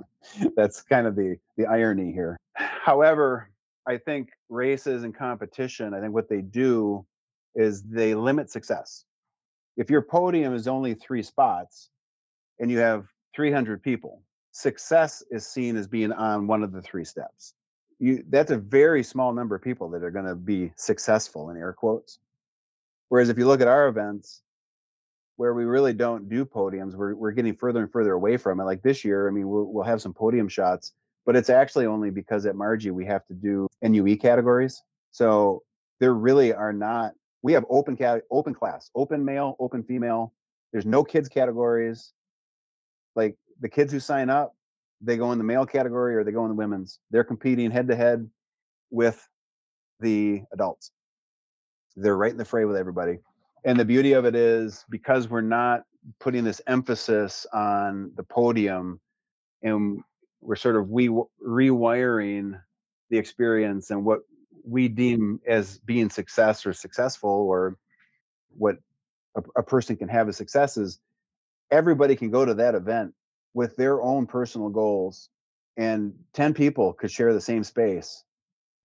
That's 0.56 0.82
kind 0.82 1.06
of 1.06 1.16
the 1.16 1.36
the 1.56 1.66
irony 1.66 2.12
here. 2.12 2.36
However, 2.54 3.50
I 3.86 3.96
think 3.96 4.30
races 4.48 5.04
and 5.04 5.14
competition, 5.14 5.94
I 5.94 6.00
think 6.00 6.12
what 6.12 6.28
they 6.28 6.42
do 6.42 7.06
is 7.54 7.82
they 7.82 8.14
limit 8.14 8.50
success. 8.50 9.04
If 9.76 9.90
your 9.90 10.02
podium 10.02 10.54
is 10.54 10.68
only 10.68 10.94
three 10.94 11.22
spots 11.22 11.90
and 12.58 12.70
you 12.70 12.78
have 12.78 13.06
300 13.34 13.82
people, 13.82 14.22
success 14.52 15.22
is 15.30 15.46
seen 15.46 15.76
as 15.76 15.86
being 15.86 16.12
on 16.12 16.46
one 16.46 16.62
of 16.62 16.72
the 16.72 16.82
three 16.82 17.04
steps. 17.04 17.54
You, 17.98 18.24
that's 18.28 18.50
a 18.50 18.58
very 18.58 19.02
small 19.02 19.32
number 19.32 19.56
of 19.56 19.62
people 19.62 19.90
that 19.90 20.02
are 20.02 20.10
going 20.10 20.26
to 20.26 20.36
be 20.36 20.72
successful 20.76 21.50
in 21.50 21.56
air 21.56 21.72
quotes. 21.72 22.18
Whereas 23.08 23.28
if 23.28 23.38
you 23.38 23.46
look 23.46 23.60
at 23.60 23.68
our 23.68 23.88
events, 23.88 24.42
where 25.36 25.54
we 25.54 25.64
really 25.64 25.92
don't 25.92 26.28
do 26.28 26.44
podiums, 26.44 26.94
we're 26.94 27.14
we're 27.14 27.30
getting 27.30 27.54
further 27.54 27.80
and 27.80 27.92
further 27.92 28.12
away 28.12 28.36
from 28.36 28.60
it. 28.60 28.64
Like 28.64 28.82
this 28.82 29.04
year, 29.04 29.28
I 29.28 29.30
mean, 29.30 29.48
we'll 29.48 29.72
we'll 29.72 29.84
have 29.84 30.02
some 30.02 30.12
podium 30.12 30.48
shots, 30.48 30.92
but 31.24 31.36
it's 31.36 31.48
actually 31.48 31.86
only 31.86 32.10
because 32.10 32.44
at 32.44 32.56
Marji 32.56 32.90
we 32.90 33.06
have 33.06 33.24
to 33.26 33.34
do 33.34 33.68
NUE 33.80 34.16
categories. 34.16 34.82
So 35.12 35.62
there 36.00 36.12
really 36.12 36.52
are 36.52 36.72
not. 36.72 37.14
We 37.42 37.52
have 37.52 37.64
open 37.70 37.96
cat, 37.96 38.22
open 38.32 38.52
class, 38.52 38.90
open 38.96 39.24
male, 39.24 39.56
open 39.60 39.84
female. 39.84 40.34
There's 40.72 40.86
no 40.86 41.04
kids 41.04 41.28
categories. 41.28 42.12
Like 43.14 43.36
the 43.60 43.68
kids 43.68 43.92
who 43.92 44.00
sign 44.00 44.30
up, 44.30 44.54
they 45.00 45.16
go 45.16 45.32
in 45.32 45.38
the 45.38 45.44
male 45.44 45.66
category 45.66 46.16
or 46.16 46.24
they 46.24 46.32
go 46.32 46.44
in 46.44 46.50
the 46.50 46.56
women's. 46.56 46.98
They're 47.10 47.24
competing 47.24 47.70
head 47.70 47.88
to 47.88 47.96
head 47.96 48.28
with 48.90 49.26
the 50.00 50.42
adults. 50.52 50.90
They're 51.96 52.16
right 52.16 52.32
in 52.32 52.38
the 52.38 52.44
fray 52.44 52.64
with 52.64 52.76
everybody. 52.76 53.18
And 53.64 53.78
the 53.78 53.84
beauty 53.84 54.12
of 54.12 54.24
it 54.24 54.34
is 54.34 54.84
because 54.88 55.28
we're 55.28 55.40
not 55.40 55.82
putting 56.20 56.44
this 56.44 56.60
emphasis 56.66 57.46
on 57.52 58.12
the 58.16 58.22
podium 58.22 59.00
and 59.62 60.02
we're 60.40 60.56
sort 60.56 60.76
of 60.76 60.88
we 60.88 61.08
rewiring 61.44 62.60
the 63.10 63.18
experience 63.18 63.90
and 63.90 64.04
what 64.04 64.20
we 64.64 64.88
deem 64.88 65.40
as 65.46 65.78
being 65.78 66.10
success 66.10 66.66
or 66.66 66.72
successful 66.72 67.30
or 67.30 67.76
what 68.56 68.76
a, 69.36 69.42
a 69.56 69.62
person 69.62 69.96
can 69.96 70.08
have 70.08 70.28
as 70.28 70.36
success 70.36 70.76
is 70.76 71.00
everybody 71.70 72.16
can 72.16 72.30
go 72.30 72.44
to 72.44 72.54
that 72.54 72.74
event 72.74 73.14
with 73.54 73.76
their 73.76 74.00
own 74.02 74.26
personal 74.26 74.68
goals 74.68 75.30
and 75.76 76.12
10 76.34 76.54
people 76.54 76.92
could 76.92 77.10
share 77.10 77.32
the 77.32 77.40
same 77.40 77.64
space 77.64 78.24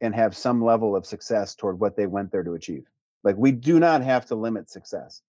and 0.01 0.14
have 0.14 0.36
some 0.36 0.64
level 0.64 0.95
of 0.95 1.05
success 1.05 1.55
toward 1.55 1.80
what 1.80 1.95
they 1.95 2.07
went 2.07 2.32
there 2.32 2.43
to 2.43 2.53
achieve. 2.53 2.86
Like 3.24 3.36
we 3.38 3.51
do 3.51 3.80
not 3.80 4.03
have 4.03 4.26
to 4.28 4.36
limit 4.36 4.70
success. 4.70 5.22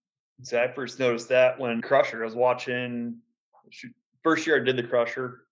So 0.42 0.60
i 0.60 0.68
first 0.72 0.98
noticed 0.98 1.28
that 1.28 1.60
when 1.60 1.80
crusher 1.80 2.22
i 2.22 2.24
was 2.24 2.34
watching 2.34 3.18
first 4.24 4.46
year 4.46 4.60
i 4.60 4.64
did 4.64 4.76
the 4.76 4.82
crusher 4.82 5.42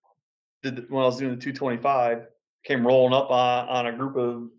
did 0.61 0.75
the, 0.75 0.81
when 0.89 1.03
i 1.03 1.05
was 1.05 1.17
doing 1.17 1.31
the 1.31 1.41
225 1.41 2.27
came 2.65 2.85
rolling 2.85 3.13
up 3.13 3.29
on, 3.29 3.69
on 3.69 3.87
a 3.87 3.93
group 3.93 4.17
of 4.17 4.49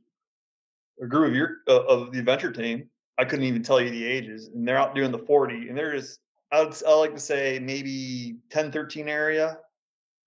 a 1.02 1.06
group 1.06 1.28
of 1.28 1.34
your 1.34 1.56
uh, 1.68 1.84
of 1.84 2.12
the 2.12 2.18
adventure 2.18 2.52
team. 2.52 2.88
I 3.18 3.24
couldn't 3.24 3.44
even 3.44 3.62
tell 3.62 3.80
you 3.80 3.90
the 3.90 4.04
ages 4.04 4.48
and 4.48 4.66
they're 4.66 4.76
out 4.76 4.94
doing 4.94 5.12
the 5.12 5.18
40 5.18 5.68
and 5.68 5.76
they're 5.76 5.96
just 5.96 6.20
I 6.54 6.62
would 6.62 6.82
I 6.86 6.94
like 6.94 7.14
to 7.14 7.20
say 7.20 7.58
maybe 7.60 8.36
10, 8.50 8.70
13 8.70 9.08
area, 9.08 9.58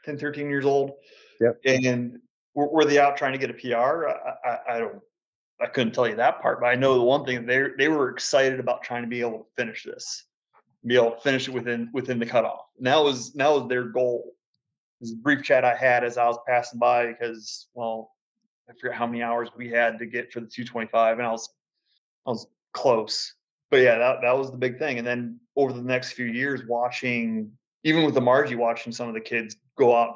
10, 0.03 0.17
13 0.17 0.49
years 0.49 0.65
old. 0.65 0.91
Yep. 1.39 1.61
And 1.65 2.19
were, 2.53 2.67
were 2.67 2.85
they 2.85 2.99
out 2.99 3.15
trying 3.15 3.31
to 3.31 3.37
get 3.37 3.49
a 3.49 3.53
PR? 3.53 4.09
I, 4.09 4.33
I, 4.43 4.59
I, 4.69 4.79
don't, 4.79 4.99
I 5.61 5.67
couldn't 5.67 5.93
tell 5.93 6.05
you 6.05 6.17
that 6.17 6.41
part, 6.41 6.59
but 6.59 6.67
I 6.67 6.75
know 6.75 6.95
the 6.95 7.01
one 7.01 7.23
thing 7.23 7.45
they 7.45 7.67
they 7.77 7.87
were 7.87 8.09
excited 8.09 8.59
about 8.59 8.83
trying 8.83 9.03
to 9.03 9.07
be 9.07 9.21
able 9.21 9.39
to 9.39 9.45
finish 9.55 9.85
this, 9.85 10.25
be 10.85 10.97
able 10.97 11.11
to 11.11 11.21
finish 11.21 11.47
it 11.47 11.53
within 11.53 11.89
within 11.93 12.19
the 12.19 12.25
cutoff. 12.25 12.65
And 12.77 12.87
that 12.87 13.01
was 13.01 13.31
that 13.33 13.49
was 13.49 13.69
their 13.69 13.85
goal. 13.85 14.33
This 14.99 15.13
brief 15.13 15.43
chat 15.43 15.63
I 15.63 15.75
had 15.75 16.03
as 16.03 16.17
I 16.17 16.27
was 16.27 16.39
passing 16.45 16.79
by 16.79 17.07
because 17.07 17.67
well, 17.73 18.11
I 18.69 18.73
forget 18.73 18.97
how 18.97 19.07
many 19.07 19.23
hours 19.23 19.49
we 19.55 19.69
had 19.69 19.97
to 19.99 20.05
get 20.05 20.33
for 20.33 20.41
the 20.41 20.47
225, 20.47 21.19
and 21.19 21.27
I 21.27 21.31
was 21.31 21.49
I 22.25 22.31
was 22.31 22.47
close 22.73 23.33
but 23.69 23.77
yeah, 23.77 23.97
that 23.97 24.21
that 24.21 24.37
was 24.37 24.51
the 24.51 24.57
big 24.57 24.79
thing. 24.79 24.97
And 24.97 25.07
then 25.07 25.39
over 25.57 25.73
the 25.73 25.81
next 25.81 26.13
few 26.13 26.27
years, 26.27 26.61
watching 26.67 27.51
even 27.83 28.03
with 28.03 28.13
the 28.13 28.21
Marji, 28.21 28.55
watching 28.55 28.93
some 28.93 29.07
of 29.07 29.13
the 29.13 29.19
kids 29.21 29.57
go 29.77 29.95
out 29.95 30.15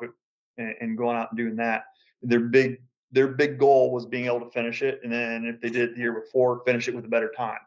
and, 0.57 0.75
and 0.79 0.97
going 0.97 1.17
out 1.17 1.31
and 1.31 1.37
doing 1.37 1.55
that, 1.57 1.85
their 2.21 2.39
big 2.39 2.79
their 3.11 3.27
big 3.27 3.59
goal 3.59 3.91
was 3.91 4.05
being 4.05 4.25
able 4.25 4.39
to 4.39 4.49
finish 4.51 4.81
it. 4.81 5.01
And 5.03 5.11
then 5.11 5.45
if 5.45 5.59
they 5.59 5.69
did 5.69 5.89
it 5.89 5.95
the 5.95 6.01
year 6.01 6.13
before, 6.13 6.61
finish 6.65 6.87
it 6.87 6.95
with 6.95 7.03
a 7.03 7.09
better 7.09 7.31
time. 7.35 7.59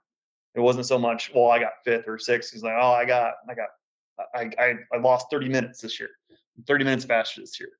It 0.55 0.61
wasn't 0.61 0.87
so 0.87 0.99
much, 0.99 1.33
well, 1.35 1.51
I 1.51 1.59
got 1.59 1.73
fifth 1.85 2.05
or 2.07 2.19
sixth. 2.19 2.55
It's 2.55 2.63
like, 2.63 2.75
oh, 2.81 2.93
I 2.93 3.05
got, 3.05 3.35
I 3.49 3.55
got, 3.55 3.69
I, 4.35 4.51
I, 4.59 4.75
I 4.95 4.99
lost 4.99 5.27
30 5.31 5.49
minutes 5.49 5.81
this 5.81 6.01
year, 6.01 6.09
30 6.67 6.85
minutes 6.85 7.05
faster 7.05 7.43
this 7.43 7.61
year, 7.61 7.73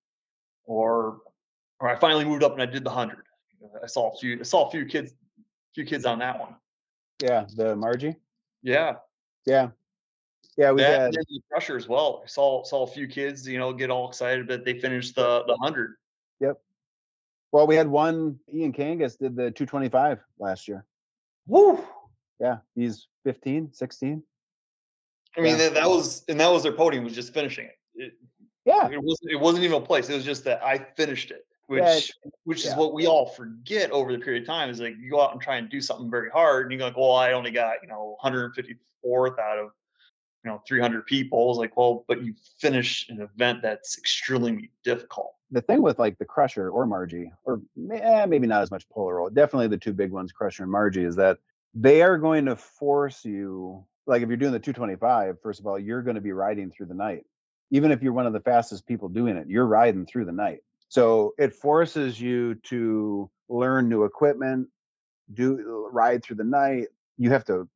or, 0.65 1.21
or 1.81 1.89
I 1.89 1.97
finally 1.97 2.25
moved 2.25 2.43
up 2.43 2.53
and 2.53 2.61
I 2.61 2.67
did 2.67 2.85
the 2.85 2.91
hundred. 2.91 3.25
I 3.83 3.87
saw 3.87 4.13
a 4.13 4.19
few, 4.19 4.41
I 4.41 4.43
saw 4.43 4.69
a 4.69 4.71
few 4.71 4.85
kids, 4.85 5.15
few 5.75 5.87
kids 5.87 6.05
on 6.05 6.19
that 6.19 6.39
one. 6.39 6.57
Yeah, 7.23 7.47
the 7.57 7.75
Marji. 7.77 8.17
Yeah. 8.63 8.97
Yeah. 9.47 9.69
Yeah, 10.57 10.71
we 10.71 10.83
that 10.83 11.01
had 11.01 11.13
the 11.13 11.41
pressure 11.51 11.77
as 11.77 11.89
well. 11.89 12.23
I 12.25 12.29
saw 12.29 12.63
saw 12.63 12.85
a 12.85 12.87
few 12.87 13.09
kids, 13.09 13.47
you 13.47 13.59
know, 13.59 13.73
get 13.73 13.91
all 13.91 14.09
excited 14.09 14.47
that 14.49 14.65
they 14.65 14.79
finished 14.79 15.17
the 15.17 15.45
the 15.47 15.57
hundred. 15.57 15.95
Yep. 16.41 16.61
Well, 17.53 17.67
we 17.67 17.77
had 17.77 17.89
one. 17.89 18.39
Ian 18.53 18.73
Kangas 18.73 19.19
did 19.19 19.37
the 19.37 19.51
225 19.51 20.21
last 20.39 20.69
year. 20.69 20.85
Woo! 21.47 21.85
Yeah, 22.41 22.59
he's 22.75 23.07
15, 23.25 23.73
16. 23.73 24.23
I 25.37 25.41
mean, 25.41 25.51
Yeah. 25.53 25.57
that, 25.57 25.75
that 25.75 25.89
was 25.89 26.25
and 26.29 26.39
that 26.41 26.51
was 26.51 26.63
their 26.63 26.73
podium 26.73 27.05
was 27.05 27.15
just 27.15 27.33
finishing 27.35 27.67
it. 27.67 27.79
It, 27.95 28.13
Yeah, 28.65 28.89
it 28.91 29.03
wasn't 29.03 29.33
it 29.33 29.41
wasn't 29.41 29.65
even 29.65 29.83
a 29.83 29.85
place. 29.85 30.09
It 30.09 30.15
was 30.15 30.25
just 30.25 30.45
that 30.45 30.65
I 30.65 30.79
finished 30.79 31.31
it, 31.33 31.47
which 31.67 31.83
Yeah, 31.83 32.31
which 32.45 32.59
is 32.61 32.67
yeah. 32.67 32.77
what 32.77 32.95
we 32.95 33.07
all 33.07 33.27
forget 33.27 33.91
over 33.91 34.13
the 34.13 34.19
period 34.19 34.43
of 34.43 34.47
time. 34.47 34.71
Is 34.71 34.81
like 34.81 34.95
you 35.01 35.11
go 35.11 35.21
out 35.21 35.33
and 35.33 35.41
try 35.41 35.57
and 35.57 35.69
do 35.69 35.81
something 35.81 36.11
very 36.11 36.31
hard, 36.31 36.67
and 36.71 36.79
you're 36.79 36.89
like, 36.89 36.97
well, 36.97 37.13
I 37.15 37.33
only 37.33 37.51
got 37.51 37.77
you 37.83 37.89
know 37.89 38.17
154th 38.23 39.39
out 39.39 39.59
of 39.59 39.71
you 40.45 40.51
know 40.51 40.63
300 40.67 41.07
people. 41.07 41.51
It's 41.51 41.59
like, 41.59 41.77
well, 41.77 42.05
but 42.07 42.23
you 42.23 42.35
finish 42.59 43.09
an 43.09 43.21
event 43.21 43.63
that's 43.63 43.97
extremely 43.99 44.71
difficult. 44.85 45.35
the 45.51 45.63
thing 45.63 45.83
with 45.83 45.99
like 45.99 46.19
the 46.19 46.25
Crusher 46.25 46.69
or 46.69 46.87
Marji, 46.87 47.31
or 47.45 47.61
eh, 47.93 48.27
maybe 48.27 48.47
not 48.47 48.63
as 48.63 48.71
much 48.71 48.89
Polar 48.89 49.17
Roll, 49.17 49.31
definitely 49.31 49.69
the 49.69 49.79
two 49.79 49.93
big 49.93 50.11
ones, 50.11 50.33
Crusher 50.33 50.65
and 50.65 50.73
Marji, 50.73 51.07
is 51.07 51.17
that 51.17 51.39
they 51.75 52.03
are 52.03 52.19
going 52.19 52.45
to 52.47 52.57
force 52.57 53.25
you. 53.25 53.85
Like 54.07 54.23
if 54.23 54.29
you're 54.29 54.37
doing 54.37 54.53
the 54.53 54.59
225, 54.59 55.41
first 55.43 55.61
of 55.61 55.67
all, 55.67 55.79
you're 55.79 56.03
going 56.03 56.17
to 56.17 56.21
be 56.21 56.33
riding 56.33 56.71
through 56.71 56.87
the 56.87 56.95
night. 56.95 57.25
Even 57.71 57.91
if 57.91 58.03
you're 58.03 58.13
one 58.13 58.27
of 58.27 58.35
the 58.35 58.41
fastest 58.41 58.87
people 58.87 59.09
doing 59.09 59.37
it, 59.37 59.49
you're 59.49 59.67
riding 59.67 60.05
through 60.05 60.27
the 60.27 60.33
night. 60.33 60.61
So 60.89 61.35
it 61.39 61.55
forces 61.55 62.21
you 62.21 62.57
to 62.67 63.31
learn 63.49 63.89
new 63.89 64.05
equipment, 64.05 64.69
do 65.33 65.89
ride 65.91 66.23
through 66.23 66.37
the 66.37 66.45
night. 66.45 66.89
You 67.17 67.31
have 67.31 67.45
to 67.47 67.67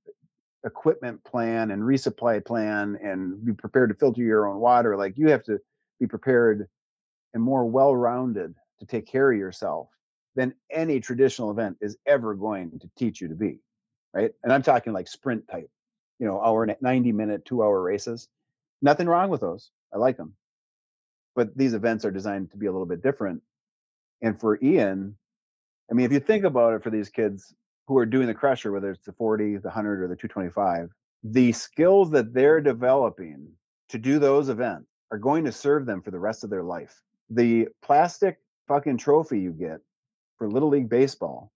equipment 0.64 1.22
plan 1.24 1.70
and 1.70 1.82
resupply 1.82 2.44
plan 2.44 2.98
and 3.02 3.44
be 3.44 3.52
prepared 3.52 3.90
to 3.90 3.94
filter 3.94 4.22
your 4.22 4.48
own 4.48 4.59
water. 4.59 4.96
Like 4.96 5.16
you 5.16 5.28
have 5.30 5.44
to 5.44 5.59
be 6.00 6.06
prepared 6.06 6.68
and 7.34 7.42
more 7.42 7.64
well-rounded 7.64 8.54
to 8.80 8.86
take 8.86 9.06
care 9.06 9.30
of 9.30 9.38
yourself 9.38 9.88
than 10.34 10.54
any 10.70 11.00
traditional 11.00 11.50
event 11.50 11.76
is 11.80 11.96
ever 12.06 12.34
going 12.34 12.78
to 12.78 12.90
teach 12.96 13.20
you 13.20 13.28
to 13.28 13.34
be 13.34 13.59
right? 14.14 14.32
And 14.42 14.52
i'm 14.52 14.62
talking 14.62 14.92
like 14.92 15.09
sprint 15.09 15.46
type 15.48 15.70
you 16.18 16.26
know 16.26 16.40
hour 16.40 16.66
90 16.80 17.12
minute 17.12 17.44
two 17.44 17.62
hour 17.62 17.82
races. 17.82 18.28
Nothing 18.80 19.09
wrong 19.09 19.28
with 19.28 19.40
those. 19.40 19.70
I 19.92 19.98
like 19.98 20.16
them 20.16 20.34
but 21.34 21.56
these 21.56 21.74
events 21.74 22.04
are 22.04 22.11
designed 22.11 22.50
to 22.50 22.56
be 22.56 22.66
a 22.66 22.72
little 22.72 22.86
bit 22.86 23.00
different. 23.00 23.40
And 24.22 24.38
for 24.40 24.59
ian 24.62 25.16
i 25.90 25.94
mean 25.94 26.06
if 26.06 26.12
you 26.12 26.20
think 26.20 26.44
about 26.44 26.74
it 26.74 26.82
for 26.82 26.90
these 26.90 27.09
kids 27.09 27.54
who 27.89 27.97
are 27.97 28.07
doing 28.07 28.26
the 28.26 28.34
crusher, 28.34 28.70
whether 28.70 28.91
it's 28.91 29.07
the 29.07 29.12
40, 29.14 29.57
the 29.57 29.68
100, 29.68 30.03
or 30.03 30.09
the 30.09 30.14
225, 30.14 30.91
the 31.24 31.53
skills 31.53 32.11
that 32.11 32.34
they're 32.34 32.61
developing 32.61 33.49
to 33.89 33.99
do 33.99 34.18
those 34.18 34.51
events 34.51 34.86
are 35.11 35.16
going 35.16 35.47
to 35.47 35.51
serve 35.51 35.86
them 35.86 36.03
for 36.03 36.11
the 36.11 36.18
rest 36.18 36.45
of 36.45 36.51
their 36.51 36.62
life. 36.62 37.01
The 37.30 37.68
plastic 37.82 38.39
fucking 38.68 38.99
trophy 38.99 39.41
you 39.41 39.53
get 39.53 39.80
for 40.36 40.51
Little 40.51 40.68
League 40.68 40.91
Baseball, 40.91 41.51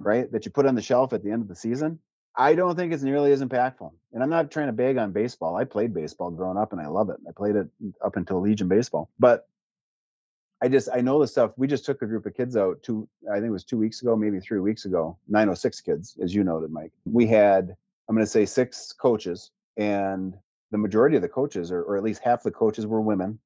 right, 0.00 0.30
that 0.32 0.44
you 0.44 0.50
put 0.50 0.66
on 0.66 0.74
the 0.74 0.82
shelf 0.82 1.12
at 1.12 1.22
the 1.22 1.30
end 1.30 1.42
of 1.42 1.48
the 1.48 1.54
season, 1.54 2.00
I 2.36 2.56
don't 2.56 2.74
think 2.74 2.92
it's 2.92 3.04
nearly 3.04 3.30
as 3.30 3.40
impactful. 3.40 3.92
And 4.12 4.24
I'm 4.24 4.30
not 4.30 4.50
trying 4.50 4.66
to 4.66 4.72
bag 4.72 4.98
on 4.98 5.12
baseball. 5.12 5.54
I 5.54 5.64
played 5.64 5.94
baseball 5.94 6.32
growing 6.32 6.58
up 6.58 6.72
and 6.72 6.80
I 6.80 6.88
love 6.88 7.10
it. 7.10 7.18
I 7.28 7.32
played 7.32 7.54
it 7.54 7.68
up 8.04 8.16
until 8.16 8.40
Legion 8.40 8.66
Baseball. 8.66 9.08
But 9.20 9.46
I 10.62 10.68
just 10.68 10.88
I 10.92 11.00
know 11.00 11.20
the 11.20 11.26
stuff. 11.26 11.52
We 11.56 11.66
just 11.66 11.86
took 11.86 12.02
a 12.02 12.06
group 12.06 12.26
of 12.26 12.34
kids 12.34 12.56
out 12.56 12.82
two 12.82 13.08
I 13.30 13.36
think 13.36 13.46
it 13.46 13.50
was 13.50 13.64
two 13.64 13.78
weeks 13.78 14.02
ago, 14.02 14.14
maybe 14.16 14.40
three 14.40 14.60
weeks 14.60 14.84
ago. 14.84 15.16
906 15.28 15.80
kids, 15.80 16.16
as 16.22 16.34
you 16.34 16.44
noted, 16.44 16.70
Mike. 16.70 16.92
We 17.04 17.26
had 17.26 17.76
I'm 18.08 18.16
going 18.16 18.26
to 18.26 18.30
say 18.30 18.44
six 18.44 18.92
coaches, 18.92 19.52
and 19.76 20.36
the 20.72 20.78
majority 20.78 21.14
of 21.14 21.22
the 21.22 21.28
coaches, 21.28 21.70
or, 21.70 21.82
or 21.82 21.96
at 21.96 22.02
least 22.02 22.22
half 22.24 22.42
the 22.42 22.50
coaches, 22.50 22.84
were 22.84 23.00
women. 23.00 23.38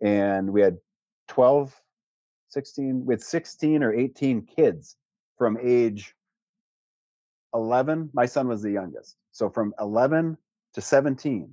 And 0.00 0.50
we 0.50 0.62
had 0.62 0.78
12, 1.28 1.78
16, 2.48 3.04
with 3.04 3.22
16 3.22 3.82
or 3.82 3.92
18 3.92 4.46
kids 4.46 4.96
from 5.36 5.58
age 5.62 6.14
11. 7.52 8.08
My 8.14 8.24
son 8.24 8.48
was 8.48 8.62
the 8.62 8.70
youngest, 8.70 9.16
so 9.30 9.50
from 9.50 9.74
11 9.78 10.38
to 10.72 10.80
17, 10.80 11.52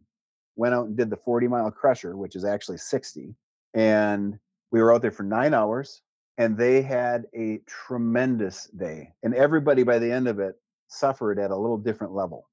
went 0.55 0.73
out 0.73 0.87
and 0.87 0.95
did 0.95 1.09
the 1.09 1.17
40 1.17 1.49
mile 1.49 1.71
crusher, 1.71 2.15
which 2.15 2.37
is 2.37 2.45
actually 2.45 2.77
60, 2.77 3.35
and 3.73 4.39
we 4.72 4.82
were 4.82 4.93
out 4.93 5.01
there 5.01 5.11
for 5.11 5.24
nine 5.24 5.53
hours 5.53 6.01
and 6.38 6.57
they 6.57 6.82
had 6.82 7.26
a 7.36 7.59
tremendous 7.65 8.68
day. 8.68 9.13
And 9.24 9.34
everybody 9.34 9.84
by 9.84 9.99
the 9.99 10.11
end 10.11 10.28
of 10.28 10.39
it 10.39 10.55
suffered 10.88 11.39
at 11.39 11.51
a 11.51 11.55
little 11.55 11.78
different 11.78 12.13
level, 12.13 12.49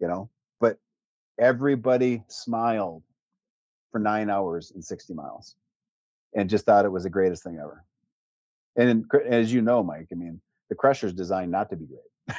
you 0.00 0.06
know, 0.06 0.30
but 0.60 0.78
everybody 1.38 2.22
smiled 2.28 3.02
for 3.90 3.98
nine 3.98 4.30
hours 4.30 4.72
and 4.72 4.84
60 4.84 5.14
miles 5.14 5.56
and 6.34 6.50
just 6.50 6.66
thought 6.66 6.84
it 6.84 6.92
was 6.92 7.04
the 7.04 7.10
greatest 7.10 7.42
thing 7.42 7.58
ever. 7.58 7.84
And 8.76 9.04
as 9.28 9.52
you 9.52 9.62
know, 9.62 9.82
Mike, 9.82 10.08
I 10.12 10.16
mean, 10.16 10.40
the 10.68 10.74
crusher 10.74 11.06
is 11.06 11.12
designed 11.12 11.52
not 11.52 11.70
to 11.70 11.76
be 11.76 11.86
great. 11.86 12.38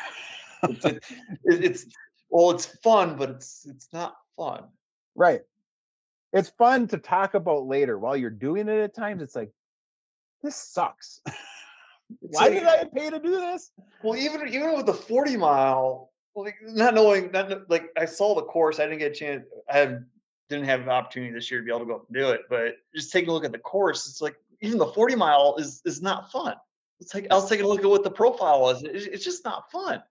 it's, 0.64 1.10
it's 1.46 1.86
well, 2.30 2.52
it's 2.52 2.66
fun, 2.66 3.16
but 3.16 3.30
it's 3.30 3.66
it's 3.70 3.88
not 3.94 4.16
fun. 4.36 4.66
Right 5.16 5.42
it's 6.36 6.50
fun 6.50 6.88
to 6.90 6.98
talk 6.98 7.34
about 7.34 7.66
later 7.66 7.98
while 7.98 8.16
you're 8.16 8.30
doing 8.30 8.68
it 8.68 8.80
at 8.80 8.94
times 8.94 9.22
it's 9.22 9.36
like 9.36 9.52
this 10.44 10.56
sucks. 10.56 11.22
Why 12.20 12.50
did 12.50 12.64
i 12.64 12.84
pay 12.84 13.10
to 13.10 13.20
do 13.20 13.32
this? 13.32 13.72
Well 14.04 14.18
even 14.18 14.48
even 14.48 14.76
with 14.76 14.86
the 14.86 14.94
40 14.94 15.38
mile 15.38 16.12
like 16.36 16.58
not 16.62 16.94
knowing 16.94 17.32
not 17.32 17.70
like 17.70 17.90
i 17.98 18.04
saw 18.04 18.36
the 18.36 18.42
course 18.44 18.80
i 18.80 18.84
didn't 18.84 19.00
get 19.00 19.14
a 19.14 19.16
chance 19.16 19.46
i 19.72 19.78
have, 19.78 20.02
didn't 20.50 20.66
have 20.66 20.82
an 20.82 20.90
opportunity 20.90 21.32
this 21.32 21.50
year 21.50 21.62
to 21.62 21.66
be 21.66 21.72
able 21.72 21.80
to 21.80 21.86
go 21.86 21.96
up 21.96 22.06
and 22.08 22.16
do 22.16 22.30
it 22.30 22.42
but 22.50 22.76
just 22.94 23.12
taking 23.12 23.30
a 23.30 23.34
look 23.34 23.46
at 23.46 23.54
the 23.54 23.58
course 23.58 24.08
it's 24.08 24.22
like 24.22 24.36
even 24.60 24.78
the 24.78 24.86
40 24.86 25.16
mile 25.16 25.56
is 25.58 25.82
is 25.86 26.02
not 26.02 26.32
fun. 26.32 26.56
It's 27.00 27.14
like 27.14 27.28
i 27.32 27.36
was 27.36 27.50
taking 27.50 27.66
a 27.66 27.68
look 27.68 27.80
at 27.80 27.90
what 27.90 28.04
the 28.04 28.12
profile 28.12 28.62
was 28.62 28.84
it's 28.84 29.24
just 29.24 29.46
not 29.46 29.72
fun 29.72 30.04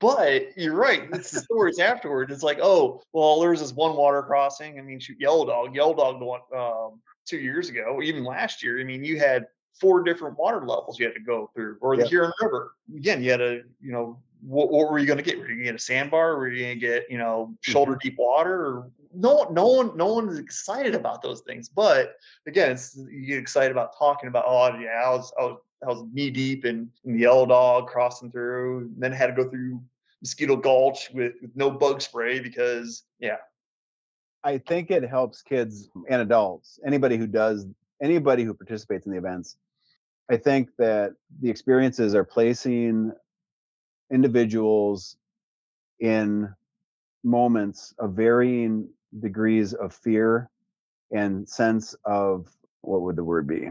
but 0.00 0.56
you're 0.56 0.74
right. 0.74 1.08
It's 1.12 1.30
the 1.30 1.40
stories 1.52 1.78
afterward. 1.78 2.30
It's 2.30 2.42
like, 2.42 2.58
oh, 2.60 3.02
well, 3.12 3.40
there 3.40 3.50
was 3.50 3.60
this 3.60 3.72
one 3.72 3.96
water 3.96 4.22
crossing. 4.22 4.78
I 4.78 4.82
mean, 4.82 5.00
shoot, 5.00 5.16
Yellow 5.20 5.46
Dog, 5.46 5.74
Yellow 5.74 5.94
Dog, 5.94 6.18
the 6.18 6.24
one 6.24 6.40
um, 6.56 7.00
two 7.26 7.38
years 7.38 7.68
ago, 7.68 8.00
even 8.02 8.24
last 8.24 8.62
year. 8.62 8.80
I 8.80 8.84
mean, 8.84 9.04
you 9.04 9.18
had 9.18 9.46
four 9.80 10.02
different 10.02 10.38
water 10.38 10.60
levels 10.66 10.98
you 10.98 11.06
had 11.06 11.14
to 11.14 11.20
go 11.20 11.50
through, 11.54 11.78
or 11.80 11.96
the 11.96 12.06
Huron 12.06 12.32
River. 12.40 12.74
Again, 12.96 13.22
you 13.22 13.30
had 13.30 13.40
a, 13.40 13.62
you 13.80 13.92
know, 13.92 14.18
what, 14.40 14.70
what 14.70 14.90
were 14.90 14.98
you 14.98 15.06
going 15.06 15.18
to 15.18 15.22
get? 15.22 15.38
Were 15.38 15.44
you 15.44 15.54
going 15.54 15.58
to 15.58 15.64
get 15.64 15.74
a 15.74 15.78
sandbar? 15.78 16.36
Were 16.36 16.48
you 16.48 16.64
going 16.64 16.78
to 16.78 16.86
get, 16.86 17.10
you 17.10 17.18
know, 17.18 17.54
shoulder 17.62 17.92
mm-hmm. 17.92 18.08
deep 18.08 18.18
water? 18.18 18.66
Or 18.66 18.90
no, 19.14 19.48
no 19.50 19.66
one, 19.66 19.96
no 19.96 20.12
one 20.12 20.28
is 20.28 20.38
excited 20.38 20.94
about 20.94 21.22
those 21.22 21.40
things. 21.40 21.68
But 21.68 22.16
again, 22.46 22.72
it's 22.72 22.96
you 22.96 23.26
get 23.26 23.38
excited 23.38 23.72
about 23.72 23.96
talking 23.98 24.28
about, 24.28 24.44
oh 24.46 24.78
yeah, 24.78 25.02
I 25.04 25.10
was, 25.10 25.32
I 25.38 25.44
was 25.44 25.58
I 25.84 25.88
was 25.88 26.04
knee 26.12 26.30
deep 26.30 26.64
in, 26.64 26.90
in 27.04 27.14
the 27.14 27.20
yellow 27.20 27.46
dog 27.46 27.88
crossing 27.88 28.30
through, 28.30 28.78
And 28.78 28.94
then 28.96 29.12
had 29.12 29.26
to 29.26 29.32
go 29.32 29.48
through 29.48 29.80
Mosquito 30.22 30.56
Gulch 30.56 31.10
with, 31.12 31.34
with 31.42 31.54
no 31.54 31.70
bug 31.70 32.00
spray 32.00 32.40
because 32.40 33.04
yeah. 33.18 33.36
I 34.42 34.58
think 34.58 34.90
it 34.90 35.08
helps 35.08 35.42
kids 35.42 35.88
and 36.08 36.22
adults, 36.22 36.78
anybody 36.86 37.16
who 37.16 37.26
does, 37.26 37.66
anybody 38.02 38.44
who 38.44 38.54
participates 38.54 39.06
in 39.06 39.12
the 39.12 39.18
events. 39.18 39.56
I 40.30 40.36
think 40.36 40.70
that 40.78 41.12
the 41.40 41.50
experiences 41.50 42.14
are 42.14 42.24
placing 42.24 43.12
individuals 44.10 45.16
in 46.00 46.54
moments 47.22 47.94
of 47.98 48.12
varying 48.12 48.88
degrees 49.20 49.74
of 49.74 49.94
fear 49.94 50.50
and 51.10 51.48
sense 51.48 51.94
of 52.04 52.48
what 52.80 53.02
would 53.02 53.16
the 53.16 53.24
word 53.24 53.46
be 53.46 53.70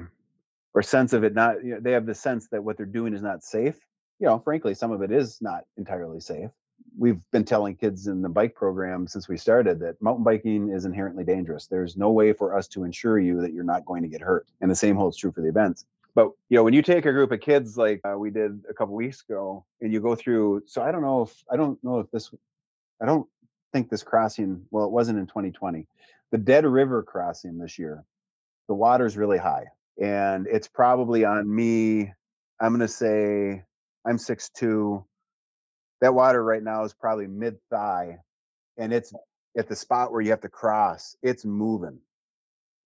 or 0.74 0.82
sense 0.82 1.14
of 1.14 1.24
it 1.24 1.34
not 1.34 1.64
you 1.64 1.76
know, 1.76 1.80
they 1.80 1.92
have 1.92 2.06
the 2.06 2.16
sense 2.16 2.48
that 2.50 2.64
what 2.64 2.78
they're 2.78 2.86
doing 2.86 3.14
is 3.14 3.22
not 3.22 3.44
safe 3.44 3.80
you 4.20 4.28
know 4.28 4.40
frankly 4.40 4.74
some 4.74 4.92
of 4.92 5.02
it 5.02 5.12
is 5.12 5.42
not 5.42 5.64
entirely 5.78 6.20
safe. 6.20 6.50
We've 6.98 7.22
been 7.32 7.46
telling 7.46 7.76
kids 7.76 8.08
in 8.08 8.22
the 8.22 8.30
bike 8.30 8.56
program 8.56 9.08
since 9.08 9.28
we 9.28 9.38
started 9.38 9.80
that 9.80 10.02
mountain 10.02 10.24
biking 10.24 10.70
is 10.70 10.86
inherently 10.86 11.24
dangerous. 11.24 11.68
There's 11.68 11.98
no 11.98 12.12
way 12.12 12.34
for 12.34 12.56
us 12.56 12.68
to 12.70 12.84
ensure 12.84 13.20
you 13.20 13.42
that 13.42 13.54
you're 13.54 13.64
not 13.64 13.86
going 13.86 14.04
to 14.04 14.10
get 14.10 14.22
hurt 14.22 14.48
and 14.62 14.70
the 14.70 14.76
same 14.76 14.96
holds 14.96 15.18
true 15.18 15.32
for 15.32 15.42
the 15.42 15.50
events. 15.50 15.86
But 16.16 16.32
you 16.50 16.58
know 16.58 16.64
when 16.64 16.74
you 16.74 16.82
take 16.82 17.06
a 17.06 17.12
group 17.12 17.32
of 17.32 17.42
kids 17.42 17.78
like 17.78 18.02
uh, 18.04 18.18
we 18.18 18.30
did 18.30 18.64
a 18.70 18.74
couple 18.74 18.96
weeks 18.96 19.24
ago 19.28 19.66
and 19.82 19.92
you 19.92 20.00
go 20.00 20.16
through 20.16 20.64
so 20.68 20.82
i 20.82 20.92
don't 20.92 21.02
know 21.02 21.24
if 21.24 21.44
i 21.52 21.56
don't 21.56 21.84
know 21.84 22.00
if 22.00 22.12
this 22.12 22.32
i 23.02 23.06
don't 23.06 23.28
think 23.72 23.90
this 23.90 24.04
crossing 24.04 24.64
well 24.70 24.86
it 24.86 24.92
wasn't 24.92 25.18
in 25.18 25.26
2020 25.26 25.88
the 26.32 26.38
dead 26.38 26.66
river 26.66 27.02
crossing 27.02 27.58
this 27.58 27.80
year 27.80 28.04
the 28.68 28.76
water's 28.76 29.18
really 29.18 29.40
high 29.40 29.66
and 30.02 30.48
it's 30.48 30.68
probably 30.68 31.26
on 31.26 31.54
me 31.54 32.12
i'm 32.60 32.70
going 32.70 32.80
to 32.80 32.88
say 32.88 33.64
i'm 34.06 34.18
6'2 34.18 35.04
that 36.02 36.14
water 36.14 36.44
right 36.44 36.64
now 36.64 36.84
is 36.84 36.94
probably 36.94 37.28
mid 37.28 37.58
thigh 37.70 38.18
and 38.78 38.94
it's 38.94 39.14
at 39.58 39.70
the 39.70 39.76
spot 39.76 40.12
where 40.12 40.22
you 40.22 40.30
have 40.32 40.42
to 40.42 40.50
cross 40.50 41.16
it's 41.22 41.46
moving. 41.46 42.00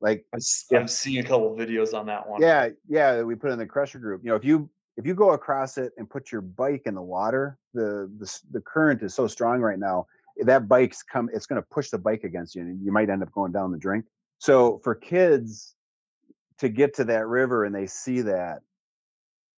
Like 0.01 0.26
uh 0.34 0.39
I'm 0.76 0.88
seeing 0.88 1.26
a 1.26 1.28
couple 1.28 1.55
videos 1.55 1.97
on 1.97 2.05
that 2.05 2.28
one. 2.30 2.41
Yeah 2.41 2.70
yeah 2.88 3.24
we 3.24 3.36
put 3.36 3.51
in 3.51 3.58
the 3.58 3.66
crusher 3.66 3.99
group 3.99 4.22
you 4.24 4.30
know 4.30 4.36
if 4.36 4.45
you 4.45 4.70
if 4.97 5.05
you 5.05 5.16
go 5.16 5.32
across 5.32 5.78
it 5.78 5.93
and 5.97 6.10
put 6.10 6.32
your 6.32 6.41
bike 6.41 6.84
in 6.86 6.93
the 6.93 7.01
water 7.01 7.58
the 7.74 8.12
the, 8.20 8.39
the 8.51 8.62
current 8.62 9.01
is 9.01 9.16
so 9.16 9.28
strong 9.28 9.62
right 9.62 9.80
now 9.80 10.05
that 10.41 10.68
bike's 10.68 11.01
come 11.01 11.30
it's 11.34 11.47
going 11.47 11.60
to 11.60 11.68
push 11.70 11.89
the 11.89 11.97
bike 11.97 12.24
against 12.24 12.53
you 12.53 12.62
and 12.62 12.86
you 12.86 12.91
might 12.91 13.10
end 13.10 13.24
up 13.24 13.32
going 13.32 13.51
down 13.51 13.72
the 13.72 13.78
drink. 13.80 14.05
So 14.38 14.80
for 14.84 14.93
kids 14.93 15.74
to 16.60 16.70
get 16.70 16.95
to 16.95 17.05
that 17.05 17.28
river 17.28 17.66
and 17.66 17.76
they 17.76 17.88
see 17.88 18.22
that 18.22 18.62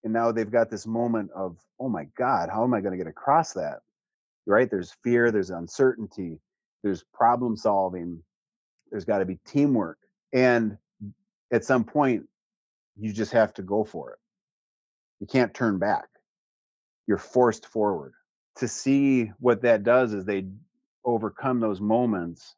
and 0.03 0.13
now 0.13 0.31
they've 0.31 0.51
got 0.51 0.69
this 0.69 0.87
moment 0.87 1.29
of 1.35 1.57
oh 1.79 1.89
my 1.89 2.05
god 2.17 2.49
how 2.49 2.63
am 2.63 2.73
i 2.73 2.81
going 2.81 2.91
to 2.91 2.97
get 2.97 3.07
across 3.09 3.53
that? 3.53 3.79
Right? 4.45 4.69
There's 4.69 4.95
fear 5.03 5.31
there's 5.31 5.51
uncertainty 5.51 6.39
there's 6.83 7.03
problem 7.13 7.55
solving 7.55 8.23
there's 8.91 9.05
got 9.05 9.19
to 9.19 9.25
be 9.25 9.39
teamwork 9.45 9.97
and 10.33 10.77
at 11.51 11.65
some 11.65 11.83
point 11.83 12.27
you 12.99 13.13
just 13.13 13.31
have 13.31 13.53
to 13.55 13.61
go 13.61 13.83
for 13.83 14.11
it. 14.11 14.19
You 15.19 15.27
can't 15.27 15.53
turn 15.53 15.79
back. 15.79 16.07
You're 17.07 17.17
forced 17.17 17.65
forward. 17.67 18.13
To 18.57 18.67
see 18.67 19.31
what 19.39 19.61
that 19.61 19.83
does 19.83 20.13
is 20.13 20.25
they 20.25 20.47
overcome 21.05 21.59
those 21.59 21.79
moments 21.79 22.55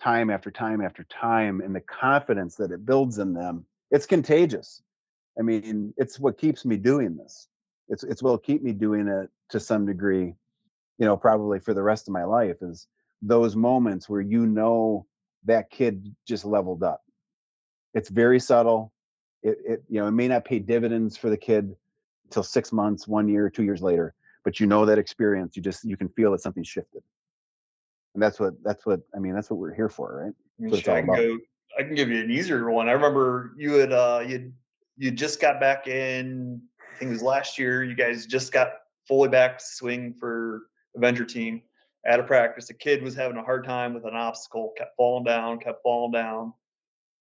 time 0.00 0.30
after 0.30 0.50
time 0.50 0.80
after 0.80 1.04
time 1.04 1.60
and 1.60 1.74
the 1.74 1.80
confidence 1.80 2.56
that 2.56 2.72
it 2.72 2.86
builds 2.86 3.18
in 3.18 3.32
them 3.32 3.64
it's 3.90 4.06
contagious 4.06 4.82
I 5.38 5.42
mean, 5.42 5.94
it's 5.96 6.18
what 6.18 6.38
keeps 6.38 6.64
me 6.64 6.76
doing 6.76 7.16
this. 7.16 7.48
It's 7.88 8.04
it's 8.04 8.22
what'll 8.22 8.38
keep 8.38 8.62
me 8.62 8.72
doing 8.72 9.08
it 9.08 9.30
to 9.50 9.58
some 9.58 9.86
degree, 9.86 10.34
you 10.98 11.06
know, 11.06 11.16
probably 11.16 11.58
for 11.58 11.74
the 11.74 11.82
rest 11.82 12.08
of 12.08 12.12
my 12.12 12.24
life 12.24 12.56
is 12.62 12.86
those 13.22 13.56
moments 13.56 14.08
where 14.08 14.20
you 14.20 14.46
know 14.46 15.06
that 15.44 15.70
kid 15.70 16.14
just 16.26 16.44
leveled 16.44 16.82
up. 16.82 17.02
It's 17.94 18.08
very 18.08 18.38
subtle. 18.38 18.92
It, 19.42 19.58
it 19.64 19.82
you 19.88 20.00
know, 20.00 20.08
it 20.08 20.12
may 20.12 20.28
not 20.28 20.44
pay 20.44 20.58
dividends 20.58 21.16
for 21.16 21.30
the 21.30 21.36
kid 21.36 21.74
until 22.24 22.42
six 22.42 22.72
months, 22.72 23.08
one 23.08 23.28
year, 23.28 23.50
two 23.50 23.64
years 23.64 23.82
later, 23.82 24.14
but 24.44 24.60
you 24.60 24.66
know 24.66 24.84
that 24.86 24.98
experience. 24.98 25.56
You 25.56 25.62
just 25.62 25.84
you 25.84 25.96
can 25.96 26.08
feel 26.10 26.32
that 26.32 26.42
something 26.42 26.64
shifted. 26.64 27.02
And 28.14 28.22
that's 28.22 28.40
what 28.40 28.54
that's 28.62 28.84
what 28.86 29.00
I 29.14 29.18
mean, 29.18 29.34
that's 29.34 29.50
what 29.50 29.58
we're 29.58 29.74
here 29.74 29.88
for, 29.88 30.24
right? 30.24 30.34
I, 30.88 31.02
can 31.02 31.38
go 31.38 31.38
I 31.78 31.82
can 31.82 31.94
give 31.94 32.08
you 32.08 32.22
an 32.22 32.30
easier 32.30 32.70
one. 32.70 32.88
I 32.88 32.92
remember 32.92 33.54
you 33.56 33.74
had 33.74 33.92
uh 33.92 34.24
you 34.26 34.52
you 34.96 35.10
just 35.10 35.40
got 35.40 35.60
back 35.60 35.86
in. 35.86 36.60
I 36.94 36.98
think 36.98 37.10
it 37.10 37.12
was 37.12 37.22
last 37.22 37.58
year. 37.58 37.82
You 37.84 37.94
guys 37.94 38.26
just 38.26 38.52
got 38.52 38.72
fully 39.06 39.28
back 39.28 39.58
to 39.58 39.64
swing 39.64 40.14
for 40.18 40.62
Avenger 40.96 41.24
team 41.24 41.62
at 42.04 42.20
a 42.20 42.22
practice. 42.22 42.70
A 42.70 42.74
kid 42.74 43.02
was 43.02 43.14
having 43.14 43.36
a 43.36 43.42
hard 43.42 43.64
time 43.64 43.94
with 43.94 44.04
an 44.04 44.14
obstacle, 44.14 44.72
kept 44.76 44.96
falling 44.96 45.24
down, 45.24 45.58
kept 45.58 45.82
falling 45.82 46.12
down. 46.12 46.52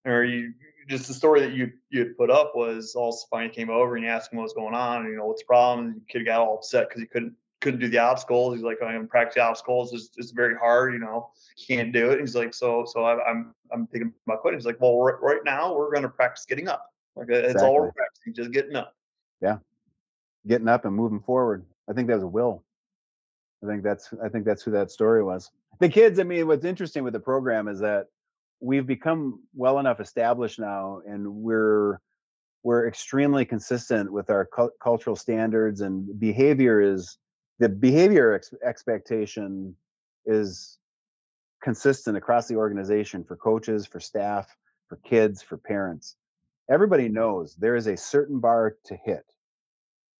Or 0.06 0.24
you 0.24 0.54
just 0.90 1.08
the 1.08 1.14
story 1.14 1.42
that 1.42 1.54
you 1.54 1.72
you 1.90 2.00
had 2.00 2.18
put 2.18 2.32
up 2.32 2.54
was 2.56 2.96
also 2.96 3.28
finally 3.30 3.54
came 3.54 3.70
over 3.70 3.96
and 3.96 4.04
you 4.04 4.10
asked 4.10 4.34
him 4.34 4.38
what 4.38 4.44
was 4.44 4.54
going 4.54 4.74
on, 4.74 5.02
and 5.02 5.12
you 5.12 5.18
know 5.18 5.26
what's 5.26 5.42
the 5.42 5.48
problem. 5.48 5.88
And 5.88 5.96
the 5.96 6.02
kid 6.10 6.26
got 6.26 6.42
all 6.42 6.56
upset 6.56 6.90
because 6.90 7.02
he 7.02 7.08
couldn't 7.08 7.36
couldn't 7.62 7.80
do 7.80 7.90
the 7.90 7.98
obstacles. 7.98 8.56
He's 8.56 8.64
like, 8.64 8.78
oh, 8.82 8.86
I'm 8.86 8.94
going 8.94 9.02
to 9.04 9.10
practice 9.10 9.42
obstacles. 9.42 9.94
It's, 9.94 10.10
it's 10.18 10.32
very 10.32 10.56
hard, 10.56 10.94
you 10.94 11.00
know, 11.00 11.30
can't 11.68 11.92
do 11.92 12.12
it. 12.12 12.20
He's 12.20 12.36
like, 12.36 12.54
so 12.54 12.86
so 12.88 13.04
I, 13.04 13.24
I'm 13.26 13.54
I'm 13.72 13.88
thinking 13.88 14.14
about 14.28 14.42
quitting. 14.42 14.60
He's 14.60 14.66
like, 14.66 14.80
well, 14.80 14.98
right, 15.00 15.22
right 15.22 15.42
now 15.44 15.76
we're 15.76 15.92
going 15.92 16.04
to 16.04 16.10
practice 16.10 16.46
getting 16.46 16.68
up. 16.68 16.86
Like 17.16 17.28
it's 17.30 17.62
all 17.62 17.74
we're 17.74 17.88
Exactly. 17.88 17.92
practicing, 17.98 18.34
just 18.34 18.52
getting 18.52 18.76
up. 18.76 18.94
Yeah. 19.42 19.58
Getting 20.48 20.68
up 20.70 20.86
and 20.86 20.96
moving 20.96 21.20
forward. 21.20 21.66
I 21.90 21.94
think 21.94 22.08
that 22.08 22.16
was 22.16 22.24
a 22.24 22.28
will. 22.28 22.64
I 23.64 23.68
think 23.68 23.84
that's 23.84 24.10
I 24.24 24.30
think 24.30 24.46
that's 24.46 24.64
who 24.64 24.72
that 24.72 24.90
story 24.92 25.24
was. 25.24 25.52
The 25.80 25.90
kids, 25.90 26.20
I 26.20 26.24
mean, 26.24 26.48
what's 26.48 26.66
interesting 26.66 27.04
with 27.04 27.14
the 27.14 27.20
program 27.20 27.68
is 27.68 27.80
that 27.80 28.08
we've 28.62 28.88
become 28.88 29.42
well 29.54 29.80
enough 29.80 30.00
established 30.00 30.60
now 30.60 31.02
and 31.06 31.28
we're 31.28 32.00
we're 32.64 32.88
extremely 32.88 33.46
consistent 33.46 34.12
with 34.12 34.30
our 34.30 34.46
cul- 34.46 34.72
cultural 34.82 35.16
standards 35.16 35.82
and 35.82 36.20
behavior 36.20 36.82
is 36.82 37.18
the 37.60 37.70
behavior 37.70 38.34
ex- 38.34 38.54
expectation 38.64 39.76
is 40.26 40.78
consistent 41.62 42.18
across 42.18 42.48
the 42.48 42.56
organization 42.56 43.24
for 43.24 43.36
coaches, 43.36 43.86
for 43.86 44.00
staff, 44.00 44.56
for 44.88 44.98
kids, 44.98 45.42
for 45.42 45.58
parents. 45.58 46.16
Everybody 46.70 47.10
knows 47.10 47.56
there 47.56 47.76
is 47.76 47.88
a 47.88 47.98
certain 47.98 48.40
bar 48.40 48.78
to 48.86 48.96
hit 48.96 49.26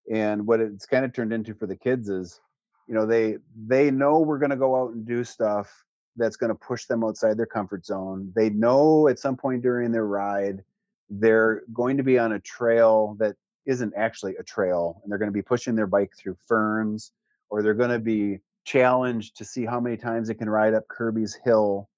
and 0.10 0.46
what 0.46 0.60
it's 0.60 0.86
kind 0.86 1.06
of 1.06 1.14
turned 1.14 1.32
into 1.32 1.54
for 1.54 1.68
the 1.68 1.76
kids 1.76 2.10
is 2.10 2.40
you 2.88 2.96
know 2.96 3.06
they 3.06 3.38
they 3.68 3.92
know 3.92 4.20
we're 4.20 4.40
going 4.40 4.50
to 4.50 4.56
go 4.56 4.76
out 4.76 4.92
and 4.92 5.06
do 5.06 5.24
stuff 5.24 5.86
that's 6.16 6.36
going 6.36 6.50
to 6.50 6.56
push 6.56 6.86
them 6.86 7.04
outside 7.04 7.38
their 7.38 7.46
comfort 7.46 7.86
zone 7.86 8.32
they 8.36 8.50
know 8.50 9.08
at 9.08 9.20
some 9.20 9.38
point 9.38 9.62
during 9.62 9.92
their 9.92 10.08
ride 10.08 10.64
they're 11.10 11.64
going 11.74 11.98
to 11.98 12.04
be 12.04 12.18
on 12.18 12.34
a 12.34 12.40
trail 12.40 13.16
that 13.20 13.36
isn't 13.66 13.94
actually 13.96 14.36
a 14.38 14.44
trail 14.44 15.00
and 15.04 15.12
they're 15.12 15.20
going 15.20 15.30
to 15.30 15.34
be 15.34 15.42
pushing 15.42 15.76
their 15.76 15.88
bike 15.88 16.12
through 16.18 16.36
ferns 16.48 17.12
or 17.50 17.62
they're 17.62 17.74
going 17.74 17.90
to 17.90 18.00
be 18.00 18.40
challenged 18.66 19.38
to 19.38 19.46
see 19.46 19.66
how 19.66 19.80
many 19.80 19.98
times 19.98 20.28
they 20.28 20.34
can 20.34 20.50
ride 20.50 20.74
up 20.74 20.88
kirby's 20.88 21.38
hill 21.44 21.90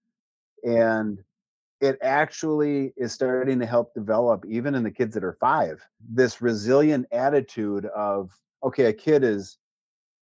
and 0.64 1.20
it 1.82 1.98
actually 2.04 2.94
is 2.96 3.12
starting 3.12 3.60
to 3.60 3.66
help 3.66 3.94
develop 3.94 4.46
even 4.48 4.76
in 4.76 4.84
the 4.84 4.92
kids 4.92 5.14
that 5.14 5.24
are 5.24 5.38
five 5.40 5.82
this 6.10 6.42
resilient 6.42 7.06
attitude 7.12 7.86
of 7.88 8.30
okay 8.64 8.86
a 8.86 8.94
kid 8.94 9.24
is 9.24 9.58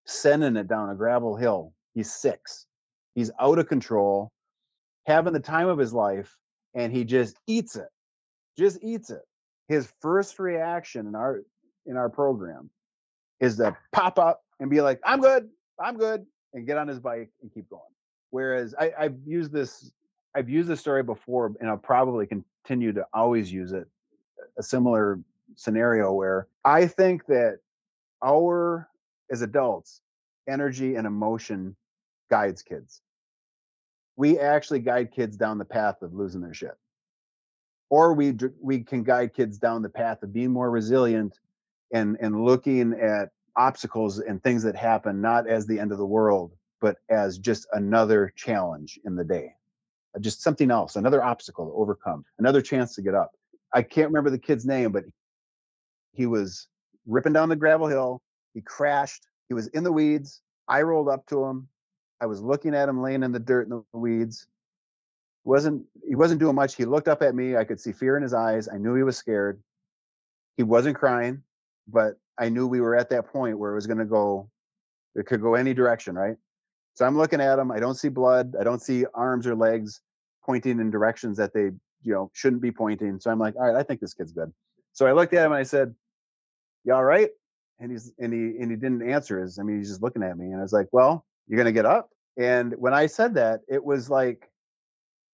sending 0.10 0.56
it 0.56 0.68
down 0.68 0.90
a 0.90 0.96
gravel 0.96 1.36
hill. 1.36 1.74
He's 1.94 2.12
six. 2.12 2.66
He's 3.16 3.32
out 3.40 3.60
of 3.60 3.68
control 3.68 4.32
having 5.06 5.34
the 5.34 5.40
time 5.40 5.68
of 5.68 5.78
his 5.78 5.94
life 5.94 6.36
and 6.74 6.94
he 6.94 7.04
just 7.04 7.38
eats 7.48 7.76
it. 7.76 7.90
Just 8.58 8.80
eats 8.84 9.10
it. 9.10 9.22
His 9.68 9.92
first 10.02 10.40
reaction 10.40 11.08
in 11.08 11.16
our 11.16 11.42
in 11.86 11.96
our 11.96 12.10
program 12.10 12.70
is 13.40 13.58
to 13.58 13.76
pop 13.92 14.20
up 14.20 14.42
and 14.60 14.70
be 14.70 14.82
like 14.82 15.00
i'm 15.06 15.22
good 15.22 15.50
i'm 15.80 15.98
good 15.98 16.26
and 16.54 16.66
get 16.66 16.78
on 16.78 16.88
his 16.88 17.00
bike 17.00 17.30
and 17.42 17.54
keep 17.54 17.70
going 17.70 17.82
whereas 18.32 18.76
I, 18.80 18.92
i've 18.98 19.18
used 19.26 19.52
this 19.52 19.92
I've 20.36 20.50
used 20.50 20.70
this 20.70 20.80
story 20.80 21.04
before, 21.04 21.54
and 21.60 21.70
I'll 21.70 21.78
probably 21.78 22.28
continue 22.28 22.94
to 22.94 23.06
always 23.14 23.52
use 23.52 23.72
it. 23.72 23.88
A 24.58 24.64
similar 24.64 25.20
scenario 25.56 26.14
where 26.14 26.48
I 26.64 26.86
think 26.88 27.26
that 27.28 27.60
our, 28.24 28.88
as 29.32 29.42
adults, 29.42 30.02
energy 30.48 30.96
and 30.96 31.08
emotion 31.08 31.76
guides 32.30 32.62
kids. 32.62 33.02
We 34.16 34.38
actually 34.40 34.80
guide 34.80 35.12
kids 35.12 35.38
down 35.38 35.58
the 35.58 35.66
path 35.66 36.02
of 36.02 36.14
losing 36.14 36.42
their 36.42 36.54
shit, 36.54 36.78
or 37.90 38.14
we 38.14 38.38
we 38.62 38.84
can 38.84 39.04
guide 39.04 39.34
kids 39.34 39.58
down 39.58 39.82
the 39.82 39.90
path 39.90 40.24
of 40.24 40.34
being 40.34 40.52
more 40.52 40.70
resilient 40.70 41.40
and 41.94 42.18
and 42.20 42.44
looking 42.44 42.94
at 42.94 43.30
obstacles 43.56 44.20
and 44.20 44.42
things 44.42 44.64
that 44.64 44.76
happen 44.76 45.22
not 45.22 45.48
as 45.48 45.66
the 45.66 45.80
end 45.80 45.92
of 45.92 45.98
the 45.98 46.06
world, 46.06 46.54
but 46.82 46.98
as 47.10 47.38
just 47.38 47.68
another 47.74 48.34
challenge 48.36 49.00
in 49.06 49.16
the 49.16 49.24
day 49.24 49.54
uh, 50.16 50.20
just 50.20 50.42
something 50.42 50.72
else, 50.72 50.96
another 50.96 51.24
obstacle 51.24 51.68
to 51.68 51.74
overcome, 51.74 52.26
another 52.40 52.62
chance 52.62 52.96
to 52.96 53.02
get 53.02 53.16
up. 53.16 53.32
I 53.74 53.82
can't 53.82 54.08
remember 54.08 54.30
the 54.30 54.40
kid's 54.40 54.66
name, 54.66 54.92
but 54.92 55.04
he 56.14 56.26
was 56.26 56.68
ripping 57.06 57.34
down 57.34 57.50
the 57.50 57.56
gravel 57.56 57.88
hill. 57.88 58.22
He 58.54 58.62
crashed. 58.62 59.28
He 59.48 59.54
was 59.54 59.68
in 59.68 59.84
the 59.84 59.92
weeds. 59.92 60.42
I 60.68 60.82
rolled 60.82 61.10
up 61.10 61.26
to 61.28 61.44
him. 61.44 61.68
I 62.22 62.26
was 62.26 62.42
looking 62.42 62.76
at 62.76 62.90
him 62.90 63.02
laying 63.02 63.24
in 63.24 63.32
the 63.32 63.40
dirt 63.40 63.68
in 63.68 63.70
the 63.70 63.84
weeds. 63.98 64.48
wasn't 65.44 65.86
He 66.08 66.16
wasn't 66.16 66.40
doing 66.40 66.56
much. 66.56 66.76
He 66.76 66.86
looked 66.86 67.08
up 67.08 67.22
at 67.22 67.36
me. 67.36 67.56
I 67.56 67.64
could 67.64 67.80
see 67.80 67.92
fear 67.92 68.18
in 68.18 68.24
his 68.24 68.34
eyes. 68.34 68.68
I 68.68 68.78
knew 68.78 68.96
he 68.96 69.04
was 69.04 69.18
scared. 69.18 69.62
He 70.58 70.64
wasn't 70.64 70.98
crying, 70.98 71.44
but 71.92 72.16
I 72.38 72.50
knew 72.50 72.68
we 72.68 72.82
were 72.82 72.96
at 72.96 73.10
that 73.10 73.28
point 73.28 73.58
where 73.58 73.72
it 73.72 73.76
was 73.76 73.88
going 73.88 74.00
to 74.00 74.06
go. 74.06 74.50
It 75.16 75.26
could 75.26 75.42
go 75.42 75.56
any 75.56 75.74
direction, 75.74 76.16
right? 76.16 76.36
So 76.94 77.06
I'm 77.06 77.18
looking 77.18 77.42
at 77.42 77.60
him. 77.60 77.72
I 77.72 77.80
don't 77.80 77.96
see 77.96 78.10
blood. 78.10 78.56
I 78.60 78.64
don't 78.64 78.82
see 78.82 79.06
arms 79.14 79.48
or 79.48 79.56
legs 79.56 80.02
pointing 80.46 80.80
in 80.80 80.92
directions 80.92 81.38
that 81.38 81.54
they, 81.54 81.72
you 82.04 82.14
know, 82.14 82.32
shouldn't 82.34 82.62
be 82.62 82.72
pointing. 82.72 83.20
So 83.20 83.32
I'm 83.32 83.40
like, 83.40 83.56
all 83.56 83.72
right, 83.72 83.80
I 83.80 83.84
think 83.84 84.00
this 84.00 84.14
kid's 84.14 84.32
good. 84.32 84.52
So 84.94 85.08
I 85.08 85.14
looked 85.14 85.34
at 85.34 85.46
him 85.46 85.52
and 85.52 85.60
I 85.60 85.64
said, 85.64 85.94
"You 86.84 86.94
all 86.94 87.04
right?" 87.04 87.30
And 87.80 87.92
he's 87.92 88.12
and 88.20 88.34
he 88.34 88.62
and 88.62 88.70
he 88.70 88.76
didn't 88.76 89.10
answer. 89.10 89.40
His, 89.42 89.60
I 89.60 89.64
mean, 89.64 89.78
he's 89.78 89.90
just 89.90 90.02
looking 90.02 90.24
at 90.24 90.38
me, 90.38 90.48
and 90.48 90.58
I 90.58 90.62
was 90.62 90.74
like, 90.74 90.88
"Well, 90.92 91.26
you're 91.48 91.58
gonna 91.58 91.72
get 91.72 91.86
up." 91.86 92.10
And 92.38 92.74
when 92.78 92.94
I 92.94 93.06
said 93.06 93.36
that, 93.36 93.62
it 93.70 93.84
was 93.84 94.10
like, 94.10 94.50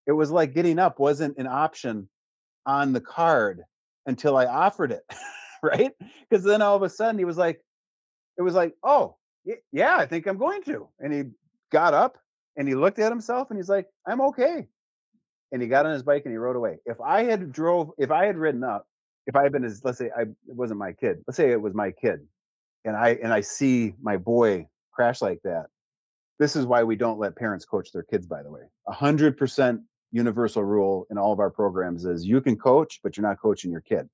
it 0.08 0.12
was 0.12 0.32
like 0.32 0.54
getting 0.54 0.80
up 0.80 1.00
wasn't 1.00 1.38
an 1.38 1.48
option 1.48 2.10
on 2.66 2.94
the 2.94 3.02
card 3.02 3.64
until 4.06 4.38
I 4.38 4.46
offered 4.46 4.92
it, 4.92 5.04
right? 5.78 5.92
Because 6.30 6.44
then 6.44 6.62
all 6.62 6.76
of 6.76 6.84
a 6.84 6.90
sudden 6.90 7.18
he 7.18 7.26
was 7.26 7.38
like, 7.38 7.62
it 8.38 8.42
was 8.42 8.54
like, 8.54 8.74
"Oh, 8.84 9.16
yeah, 9.72 9.96
I 9.98 10.06
think 10.06 10.28
I'm 10.28 10.38
going 10.38 10.64
to," 10.64 10.90
and 11.00 11.14
he 11.14 11.24
got 11.72 11.94
up 11.94 12.18
and 12.58 12.68
he 12.68 12.76
looked 12.76 13.00
at 13.00 13.12
himself 13.12 13.50
and 13.50 13.58
he's 13.58 13.70
like, 13.70 13.88
I'm 14.08 14.22
okay. 14.22 14.68
And 15.52 15.62
he 15.62 15.68
got 15.68 15.86
on 15.86 15.94
his 15.94 16.04
bike 16.04 16.24
and 16.26 16.34
he 16.34 16.38
rode 16.38 16.56
away. 16.56 16.78
If 16.86 17.00
I 17.02 17.24
had 17.24 17.52
drove, 17.52 17.92
if 17.98 18.12
I 18.12 18.26
had 18.26 18.38
ridden 18.38 18.64
up, 18.64 18.88
if 19.28 19.36
I 19.36 19.44
had 19.44 19.52
been 19.52 19.64
his, 19.64 19.84
let's 19.84 19.98
say 19.98 20.10
I 20.16 20.22
it 20.22 20.36
wasn't 20.48 20.80
my 20.80 20.94
kid, 20.94 21.18
let's 21.28 21.38
say 21.38 21.52
it 21.52 21.62
was 21.62 21.74
my 21.74 21.92
kid, 21.92 22.20
and 22.84 22.96
I 22.96 23.18
and 23.22 23.34
I 23.34 23.42
see 23.42 23.94
my 24.02 24.18
boy 24.18 24.68
crash 24.92 25.22
like 25.22 25.40
that. 25.44 25.66
This 26.38 26.56
is 26.56 26.66
why 26.66 26.84
we 26.84 26.96
don't 26.96 27.20
let 27.20 27.36
parents 27.36 27.66
coach 27.66 27.92
their 27.92 28.04
kids, 28.04 28.28
by 28.28 28.44
the 28.44 28.52
way. 28.52 28.62
A 28.88 28.94
hundred 28.94 29.38
percent 29.38 29.82
universal 30.12 30.64
rule 30.64 31.08
in 31.10 31.18
all 31.18 31.34
of 31.34 31.40
our 31.40 31.50
programs 31.50 32.06
is 32.06 32.26
you 32.26 32.42
can 32.42 32.56
coach, 32.56 33.00
but 33.04 33.18
you're 33.18 33.26
not 33.28 33.40
coaching 33.40 33.72
your 33.72 33.82
kid. 33.82 34.08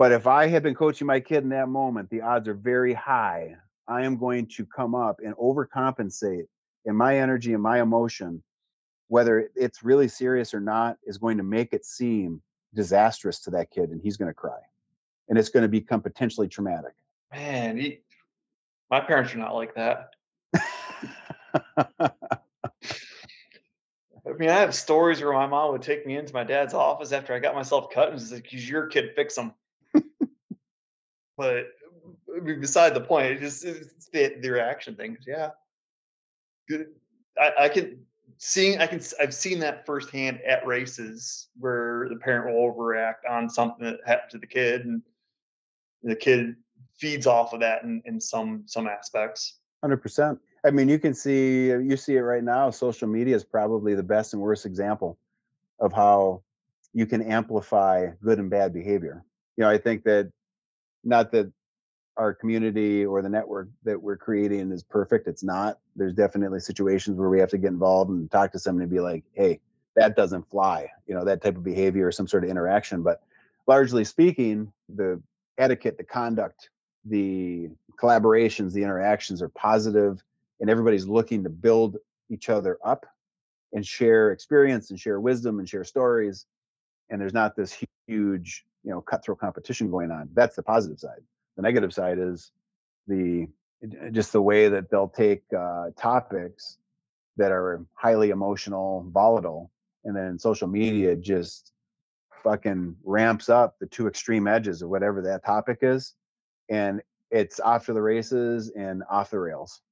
But 0.00 0.12
if 0.12 0.26
I 0.26 0.46
had 0.46 0.62
been 0.62 0.74
coaching 0.74 1.06
my 1.06 1.20
kid 1.20 1.42
in 1.42 1.50
that 1.50 1.68
moment, 1.68 2.08
the 2.08 2.22
odds 2.22 2.48
are 2.48 2.54
very 2.54 2.94
high 2.94 3.54
I 3.86 4.06
am 4.06 4.16
going 4.16 4.46
to 4.56 4.64
come 4.64 4.94
up 4.94 5.20
and 5.22 5.34
overcompensate 5.34 6.46
in 6.86 6.96
my 6.96 7.18
energy 7.18 7.52
and 7.52 7.62
my 7.62 7.82
emotion, 7.82 8.42
whether 9.08 9.50
it's 9.54 9.82
really 9.82 10.08
serious 10.08 10.54
or 10.54 10.60
not, 10.60 10.96
is 11.04 11.18
going 11.18 11.36
to 11.36 11.42
make 11.42 11.74
it 11.74 11.84
seem 11.84 12.40
disastrous 12.72 13.40
to 13.40 13.50
that 13.50 13.70
kid 13.70 13.90
and 13.90 14.00
he's 14.00 14.16
going 14.16 14.30
to 14.30 14.34
cry. 14.34 14.56
And 15.28 15.36
it's 15.36 15.50
going 15.50 15.64
to 15.64 15.68
become 15.68 16.00
potentially 16.00 16.48
traumatic. 16.48 16.94
Man, 17.30 17.76
he, 17.76 18.00
my 18.90 19.00
parents 19.00 19.34
are 19.34 19.38
not 19.38 19.54
like 19.54 19.74
that. 19.74 20.14
I 21.98 22.10
mean, 24.38 24.48
I 24.48 24.60
have 24.60 24.74
stories 24.74 25.20
where 25.20 25.34
my 25.34 25.46
mom 25.46 25.72
would 25.72 25.82
take 25.82 26.06
me 26.06 26.16
into 26.16 26.32
my 26.32 26.44
dad's 26.44 26.72
office 26.72 27.12
after 27.12 27.34
I 27.34 27.38
got 27.38 27.54
myself 27.54 27.90
cut 27.90 28.12
and 28.12 28.18
she's 28.18 28.32
like, 28.32 28.50
"Use 28.50 28.66
your 28.66 28.86
kid, 28.86 29.10
fix 29.14 29.34
them." 29.34 29.52
But 31.40 31.68
I 32.36 32.40
mean, 32.40 32.60
beside 32.60 32.92
the 32.92 33.00
point, 33.00 33.28
it 33.28 33.40
just 33.40 33.64
it's 33.64 34.10
the, 34.12 34.36
the 34.42 34.50
reaction 34.50 34.94
thing. 34.94 35.16
Yeah, 35.26 35.52
good. 36.68 36.88
I, 37.40 37.52
I 37.60 37.68
can 37.70 38.04
seeing 38.36 38.78
I 38.78 38.86
can 38.86 39.00
I've 39.18 39.32
seen 39.32 39.58
that 39.60 39.86
firsthand 39.86 40.42
at 40.42 40.66
races 40.66 41.48
where 41.58 42.10
the 42.10 42.16
parent 42.16 42.54
will 42.54 42.70
overreact 42.70 43.28
on 43.28 43.48
something 43.48 43.86
that 43.86 44.00
happened 44.04 44.32
to 44.32 44.38
the 44.38 44.46
kid, 44.46 44.84
and 44.84 45.00
the 46.02 46.14
kid 46.14 46.56
feeds 46.98 47.26
off 47.26 47.54
of 47.54 47.60
that 47.60 47.84
in, 47.84 48.02
in 48.04 48.20
some 48.20 48.64
some 48.66 48.86
aspects. 48.86 49.60
Hundred 49.82 50.02
percent. 50.02 50.38
I 50.62 50.70
mean, 50.70 50.90
you 50.90 50.98
can 50.98 51.14
see 51.14 51.68
you 51.68 51.96
see 51.96 52.16
it 52.16 52.20
right 52.20 52.44
now. 52.44 52.68
Social 52.70 53.08
media 53.08 53.34
is 53.34 53.44
probably 53.44 53.94
the 53.94 54.02
best 54.02 54.34
and 54.34 54.42
worst 54.42 54.66
example 54.66 55.18
of 55.78 55.94
how 55.94 56.42
you 56.92 57.06
can 57.06 57.22
amplify 57.22 58.08
good 58.22 58.38
and 58.38 58.50
bad 58.50 58.74
behavior. 58.74 59.24
You 59.56 59.64
know, 59.64 59.70
I 59.70 59.78
think 59.78 60.04
that 60.04 60.30
not 61.04 61.32
that 61.32 61.50
our 62.16 62.34
community 62.34 63.04
or 63.06 63.22
the 63.22 63.28
network 63.28 63.68
that 63.84 64.00
we're 64.00 64.16
creating 64.16 64.72
is 64.72 64.82
perfect. 64.82 65.26
It's 65.26 65.42
not. 65.42 65.78
There's 65.96 66.12
definitely 66.12 66.60
situations 66.60 67.16
where 67.18 67.30
we 67.30 67.40
have 67.40 67.50
to 67.50 67.58
get 67.58 67.68
involved 67.68 68.10
and 68.10 68.30
talk 68.30 68.52
to 68.52 68.58
somebody 68.58 68.84
and 68.84 68.92
be 68.92 69.00
like, 69.00 69.24
"Hey, 69.32 69.60
that 69.96 70.16
doesn't 70.16 70.48
fly." 70.50 70.90
You 71.06 71.14
know, 71.14 71.24
that 71.24 71.42
type 71.42 71.56
of 71.56 71.64
behavior 71.64 72.06
or 72.08 72.12
some 72.12 72.28
sort 72.28 72.44
of 72.44 72.50
interaction. 72.50 73.02
But 73.02 73.22
largely 73.66 74.04
speaking, 74.04 74.72
the 74.88 75.22
etiquette, 75.58 75.96
the 75.96 76.04
conduct, 76.04 76.70
the 77.04 77.70
collaborations, 77.96 78.72
the 78.72 78.82
interactions 78.82 79.40
are 79.40 79.48
positive, 79.50 80.22
and 80.60 80.68
everybody's 80.68 81.06
looking 81.06 81.42
to 81.44 81.50
build 81.50 81.96
each 82.28 82.48
other 82.50 82.78
up 82.84 83.06
and 83.72 83.86
share 83.86 84.32
experience 84.32 84.90
and 84.90 84.98
share 85.00 85.20
wisdom 85.20 85.58
and 85.58 85.68
share 85.68 85.84
stories. 85.84 86.46
and 87.10 87.20
there's 87.20 87.34
not 87.34 87.56
this 87.56 87.84
huge 88.06 88.64
you 88.84 88.90
know 88.90 89.00
cutthroat 89.00 89.38
competition 89.38 89.90
going 89.90 90.10
on. 90.10 90.28
That's 90.34 90.56
the 90.56 90.62
positive 90.62 90.98
side. 90.98 91.22
The 91.56 91.62
negative 91.62 91.92
side 91.92 92.18
is 92.18 92.52
the 93.06 93.48
just 94.10 94.32
the 94.32 94.42
way 94.42 94.68
that 94.68 94.90
they'll 94.90 95.08
take 95.08 95.42
uh, 95.56 95.86
topics 95.96 96.78
that 97.36 97.50
are 97.50 97.84
highly 97.94 98.30
emotional 98.30 99.06
volatile 99.10 99.70
and 100.04 100.14
then 100.14 100.38
social 100.38 100.68
media 100.68 101.16
just 101.16 101.72
fucking 102.42 102.94
ramps 103.04 103.48
up 103.48 103.78
the 103.80 103.86
two 103.86 104.06
extreme 104.06 104.46
edges 104.46 104.82
of 104.82 104.90
whatever 104.90 105.22
that 105.22 105.44
topic 105.44 105.78
is 105.82 106.14
and 106.68 107.00
it's 107.30 107.60
off 107.60 107.86
to 107.86 107.92
the 107.92 108.02
races 108.02 108.70
and 108.76 109.02
off 109.10 109.30
the 109.30 109.38
rails. 109.38 109.82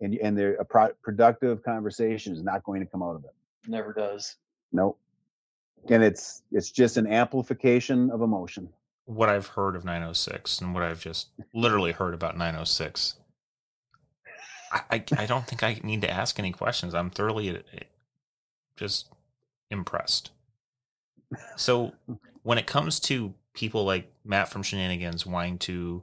And 0.00 0.14
and 0.14 0.36
there 0.36 0.54
a 0.54 0.64
pro- 0.64 0.94
productive 1.02 1.62
conversation 1.62 2.32
is 2.32 2.42
not 2.42 2.64
going 2.64 2.80
to 2.80 2.86
come 2.86 3.02
out 3.02 3.16
of 3.16 3.24
it. 3.24 3.34
Never 3.68 3.92
does. 3.92 4.36
nope 4.72 4.98
and 5.88 6.02
it's 6.02 6.42
it's 6.52 6.70
just 6.70 6.96
an 6.96 7.06
amplification 7.06 8.10
of 8.10 8.22
emotion 8.22 8.68
What 9.06 9.28
I've 9.28 9.48
heard 9.48 9.76
of 9.76 9.84
906 9.84 10.60
and 10.60 10.74
what 10.74 10.82
I've 10.82 11.00
just 11.00 11.28
literally 11.52 11.92
heard 11.92 12.14
about 12.14 12.36
906, 12.36 13.16
I, 14.72 14.82
I, 14.90 15.04
I 15.18 15.26
don't 15.26 15.46
think 15.46 15.62
I 15.62 15.80
need 15.82 16.02
to 16.02 16.10
ask 16.10 16.38
any 16.38 16.52
questions. 16.52 16.94
I'm 16.94 17.10
thoroughly 17.10 17.50
uh, 17.50 17.60
just 18.76 19.08
impressed. 19.70 20.30
So 21.56 21.92
when 22.42 22.58
it 22.58 22.66
comes 22.66 22.98
to 23.00 23.34
people 23.54 23.84
like 23.84 24.10
Matt 24.24 24.48
from 24.48 24.62
Shenanigans 24.62 25.24
wanting 25.24 25.58
to 25.58 26.02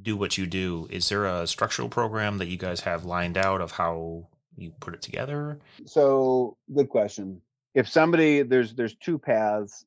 do 0.00 0.16
what 0.16 0.38
you 0.38 0.46
do, 0.46 0.88
is 0.90 1.08
there 1.08 1.26
a 1.26 1.46
structural 1.46 1.88
program 1.88 2.38
that 2.38 2.48
you 2.48 2.56
guys 2.56 2.80
have 2.80 3.04
lined 3.04 3.36
out 3.36 3.60
of 3.60 3.72
how 3.72 4.26
you 4.56 4.72
put 4.80 4.94
it 4.94 5.02
together? 5.02 5.58
so 5.84 6.56
good 6.74 6.88
question 6.88 7.40
if 7.74 7.88
somebody 7.88 8.42
there's 8.42 8.74
there's 8.74 8.94
two 8.96 9.18
paths. 9.18 9.84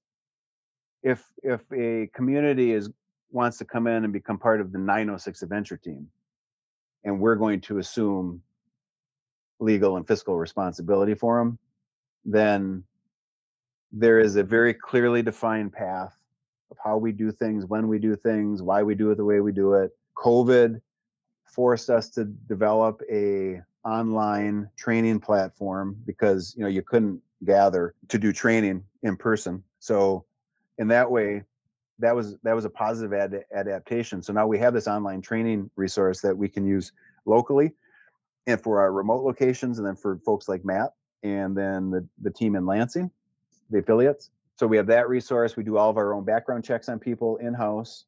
If 1.02 1.24
if 1.44 1.62
a 1.74 2.10
community 2.14 2.72
is 2.72 2.90
wants 3.32 3.58
to 3.58 3.66
come 3.66 3.88
in 3.88 4.04
and 4.04 4.14
become 4.14 4.38
part 4.38 4.62
of 4.62 4.72
the 4.72 4.78
906 4.78 5.42
adventure 5.42 5.76
team 5.76 6.08
and 7.04 7.20
we're 7.20 7.36
going 7.36 7.60
to 7.60 7.80
assume 7.80 8.42
legal 9.60 9.98
and 9.98 10.08
fiscal 10.08 10.38
responsibility 10.38 11.16
for 11.16 11.40
them 11.40 11.58
then 12.26 12.84
there 13.92 14.20
is 14.20 14.36
a 14.36 14.44
very 14.44 14.74
clearly 14.74 15.22
defined 15.22 15.74
path 15.74 16.16
of 16.72 16.78
how 16.84 16.98
we 16.98 17.12
do 17.12 17.32
things 17.32 17.66
when 17.66 17.88
we 17.88 18.00
do 18.00 18.16
things 18.16 18.62
why 18.62 18.82
we 18.82 18.96
do 18.96 19.12
it 19.12 19.16
the 19.16 19.26
way 19.26 19.40
we 19.40 19.52
do 19.52 19.74
it. 19.74 19.92
Covid 20.18 20.82
forced 21.46 21.90
us 21.90 22.10
to 22.10 22.26
develop 22.26 23.02
a 23.12 23.62
online 23.86 24.70
training 24.76 25.20
platform 25.20 25.96
because 26.06 26.56
you 26.58 26.64
know 26.64 26.70
you 26.70 26.82
couldn't 26.82 27.22
gather 27.46 27.94
to 28.10 28.18
do 28.18 28.34
training 28.34 28.84
in 29.04 29.18
person. 29.18 29.64
So 29.80 30.26
in 30.78 30.88
that 30.90 31.10
way 31.10 31.44
that 32.00 32.16
was 32.16 32.36
that 32.44 32.54
was 32.54 32.66
a 32.66 32.70
positive 32.70 33.14
ad- 33.14 33.46
adaptation. 33.54 34.22
So 34.22 34.34
now 34.34 34.48
we 34.48 34.60
have 34.60 34.74
this 34.74 34.88
online 34.88 35.22
training 35.22 35.70
resource 35.76 36.22
that 36.22 36.36
we 36.36 36.50
can 36.50 36.66
use 36.66 36.92
locally 37.26 37.72
and 38.48 38.60
for 38.62 38.82
our 38.82 38.92
remote 38.92 39.24
locations 39.24 39.78
and 39.78 39.88
then 39.88 39.96
for 39.96 40.20
folks 40.26 40.50
like 40.50 40.66
matt 40.66 40.94
and 41.24 41.56
then 41.56 41.90
the, 41.90 42.06
the 42.22 42.32
team 42.32 42.56
in 42.56 42.66
lansing 42.66 43.10
the 43.70 43.80
affiliates. 43.80 44.32
So 44.58 44.68
we 44.68 44.78
have 44.78 44.88
that 44.88 45.08
resource. 45.08 45.56
We 45.56 45.64
do 45.64 45.78
all 45.78 45.90
of 45.90 45.98
our 45.98 46.14
own 46.14 46.26
background 46.26 46.64
checks 46.64 46.90
on 46.90 47.00
people 47.00 47.38
in 47.38 47.54
house 47.54 48.06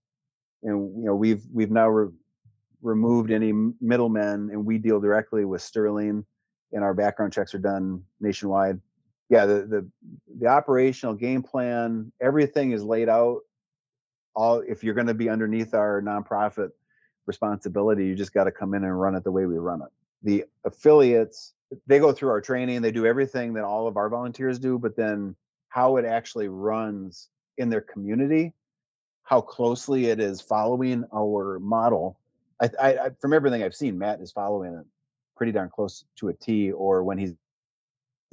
and 0.63 0.97
you 0.97 1.05
know 1.05 1.15
we've 1.15 1.43
we've 1.53 1.71
now 1.71 1.87
re- 1.87 2.11
removed 2.81 3.31
any 3.31 3.53
middlemen 3.81 4.49
and 4.51 4.65
we 4.65 4.77
deal 4.77 4.99
directly 4.99 5.45
with 5.45 5.61
sterling 5.61 6.25
and 6.71 6.83
our 6.83 6.93
background 6.93 7.31
checks 7.33 7.53
are 7.53 7.59
done 7.59 8.03
nationwide 8.19 8.79
yeah 9.29 9.45
the 9.45 9.53
the, 9.65 9.89
the 10.39 10.47
operational 10.47 11.13
game 11.13 11.41
plan 11.41 12.11
everything 12.21 12.71
is 12.71 12.83
laid 12.83 13.09
out. 13.09 13.41
All 14.35 14.59
if 14.59 14.83
you're 14.83 14.93
going 14.93 15.07
to 15.07 15.13
be 15.13 15.29
underneath 15.29 15.73
our 15.73 16.01
nonprofit 16.01 16.71
responsibility 17.25 18.05
you 18.05 18.15
just 18.15 18.33
got 18.33 18.43
to 18.43 18.51
come 18.51 18.73
in 18.73 18.83
and 18.83 18.99
run 18.99 19.15
it 19.15 19.23
the 19.23 19.31
way 19.31 19.45
we 19.45 19.55
run 19.55 19.81
it. 19.81 19.89
The 20.23 20.45
affiliates 20.65 21.53
they 21.87 21.99
go 21.99 22.11
through 22.11 22.29
our 22.29 22.41
training 22.41 22.81
they 22.81 22.91
do 22.91 23.05
everything 23.05 23.53
that 23.53 23.63
all 23.63 23.87
of 23.87 23.97
our 23.97 24.09
volunteers 24.09 24.59
do 24.59 24.77
but 24.77 24.95
then 24.95 25.35
how 25.69 25.97
it 25.97 26.05
actually 26.05 26.47
runs 26.47 27.29
in 27.57 27.69
their 27.69 27.81
community 27.81 28.53
how 29.23 29.41
closely 29.41 30.05
it 30.05 30.19
is 30.19 30.39
following 30.39 31.03
our 31.11 31.57
model. 31.59 32.19
I, 32.61 32.69
I, 32.79 33.09
from 33.19 33.33
everything 33.33 33.63
i've 33.63 33.75
seen 33.75 33.97
matt 33.97 34.21
is 34.21 34.31
following 34.31 34.75
it 34.75 34.85
pretty 35.35 35.51
darn 35.51 35.69
close 35.69 36.05
to 36.17 36.29
a 36.29 36.33
t 36.33 36.71
or 36.71 37.03
when 37.03 37.17
he's 37.17 37.33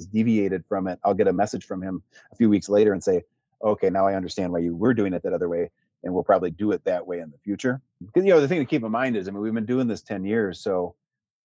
is 0.02 0.06
deviated 0.08 0.64
from 0.68 0.88
it, 0.88 0.98
I'll 1.04 1.14
get 1.14 1.28
a 1.28 1.32
message 1.32 1.64
from 1.64 1.82
him 1.82 2.02
a 2.32 2.36
few 2.36 2.48
weeks 2.48 2.68
later 2.68 2.92
and 2.92 3.02
say, 3.02 3.22
okay, 3.62 3.90
now 3.90 4.06
I 4.06 4.14
understand 4.14 4.52
why 4.52 4.58
you 4.58 4.74
were 4.74 4.94
doing 4.94 5.12
it 5.14 5.22
that 5.22 5.32
other 5.32 5.48
way. 5.48 5.70
And 6.04 6.12
we'll 6.12 6.24
probably 6.24 6.50
do 6.50 6.72
it 6.72 6.84
that 6.84 7.06
way 7.06 7.20
in 7.20 7.30
the 7.30 7.38
future. 7.38 7.80
Because, 8.04 8.24
you 8.24 8.32
know, 8.32 8.40
the 8.40 8.48
thing 8.48 8.58
to 8.58 8.64
keep 8.64 8.82
in 8.82 8.90
mind 8.90 9.16
is, 9.16 9.28
I 9.28 9.30
mean, 9.30 9.40
we've 9.40 9.54
been 9.54 9.66
doing 9.66 9.86
this 9.86 10.02
10 10.02 10.24
years. 10.24 10.58
So 10.58 10.96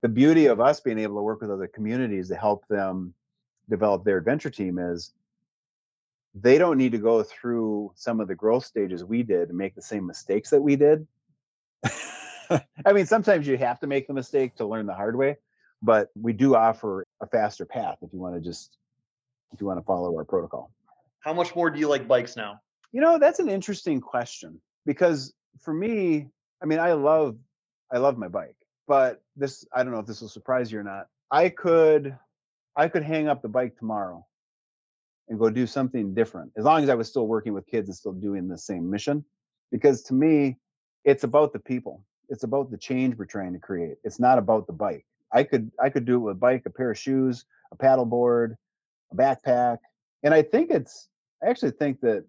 the 0.02 0.10
beauty 0.10 0.48
of 0.48 0.60
us 0.60 0.80
being 0.80 0.98
able 0.98 1.18
to 1.18 1.22
work 1.22 1.42
with 1.42 1.52
other 1.52 1.68
communities 1.68 2.30
to 2.30 2.36
help 2.36 2.68
them 2.68 3.14
develop 3.70 4.04
their 4.04 4.18
adventure 4.18 4.50
team 4.50 4.80
is 4.80 5.14
they 6.34 6.58
don't 6.58 6.78
need 6.78 6.92
to 6.94 6.98
go 6.98 7.24
through 7.24 7.92
some 7.96 8.20
of 8.20 8.28
the 8.28 8.36
growth 8.36 8.66
stages 8.66 9.04
we 9.04 9.24
did 9.24 9.50
and 9.50 9.58
make 9.58 9.76
the 9.76 9.82
same 9.82 10.08
mistakes 10.08 10.50
that 10.50 10.62
we 10.62 10.76
did. 10.76 11.08
I 12.50 12.94
mean, 12.94 13.06
sometimes 13.06 13.48
you 13.48 13.58
have 13.58 13.80
to 13.82 13.88
make 13.88 14.08
the 14.08 14.14
mistake 14.14 14.56
to 14.56 14.66
learn 14.66 14.86
the 14.86 14.94
hard 14.94 15.16
way, 15.16 15.38
but 15.82 16.10
we 16.20 16.34
do 16.34 16.56
offer 16.56 17.06
a 17.22 17.28
faster 17.28 17.66
path 17.66 17.98
if 18.02 18.12
you 18.14 18.20
want 18.20 18.36
to 18.36 18.42
just 18.42 18.78
if 19.54 19.62
you 19.62 19.68
want 19.68 19.80
to 19.80 19.86
follow 19.86 20.16
our 20.18 20.26
protocol. 20.26 20.72
How 21.20 21.34
much 21.34 21.56
more 21.56 21.70
do 21.70 21.80
you 21.80 21.88
like 21.88 22.08
bikes 22.08 22.36
now? 22.36 22.60
You 22.92 23.02
know, 23.02 23.18
that's 23.20 23.40
an 23.40 23.50
interesting 23.50 24.02
question 24.02 24.62
because 24.86 25.34
for 25.60 25.74
me, 25.74 26.28
I 26.62 26.66
mean, 26.66 26.80
I 26.80 26.94
love 26.94 27.38
I 27.92 27.98
love 27.98 28.18
my 28.18 28.28
bike, 28.28 28.56
but 28.88 29.22
this 29.36 29.66
I 29.74 29.84
don't 29.84 29.94
know 29.94 30.00
if 30.00 30.06
this 30.06 30.22
will 30.22 30.30
surprise 30.30 30.72
you 30.72 30.80
or 30.80 30.84
not. 30.84 31.08
I 31.32 31.50
could 31.50 32.18
I 32.76 32.88
could 32.88 33.04
hang 33.04 33.28
up 33.28 33.42
the 33.42 33.50
bike 33.50 33.78
tomorrow 33.78 34.26
and 35.30 35.40
go 35.40 35.50
do 35.50 35.68
something 35.68 36.14
different 36.14 36.54
as 36.58 36.64
long 36.64 36.84
as 36.84 36.90
I 36.90 36.96
was 36.96 37.10
still 37.10 37.28
working 37.28 37.54
with 37.54 37.68
kids 37.68 37.90
and 37.90 37.96
still 37.96 38.14
doing 38.14 38.48
the 38.48 38.58
same 38.58 38.90
mission 38.90 39.26
because 39.72 40.04
to 40.04 40.14
me 40.14 40.58
it's 41.04 41.24
about 41.24 41.54
the 41.54 41.60
people. 41.60 42.04
It's 42.30 42.44
about 42.44 42.70
the 42.72 42.78
change 42.78 43.16
we're 43.18 43.26
trying 43.26 43.54
to 43.54 43.60
create. 43.60 43.96
It's 44.04 44.20
not 44.20 44.38
about 44.38 44.68
the 44.68 44.74
bike. 44.74 45.06
I 45.32 45.44
could 45.44 45.72
I 45.82 45.90
could 45.90 46.06
do 46.06 46.16
it 46.16 46.20
with 46.20 46.36
a 46.38 46.40
bike, 46.40 46.64
a 46.66 46.70
pair 46.70 46.92
of 46.92 46.98
shoes, 46.98 47.46
a 47.72 47.76
paddle 47.76 48.06
board, 48.06 48.58
a 49.12 49.16
backpack. 49.16 49.78
And 50.24 50.34
I 50.34 50.42
think 50.42 50.72
it's 50.72 51.10
I 51.44 51.50
actually 51.50 51.72
think 51.72 52.02
that 52.02 52.26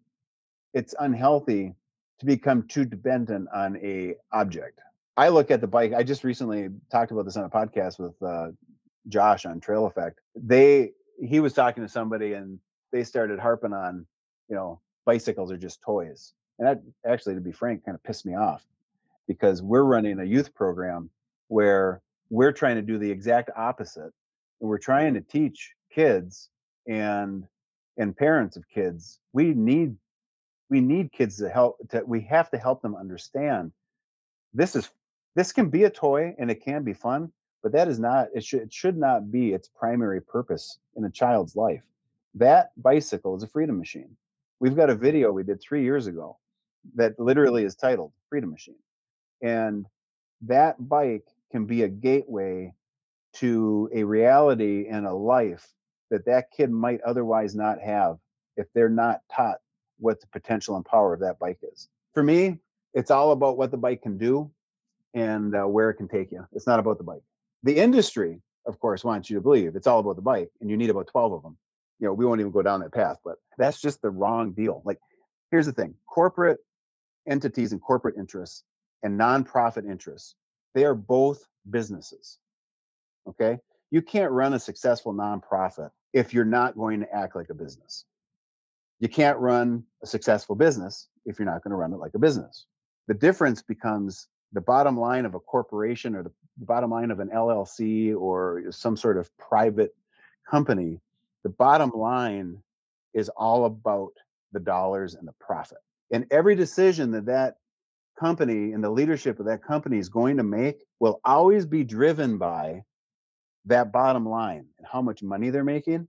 it's 0.74 0.94
unhealthy 0.98 1.74
to 2.20 2.26
become 2.26 2.66
too 2.66 2.84
dependent 2.84 3.48
on 3.54 3.76
a 3.78 4.14
object. 4.32 4.80
I 5.16 5.28
look 5.28 5.50
at 5.50 5.60
the 5.60 5.66
bike. 5.66 5.92
I 5.94 6.02
just 6.02 6.24
recently 6.24 6.68
talked 6.90 7.10
about 7.10 7.24
this 7.24 7.36
on 7.36 7.44
a 7.44 7.48
podcast 7.48 7.98
with 7.98 8.14
uh, 8.22 8.48
Josh 9.08 9.46
on 9.46 9.60
Trail 9.60 9.86
Effect. 9.86 10.20
They 10.36 10.92
he 11.20 11.40
was 11.40 11.52
talking 11.52 11.82
to 11.82 11.88
somebody 11.88 12.34
and 12.34 12.58
they 12.92 13.04
started 13.04 13.38
harping 13.38 13.72
on, 13.72 14.06
you 14.48 14.54
know, 14.54 14.80
bicycles 15.04 15.50
are 15.50 15.56
just 15.56 15.82
toys. 15.82 16.32
And 16.58 16.68
that 16.68 16.82
actually, 17.06 17.34
to 17.34 17.40
be 17.40 17.52
frank, 17.52 17.84
kind 17.84 17.94
of 17.94 18.02
pissed 18.02 18.26
me 18.26 18.34
off 18.34 18.64
because 19.26 19.62
we're 19.62 19.84
running 19.84 20.20
a 20.20 20.24
youth 20.24 20.54
program 20.54 21.10
where 21.48 22.00
we're 22.30 22.52
trying 22.52 22.76
to 22.76 22.82
do 22.82 22.98
the 22.98 23.10
exact 23.10 23.50
opposite. 23.56 24.12
And 24.60 24.68
we're 24.68 24.78
trying 24.78 25.14
to 25.14 25.20
teach 25.20 25.72
kids 25.92 26.50
and 26.86 27.44
and 27.96 28.16
parents 28.16 28.56
of 28.56 28.68
kids 28.68 29.18
we 29.32 29.52
need 29.54 29.96
we 30.70 30.80
need 30.80 31.10
kids 31.10 31.38
to 31.38 31.48
help 31.48 31.76
to, 31.88 32.02
we 32.06 32.20
have 32.20 32.50
to 32.50 32.58
help 32.58 32.82
them 32.82 32.94
understand 32.94 33.72
this 34.54 34.76
is 34.76 34.88
this 35.34 35.52
can 35.52 35.70
be 35.70 35.84
a 35.84 35.90
toy 35.90 36.34
and 36.38 36.50
it 36.50 36.62
can 36.62 36.84
be 36.84 36.92
fun 36.92 37.32
but 37.62 37.72
that 37.72 37.88
is 37.88 37.98
not 37.98 38.28
it 38.34 38.44
should 38.44 38.62
it 38.62 38.72
should 38.72 38.96
not 38.96 39.30
be 39.30 39.52
its 39.52 39.68
primary 39.68 40.20
purpose 40.20 40.78
in 40.96 41.04
a 41.04 41.10
child's 41.10 41.56
life. 41.56 41.82
That 42.34 42.70
bicycle 42.76 43.36
is 43.36 43.42
a 43.42 43.48
freedom 43.48 43.78
machine. 43.78 44.16
We've 44.60 44.76
got 44.76 44.90
a 44.90 44.94
mm-hmm. 44.94 45.02
video 45.02 45.32
we 45.32 45.42
did 45.42 45.60
three 45.60 45.82
years 45.82 46.06
ago 46.06 46.38
that 46.94 47.18
literally 47.18 47.64
is 47.64 47.74
titled 47.74 48.12
freedom 48.28 48.50
machine. 48.50 48.78
And 49.42 49.86
that 50.42 50.76
bike 50.88 51.26
can 51.50 51.64
be 51.64 51.82
a 51.82 51.88
gateway 51.88 52.72
to 53.34 53.90
a 53.94 54.04
reality 54.04 54.86
and 54.88 55.06
a 55.06 55.12
life 55.12 55.66
that 56.10 56.24
that 56.26 56.50
kid 56.50 56.70
might 56.70 57.00
otherwise 57.02 57.54
not 57.54 57.80
have 57.80 58.18
if 58.56 58.66
they're 58.72 58.88
not 58.88 59.20
taught 59.34 59.58
what 59.98 60.20
the 60.20 60.26
potential 60.28 60.76
and 60.76 60.84
power 60.84 61.12
of 61.12 61.20
that 61.20 61.38
bike 61.38 61.58
is. 61.62 61.88
For 62.14 62.22
me, 62.22 62.58
it's 62.94 63.10
all 63.10 63.32
about 63.32 63.58
what 63.58 63.70
the 63.70 63.76
bike 63.76 64.02
can 64.02 64.16
do 64.16 64.50
and 65.14 65.54
uh, 65.54 65.64
where 65.64 65.90
it 65.90 65.94
can 65.94 66.08
take 66.08 66.32
you. 66.32 66.46
It's 66.52 66.66
not 66.66 66.80
about 66.80 66.98
the 66.98 67.04
bike. 67.04 67.22
The 67.62 67.76
industry, 67.76 68.40
of 68.66 68.78
course, 68.78 69.04
wants 69.04 69.28
you 69.28 69.36
to 69.36 69.42
believe 69.42 69.76
it's 69.76 69.86
all 69.86 70.00
about 70.00 70.16
the 70.16 70.22
bike 70.22 70.50
and 70.60 70.70
you 70.70 70.76
need 70.76 70.90
about 70.90 71.08
12 71.08 71.32
of 71.32 71.42
them. 71.42 71.56
You 71.98 72.06
know, 72.06 72.14
we 72.14 72.24
won't 72.24 72.40
even 72.40 72.52
go 72.52 72.62
down 72.62 72.80
that 72.80 72.92
path, 72.92 73.18
but 73.24 73.36
that's 73.56 73.80
just 73.80 74.00
the 74.02 74.10
wrong 74.10 74.52
deal. 74.52 74.82
Like, 74.84 74.98
here's 75.50 75.66
the 75.66 75.72
thing 75.72 75.94
corporate 76.06 76.58
entities 77.28 77.72
and 77.72 77.80
corporate 77.80 78.16
interests 78.16 78.64
and 79.02 79.18
nonprofit 79.18 79.88
interests, 79.88 80.34
they 80.74 80.84
are 80.84 80.94
both 80.94 81.46
businesses. 81.68 82.38
Okay. 83.28 83.58
You 83.90 84.02
can't 84.02 84.32
run 84.32 84.54
a 84.54 84.58
successful 84.58 85.14
nonprofit 85.14 85.90
if 86.12 86.34
you're 86.34 86.44
not 86.44 86.76
going 86.76 87.00
to 87.00 87.14
act 87.14 87.36
like 87.36 87.50
a 87.50 87.54
business. 87.54 88.04
You 89.00 89.08
can't 89.08 89.38
run 89.38 89.84
a 90.02 90.06
successful 90.06 90.56
business 90.56 91.08
if 91.24 91.38
you're 91.38 91.46
not 91.46 91.62
going 91.62 91.70
to 91.70 91.76
run 91.76 91.92
it 91.92 91.98
like 91.98 92.14
a 92.14 92.18
business. 92.18 92.66
The 93.06 93.14
difference 93.14 93.62
becomes 93.62 94.28
the 94.52 94.60
bottom 94.60 94.98
line 94.98 95.24
of 95.24 95.34
a 95.34 95.40
corporation 95.40 96.14
or 96.14 96.22
the 96.22 96.32
bottom 96.58 96.90
line 96.90 97.10
of 97.10 97.20
an 97.20 97.28
LLC 97.28 98.16
or 98.18 98.64
some 98.70 98.96
sort 98.96 99.18
of 99.18 99.30
private 99.38 99.94
company. 100.50 101.00
The 101.44 101.50
bottom 101.50 101.90
line 101.90 102.62
is 103.14 103.28
all 103.30 103.66
about 103.66 104.12
the 104.52 104.60
dollars 104.60 105.14
and 105.14 105.26
the 105.28 105.34
profit. 105.40 105.78
And 106.10 106.26
every 106.30 106.54
decision 106.54 107.10
that 107.12 107.26
that 107.26 107.56
company 108.18 108.72
and 108.72 108.82
the 108.82 108.90
leadership 108.90 109.38
of 109.38 109.46
that 109.46 109.62
company 109.62 109.98
is 109.98 110.08
going 110.08 110.36
to 110.36 110.42
make 110.42 110.82
will 111.00 111.20
always 111.24 111.66
be 111.66 111.84
driven 111.84 112.38
by 112.38 112.82
that 113.66 113.92
bottom 113.92 114.28
line 114.28 114.66
and 114.78 114.86
how 114.90 115.02
much 115.02 115.22
money 115.22 115.50
they're 115.50 115.64
making. 115.64 116.08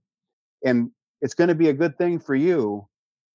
And 0.64 0.90
it's 1.20 1.34
going 1.34 1.48
to 1.48 1.54
be 1.54 1.68
a 1.68 1.74
good 1.74 1.96
thing 1.98 2.18
for 2.18 2.34
you 2.34 2.86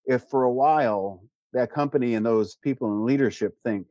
if 0.06 0.24
for 0.30 0.44
a 0.44 0.52
while 0.52 1.24
that 1.54 1.72
company 1.72 2.16
and 2.16 2.26
those 2.26 2.56
people 2.56 2.92
in 2.92 3.06
leadership 3.06 3.56
think 3.64 3.88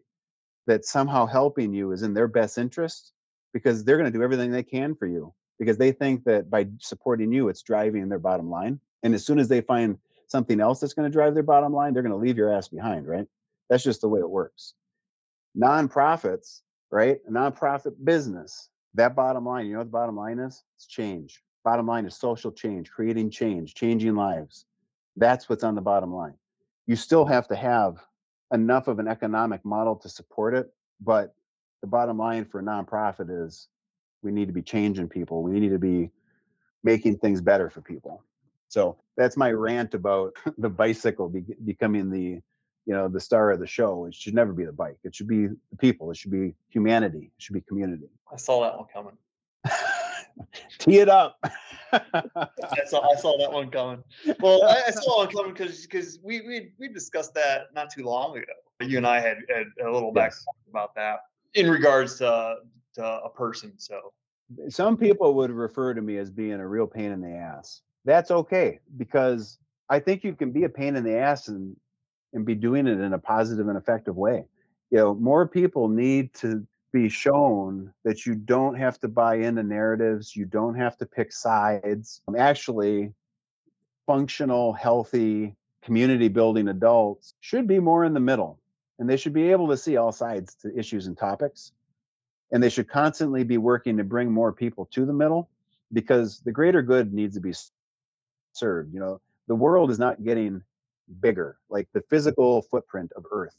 that 0.66 0.84
somehow 0.84 1.26
helping 1.26 1.72
you 1.72 1.92
is 1.92 2.02
in 2.02 2.14
their 2.14 2.28
best 2.28 2.58
interest 2.58 3.12
because 3.52 3.84
they're 3.84 3.96
going 3.98 4.10
to 4.10 4.16
do 4.16 4.22
everything 4.22 4.50
they 4.50 4.62
can 4.62 4.94
for 4.94 5.06
you 5.06 5.32
because 5.58 5.78
they 5.78 5.92
think 5.92 6.24
that 6.24 6.50
by 6.50 6.66
supporting 6.78 7.32
you 7.32 7.48
it's 7.48 7.62
driving 7.62 8.08
their 8.08 8.18
bottom 8.18 8.50
line 8.50 8.78
and 9.02 9.14
as 9.14 9.24
soon 9.24 9.38
as 9.38 9.48
they 9.48 9.60
find 9.60 9.98
something 10.28 10.60
else 10.60 10.80
that's 10.80 10.94
going 10.94 11.10
to 11.10 11.12
drive 11.12 11.34
their 11.34 11.42
bottom 11.42 11.72
line 11.72 11.92
they're 11.92 12.02
going 12.02 12.12
to 12.12 12.18
leave 12.18 12.36
your 12.36 12.52
ass 12.52 12.68
behind 12.68 13.06
right 13.06 13.26
that's 13.74 13.82
just 13.82 14.02
the 14.02 14.08
way 14.08 14.20
it 14.20 14.30
works. 14.30 14.74
Nonprofits 15.60 16.60
right? 16.92 17.18
A 17.26 17.30
nonprofit 17.30 17.92
business 18.04 18.68
that 18.94 19.16
bottom 19.16 19.44
line 19.44 19.66
you 19.66 19.72
know 19.72 19.80
what 19.80 19.86
the 19.86 19.90
bottom 19.90 20.16
line 20.16 20.38
is? 20.38 20.62
It's 20.76 20.86
change. 20.86 21.42
Bottom 21.64 21.88
line 21.88 22.06
is 22.06 22.16
social 22.16 22.52
change 22.52 22.88
creating 22.88 23.30
change 23.30 23.74
changing 23.74 24.14
lives. 24.14 24.66
That's 25.16 25.48
what's 25.48 25.64
on 25.64 25.74
the 25.74 25.80
bottom 25.80 26.14
line. 26.14 26.34
You 26.86 26.94
still 26.94 27.24
have 27.24 27.48
to 27.48 27.56
have 27.56 27.96
enough 28.52 28.86
of 28.86 29.00
an 29.00 29.08
economic 29.08 29.64
model 29.64 29.96
to 29.96 30.08
support 30.08 30.54
it 30.54 30.72
but 31.00 31.34
the 31.80 31.88
bottom 31.88 32.16
line 32.16 32.44
for 32.44 32.60
a 32.60 32.62
nonprofit 32.62 33.44
is 33.44 33.66
we 34.22 34.30
need 34.30 34.46
to 34.46 34.54
be 34.54 34.62
changing 34.62 35.08
people. 35.08 35.42
We 35.42 35.58
need 35.58 35.70
to 35.70 35.80
be 35.80 36.12
making 36.84 37.18
things 37.18 37.40
better 37.40 37.70
for 37.70 37.80
people. 37.80 38.22
So 38.68 38.98
that's 39.16 39.36
my 39.36 39.50
rant 39.50 39.94
about 39.94 40.36
the 40.58 40.70
bicycle 40.70 41.28
be- 41.28 41.56
becoming 41.64 42.08
the 42.08 42.40
you 42.86 42.94
know 42.94 43.08
the 43.08 43.20
star 43.20 43.50
of 43.50 43.60
the 43.60 43.66
show 43.66 44.06
it 44.06 44.14
should 44.14 44.34
never 44.34 44.52
be 44.52 44.64
the 44.64 44.72
bike 44.72 44.98
it 45.04 45.14
should 45.14 45.28
be 45.28 45.46
the 45.46 45.76
people 45.78 46.10
it 46.10 46.16
should 46.16 46.30
be 46.30 46.54
humanity 46.68 47.30
it 47.36 47.42
should 47.42 47.54
be 47.54 47.60
community 47.62 48.08
I 48.32 48.36
saw 48.36 48.62
that 48.62 48.76
one 48.76 48.86
coming. 48.92 49.16
tee 50.78 50.98
it 50.98 51.08
up 51.08 51.38
I 51.92 52.84
saw 52.86 53.08
I 53.10 53.14
saw 53.16 53.38
that 53.38 53.52
one 53.52 53.70
coming. 53.70 54.02
Well, 54.40 54.64
I, 54.64 54.84
I 54.88 54.90
saw 54.90 55.24
that 55.24 55.34
one 55.34 55.36
coming 55.36 55.52
because 55.52 55.82
because 55.82 56.18
we 56.22 56.40
we 56.40 56.72
we 56.78 56.88
discussed 56.88 57.34
that 57.34 57.72
not 57.74 57.90
too 57.90 58.04
long 58.04 58.36
ago. 58.36 58.52
You 58.80 58.98
and 58.98 59.06
I 59.06 59.20
had, 59.20 59.38
had 59.48 59.66
a 59.86 59.90
little 59.90 60.12
back 60.12 60.32
Yes. 60.32 60.44
about 60.68 60.94
that 60.96 61.20
in 61.54 61.70
regards 61.70 62.18
to 62.18 62.56
to 62.94 63.04
a 63.04 63.30
person. 63.30 63.74
So 63.76 64.12
some 64.68 64.96
people 64.96 65.34
would 65.34 65.50
refer 65.50 65.94
to 65.94 66.02
me 66.02 66.18
as 66.18 66.30
being 66.30 66.54
a 66.54 66.66
real 66.66 66.86
pain 66.86 67.12
in 67.12 67.20
the 67.20 67.30
ass. 67.30 67.82
That's 68.04 68.30
okay 68.30 68.80
because 68.96 69.58
I 69.88 70.00
think 70.00 70.24
you 70.24 70.34
can 70.34 70.50
be 70.50 70.64
a 70.64 70.68
pain 70.68 70.96
in 70.96 71.04
the 71.04 71.16
ass 71.16 71.48
and 71.48 71.76
and 72.34 72.44
be 72.44 72.54
doing 72.54 72.86
it 72.86 73.00
in 73.00 73.12
a 73.12 73.18
positive 73.18 73.68
and 73.68 73.78
effective 73.78 74.16
way. 74.16 74.44
You 74.90 74.98
know, 74.98 75.14
more 75.14 75.48
people 75.48 75.88
need 75.88 76.34
to 76.34 76.66
be 76.92 77.08
shown 77.08 77.92
that 78.04 78.26
you 78.26 78.34
don't 78.34 78.76
have 78.76 79.00
to 79.00 79.08
buy 79.08 79.36
into 79.36 79.62
narratives, 79.62 80.36
you 80.36 80.44
don't 80.44 80.74
have 80.74 80.96
to 80.98 81.06
pick 81.06 81.32
sides. 81.32 82.20
Um, 82.28 82.36
Actually, 82.36 83.12
functional, 84.06 84.72
healthy, 84.72 85.56
community 85.82 86.28
building 86.28 86.68
adults 86.68 87.34
should 87.40 87.66
be 87.66 87.78
more 87.78 88.04
in 88.04 88.14
the 88.14 88.20
middle 88.20 88.58
and 88.98 89.08
they 89.08 89.16
should 89.16 89.34
be 89.34 89.50
able 89.50 89.68
to 89.68 89.76
see 89.76 89.96
all 89.96 90.12
sides 90.12 90.54
to 90.54 90.76
issues 90.76 91.06
and 91.06 91.18
topics 91.18 91.72
and 92.52 92.62
they 92.62 92.70
should 92.70 92.88
constantly 92.88 93.44
be 93.44 93.58
working 93.58 93.98
to 93.98 94.04
bring 94.04 94.30
more 94.30 94.52
people 94.52 94.86
to 94.86 95.04
the 95.04 95.12
middle 95.12 95.50
because 95.92 96.40
the 96.40 96.52
greater 96.52 96.80
good 96.80 97.12
needs 97.12 97.34
to 97.34 97.40
be 97.40 97.52
served 98.54 98.94
you 98.94 99.00
know 99.00 99.20
the 99.46 99.54
world 99.54 99.90
is 99.90 99.98
not 99.98 100.24
getting 100.24 100.62
bigger 101.20 101.58
like 101.68 101.88
the 101.92 102.00
mm. 102.00 102.08
physical 102.10 102.62
footprint 102.62 103.12
of 103.16 103.24
earth 103.32 103.56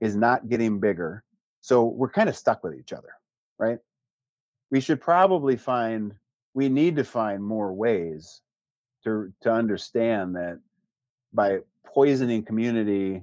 is 0.00 0.16
not 0.16 0.48
getting 0.48 0.78
bigger 0.78 1.24
so 1.60 1.84
we're 1.84 2.10
kind 2.10 2.28
of 2.28 2.36
stuck 2.36 2.62
with 2.62 2.74
each 2.74 2.92
other 2.92 3.10
right 3.58 3.78
we 4.70 4.80
should 4.80 5.00
probably 5.00 5.56
find 5.56 6.14
we 6.54 6.68
need 6.68 6.96
to 6.96 7.04
find 7.04 7.42
more 7.42 7.72
ways 7.72 8.40
to 9.04 9.32
to 9.40 9.52
understand 9.52 10.34
that 10.34 10.58
by 11.32 11.58
poisoning 11.84 12.42
community 12.42 13.22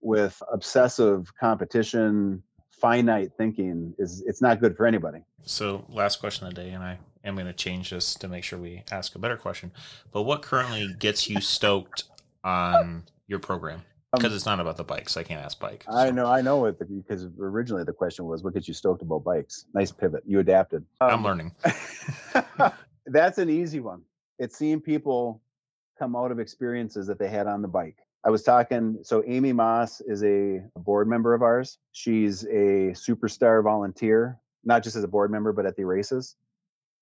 with 0.00 0.42
obsessive 0.52 1.32
competition 1.38 2.42
finite 2.70 3.30
thinking 3.36 3.94
is 3.98 4.22
it's 4.26 4.42
not 4.42 4.60
good 4.60 4.76
for 4.76 4.86
anybody 4.86 5.24
So, 5.44 5.84
last 5.88 6.20
question 6.20 6.46
of 6.46 6.54
the 6.54 6.62
day, 6.62 6.70
and 6.70 6.82
I 6.82 6.98
am 7.24 7.34
going 7.34 7.46
to 7.46 7.52
change 7.52 7.90
this 7.90 8.14
to 8.14 8.28
make 8.28 8.44
sure 8.44 8.58
we 8.58 8.84
ask 8.90 9.14
a 9.14 9.18
better 9.18 9.36
question. 9.36 9.72
But 10.12 10.22
what 10.22 10.42
currently 10.42 10.94
gets 10.98 11.28
you 11.28 11.40
stoked 11.40 12.04
on 12.44 13.04
your 13.28 13.38
program? 13.38 13.82
Because 14.14 14.34
it's 14.34 14.44
not 14.44 14.60
about 14.60 14.76
the 14.76 14.84
bikes. 14.84 15.16
I 15.16 15.22
can't 15.22 15.42
ask 15.42 15.58
bike. 15.58 15.84
Um, 15.88 15.96
I 15.96 16.10
know, 16.10 16.26
I 16.26 16.42
know 16.42 16.66
it 16.66 16.76
because 16.78 17.26
originally 17.40 17.84
the 17.84 17.94
question 17.94 18.26
was, 18.26 18.42
"What 18.42 18.52
gets 18.52 18.68
you 18.68 18.74
stoked 18.74 19.00
about 19.00 19.24
bikes?" 19.24 19.64
Nice 19.72 19.90
pivot. 19.90 20.22
You 20.26 20.38
adapted. 20.40 20.84
I'm 21.00 21.14
Um, 21.14 21.24
learning. 21.24 21.52
That's 23.06 23.38
an 23.38 23.48
easy 23.48 23.80
one. 23.80 24.02
It's 24.38 24.56
seeing 24.56 24.80
people 24.80 25.40
come 25.98 26.14
out 26.14 26.30
of 26.30 26.38
experiences 26.38 27.06
that 27.06 27.18
they 27.18 27.28
had 27.28 27.46
on 27.46 27.62
the 27.62 27.68
bike. 27.68 27.96
I 28.24 28.30
was 28.30 28.42
talking. 28.42 28.98
So 29.02 29.24
Amy 29.26 29.52
Moss 29.52 30.00
is 30.02 30.22
a 30.24 30.62
board 30.76 31.08
member 31.08 31.32
of 31.32 31.42
ours. 31.42 31.78
She's 31.92 32.44
a 32.44 32.92
superstar 32.92 33.62
volunteer, 33.64 34.38
not 34.62 34.82
just 34.84 34.94
as 34.94 35.04
a 35.04 35.08
board 35.08 35.30
member, 35.30 35.52
but 35.52 35.64
at 35.64 35.76
the 35.76 35.84
races. 35.84 36.36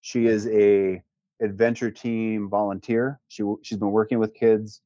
She 0.02 0.26
is 0.26 0.46
a 0.46 1.02
adventure 1.42 1.90
team 1.90 2.48
volunteer. 2.48 3.18
She 3.28 3.42
she's 3.62 3.78
been 3.78 3.90
working 3.90 4.20
with 4.20 4.32
kids 4.32 4.80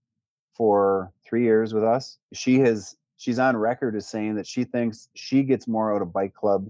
for 0.55 1.12
three 1.24 1.42
years 1.42 1.74
with 1.74 1.84
us. 1.84 2.18
She 2.32 2.59
has 2.61 2.96
she's 3.16 3.38
on 3.38 3.57
record 3.57 3.96
as 3.96 4.07
saying 4.07 4.36
that 4.36 4.46
she 4.46 4.64
thinks 4.64 5.09
she 5.14 5.42
gets 5.42 5.66
more 5.68 5.94
out 5.94 6.02
of 6.02 6.12
bike 6.12 6.34
club 6.34 6.68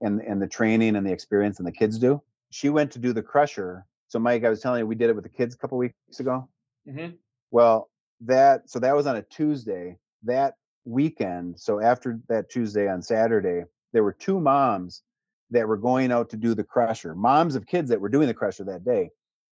and 0.00 0.20
and 0.20 0.40
the 0.40 0.48
training 0.48 0.96
and 0.96 1.06
the 1.06 1.12
experience 1.12 1.56
than 1.58 1.66
the 1.66 1.72
kids 1.72 1.98
do. 1.98 2.20
She 2.50 2.68
went 2.68 2.90
to 2.92 2.98
do 2.98 3.12
the 3.12 3.22
crusher. 3.22 3.86
So 4.08 4.18
Mike, 4.18 4.44
I 4.44 4.50
was 4.50 4.60
telling 4.60 4.80
you 4.80 4.86
we 4.86 4.94
did 4.94 5.10
it 5.10 5.14
with 5.14 5.24
the 5.24 5.30
kids 5.30 5.54
a 5.54 5.58
couple 5.58 5.78
weeks 5.78 6.20
ago. 6.20 6.48
Mhm. 6.86 7.16
Well, 7.50 7.90
that 8.20 8.68
so 8.68 8.78
that 8.78 8.94
was 8.94 9.06
on 9.06 9.16
a 9.16 9.22
Tuesday. 9.22 9.98
That 10.24 10.56
weekend, 10.84 11.58
so 11.58 11.80
after 11.80 12.20
that 12.28 12.50
Tuesday 12.50 12.88
on 12.88 13.02
Saturday, 13.02 13.64
there 13.92 14.02
were 14.02 14.12
two 14.12 14.40
moms 14.40 15.02
that 15.50 15.68
were 15.68 15.76
going 15.76 16.10
out 16.10 16.30
to 16.30 16.36
do 16.36 16.54
the 16.54 16.64
crusher. 16.64 17.14
Moms 17.14 17.54
of 17.54 17.66
kids 17.66 17.90
that 17.90 18.00
were 18.00 18.08
doing 18.08 18.26
the 18.26 18.34
crusher 18.34 18.64
that 18.64 18.84
day. 18.84 19.10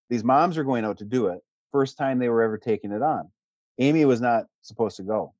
These 0.08 0.24
moms 0.24 0.56
are 0.58 0.64
going 0.64 0.84
out 0.84 0.98
to 0.98 1.04
do 1.04 1.26
it. 1.28 1.40
First 1.72 1.98
time 1.98 2.18
they 2.18 2.28
were 2.28 2.42
ever 2.42 2.58
taking 2.58 2.90
it 2.90 3.02
on. 3.02 3.30
Amy 3.78 4.04
was 4.04 4.20
not 4.20 4.46
supposed 4.62 4.96
to 4.96 5.02
go. 5.02 5.34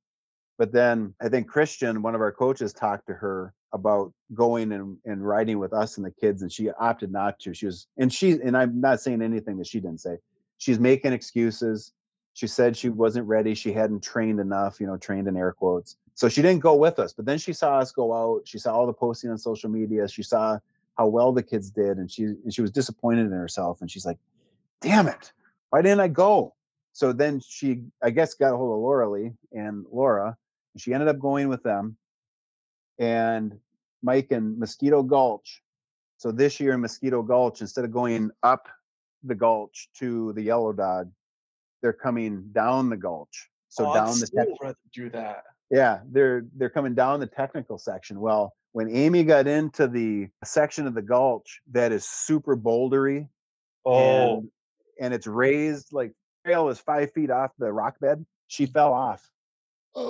But 0.57 0.71
then 0.71 1.15
I 1.21 1.29
think 1.29 1.47
Christian, 1.47 2.01
one 2.01 2.15
of 2.15 2.21
our 2.21 2.31
coaches, 2.31 2.73
talked 2.73 3.07
to 3.07 3.13
her 3.13 3.53
about 3.73 4.13
going 4.33 4.71
and, 4.71 4.97
and 5.05 5.25
riding 5.25 5.59
with 5.59 5.73
us 5.73 5.97
and 5.97 6.05
the 6.05 6.11
kids, 6.11 6.41
and 6.41 6.51
she 6.51 6.69
opted 6.69 7.11
not 7.11 7.39
to. 7.39 7.53
She 7.53 7.65
was, 7.65 7.87
and 7.97 8.13
she, 8.13 8.33
and 8.33 8.55
I'm 8.55 8.79
not 8.79 9.01
saying 9.01 9.21
anything 9.21 9.57
that 9.57 9.67
she 9.67 9.79
didn't 9.79 10.01
say. 10.01 10.17
She's 10.57 10.79
making 10.79 11.13
excuses. 11.13 11.93
She 12.33 12.47
said 12.47 12.77
she 12.77 12.89
wasn't 12.89 13.27
ready. 13.27 13.55
She 13.55 13.73
hadn't 13.73 14.03
trained 14.03 14.39
enough, 14.39 14.79
you 14.79 14.87
know, 14.87 14.97
trained 14.97 15.27
in 15.27 15.35
air 15.35 15.51
quotes. 15.51 15.97
So 16.13 16.29
she 16.29 16.41
didn't 16.41 16.61
go 16.61 16.75
with 16.75 16.99
us. 16.99 17.13
But 17.13 17.25
then 17.25 17.37
she 17.37 17.53
saw 17.53 17.79
us 17.79 17.91
go 17.91 18.13
out. 18.13 18.41
She 18.45 18.59
saw 18.59 18.73
all 18.73 18.85
the 18.85 18.93
posting 18.93 19.31
on 19.31 19.37
social 19.37 19.69
media. 19.69 20.07
She 20.07 20.23
saw 20.23 20.59
how 20.97 21.07
well 21.07 21.31
the 21.31 21.43
kids 21.43 21.71
did, 21.71 21.97
and 21.97 22.11
she 22.11 22.23
and 22.23 22.53
she 22.53 22.61
was 22.61 22.71
disappointed 22.71 23.25
in 23.25 23.31
herself. 23.31 23.81
And 23.81 23.89
she's 23.89 24.05
like, 24.05 24.17
"Damn 24.81 25.07
it, 25.07 25.31
why 25.71 25.81
didn't 25.81 26.01
I 26.01 26.07
go?" 26.09 26.53
So 26.93 27.13
then 27.13 27.39
she, 27.39 27.83
I 28.03 28.09
guess, 28.09 28.33
got 28.33 28.53
a 28.53 28.57
hold 28.57 28.73
of 28.73 28.81
Laura 28.81 29.09
Lee 29.09 29.31
and 29.53 29.85
Laura, 29.91 30.35
and 30.73 30.81
she 30.81 30.93
ended 30.93 31.07
up 31.07 31.19
going 31.19 31.47
with 31.47 31.63
them. 31.63 31.97
And 32.99 33.57
Mike 34.03 34.31
and 34.31 34.57
Mosquito 34.57 35.03
Gulch. 35.03 35.61
So 36.17 36.31
this 36.31 36.59
year 36.59 36.73
in 36.73 36.81
Mosquito 36.81 37.21
Gulch, 37.23 37.61
instead 37.61 37.85
of 37.85 37.91
going 37.91 38.29
up 38.43 38.67
the 39.23 39.35
gulch 39.35 39.89
to 39.99 40.33
the 40.33 40.41
Yellow 40.41 40.73
Dog, 40.73 41.11
they're 41.81 41.93
coming 41.93 42.49
down 42.51 42.89
the 42.89 42.97
gulch. 42.97 43.49
So 43.69 43.89
Oh, 43.89 43.93
down 43.93 44.19
the 44.19 44.55
do 44.93 45.09
that. 45.11 45.43
yeah, 45.71 46.01
they're 46.11 46.45
they're 46.57 46.69
coming 46.69 46.93
down 46.93 47.19
the 47.19 47.27
technical 47.27 47.77
section. 47.77 48.19
Well, 48.19 48.53
when 48.73 48.89
Amy 48.89 49.23
got 49.23 49.47
into 49.47 49.87
the 49.87 50.27
section 50.43 50.85
of 50.87 50.93
the 50.93 51.01
gulch 51.01 51.61
that 51.71 51.91
is 51.91 52.05
super 52.05 52.55
bouldery 52.55 53.27
Oh, 53.85 54.37
and, 54.37 54.51
and 54.99 55.13
it's 55.13 55.25
raised 55.25 55.91
like 55.91 56.13
trail 56.45 56.65
was 56.65 56.79
five 56.79 57.11
feet 57.13 57.29
off 57.29 57.51
the 57.57 57.71
rock 57.71 57.99
bed, 57.99 58.25
she 58.47 58.65
fell 58.65 58.93
off. 58.93 59.29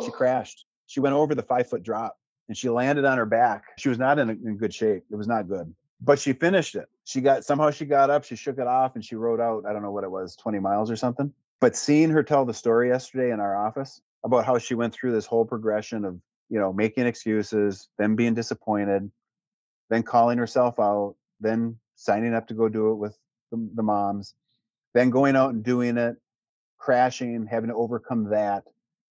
She 0.05 0.11
crashed. 0.11 0.65
She 0.87 0.99
went 0.99 1.15
over 1.15 1.33
the 1.33 1.43
five 1.43 1.69
foot 1.69 1.83
drop 1.83 2.17
and 2.47 2.57
she 2.57 2.69
landed 2.69 3.05
on 3.05 3.17
her 3.17 3.25
back. 3.25 3.63
She 3.77 3.89
was 3.89 3.97
not 3.97 4.19
in, 4.19 4.29
in 4.29 4.57
good 4.57 4.73
shape. 4.73 5.03
It 5.09 5.15
was 5.15 5.27
not 5.27 5.47
good. 5.47 5.73
But 6.01 6.19
she 6.19 6.33
finished 6.33 6.75
it. 6.75 6.89
She 7.03 7.21
got 7.21 7.45
somehow 7.45 7.71
she 7.71 7.85
got 7.85 8.09
up, 8.09 8.23
she 8.23 8.35
shook 8.35 8.57
it 8.57 8.67
off, 8.67 8.95
and 8.95 9.05
she 9.05 9.15
rode 9.15 9.39
out. 9.39 9.65
I 9.65 9.73
don't 9.73 9.83
know 9.83 9.91
what 9.91 10.03
it 10.03 10.11
was, 10.11 10.35
20 10.35 10.59
miles 10.59 10.89
or 10.89 10.95
something. 10.95 11.31
But 11.59 11.75
seeing 11.75 12.09
her 12.09 12.23
tell 12.23 12.45
the 12.45 12.53
story 12.53 12.89
yesterday 12.89 13.31
in 13.31 13.39
our 13.39 13.55
office 13.55 14.01
about 14.23 14.45
how 14.45 14.57
she 14.57 14.73
went 14.75 14.93
through 14.93 15.11
this 15.11 15.25
whole 15.25 15.45
progression 15.45 16.05
of, 16.05 16.19
you 16.49 16.59
know, 16.59 16.73
making 16.73 17.05
excuses, 17.05 17.87
then 17.97 18.15
being 18.15 18.33
disappointed, 18.33 19.09
then 19.89 20.03
calling 20.03 20.37
herself 20.37 20.79
out, 20.79 21.15
then 21.39 21.77
signing 21.95 22.33
up 22.33 22.47
to 22.47 22.53
go 22.53 22.67
do 22.67 22.91
it 22.91 22.95
with 22.95 23.17
the, 23.51 23.69
the 23.75 23.83
moms, 23.83 24.33
then 24.93 25.09
going 25.09 25.35
out 25.35 25.53
and 25.53 25.63
doing 25.63 25.97
it, 25.97 26.17
crashing, 26.81 27.45
having 27.45 27.69
to 27.69 27.75
overcome 27.75 28.25
that. 28.31 28.63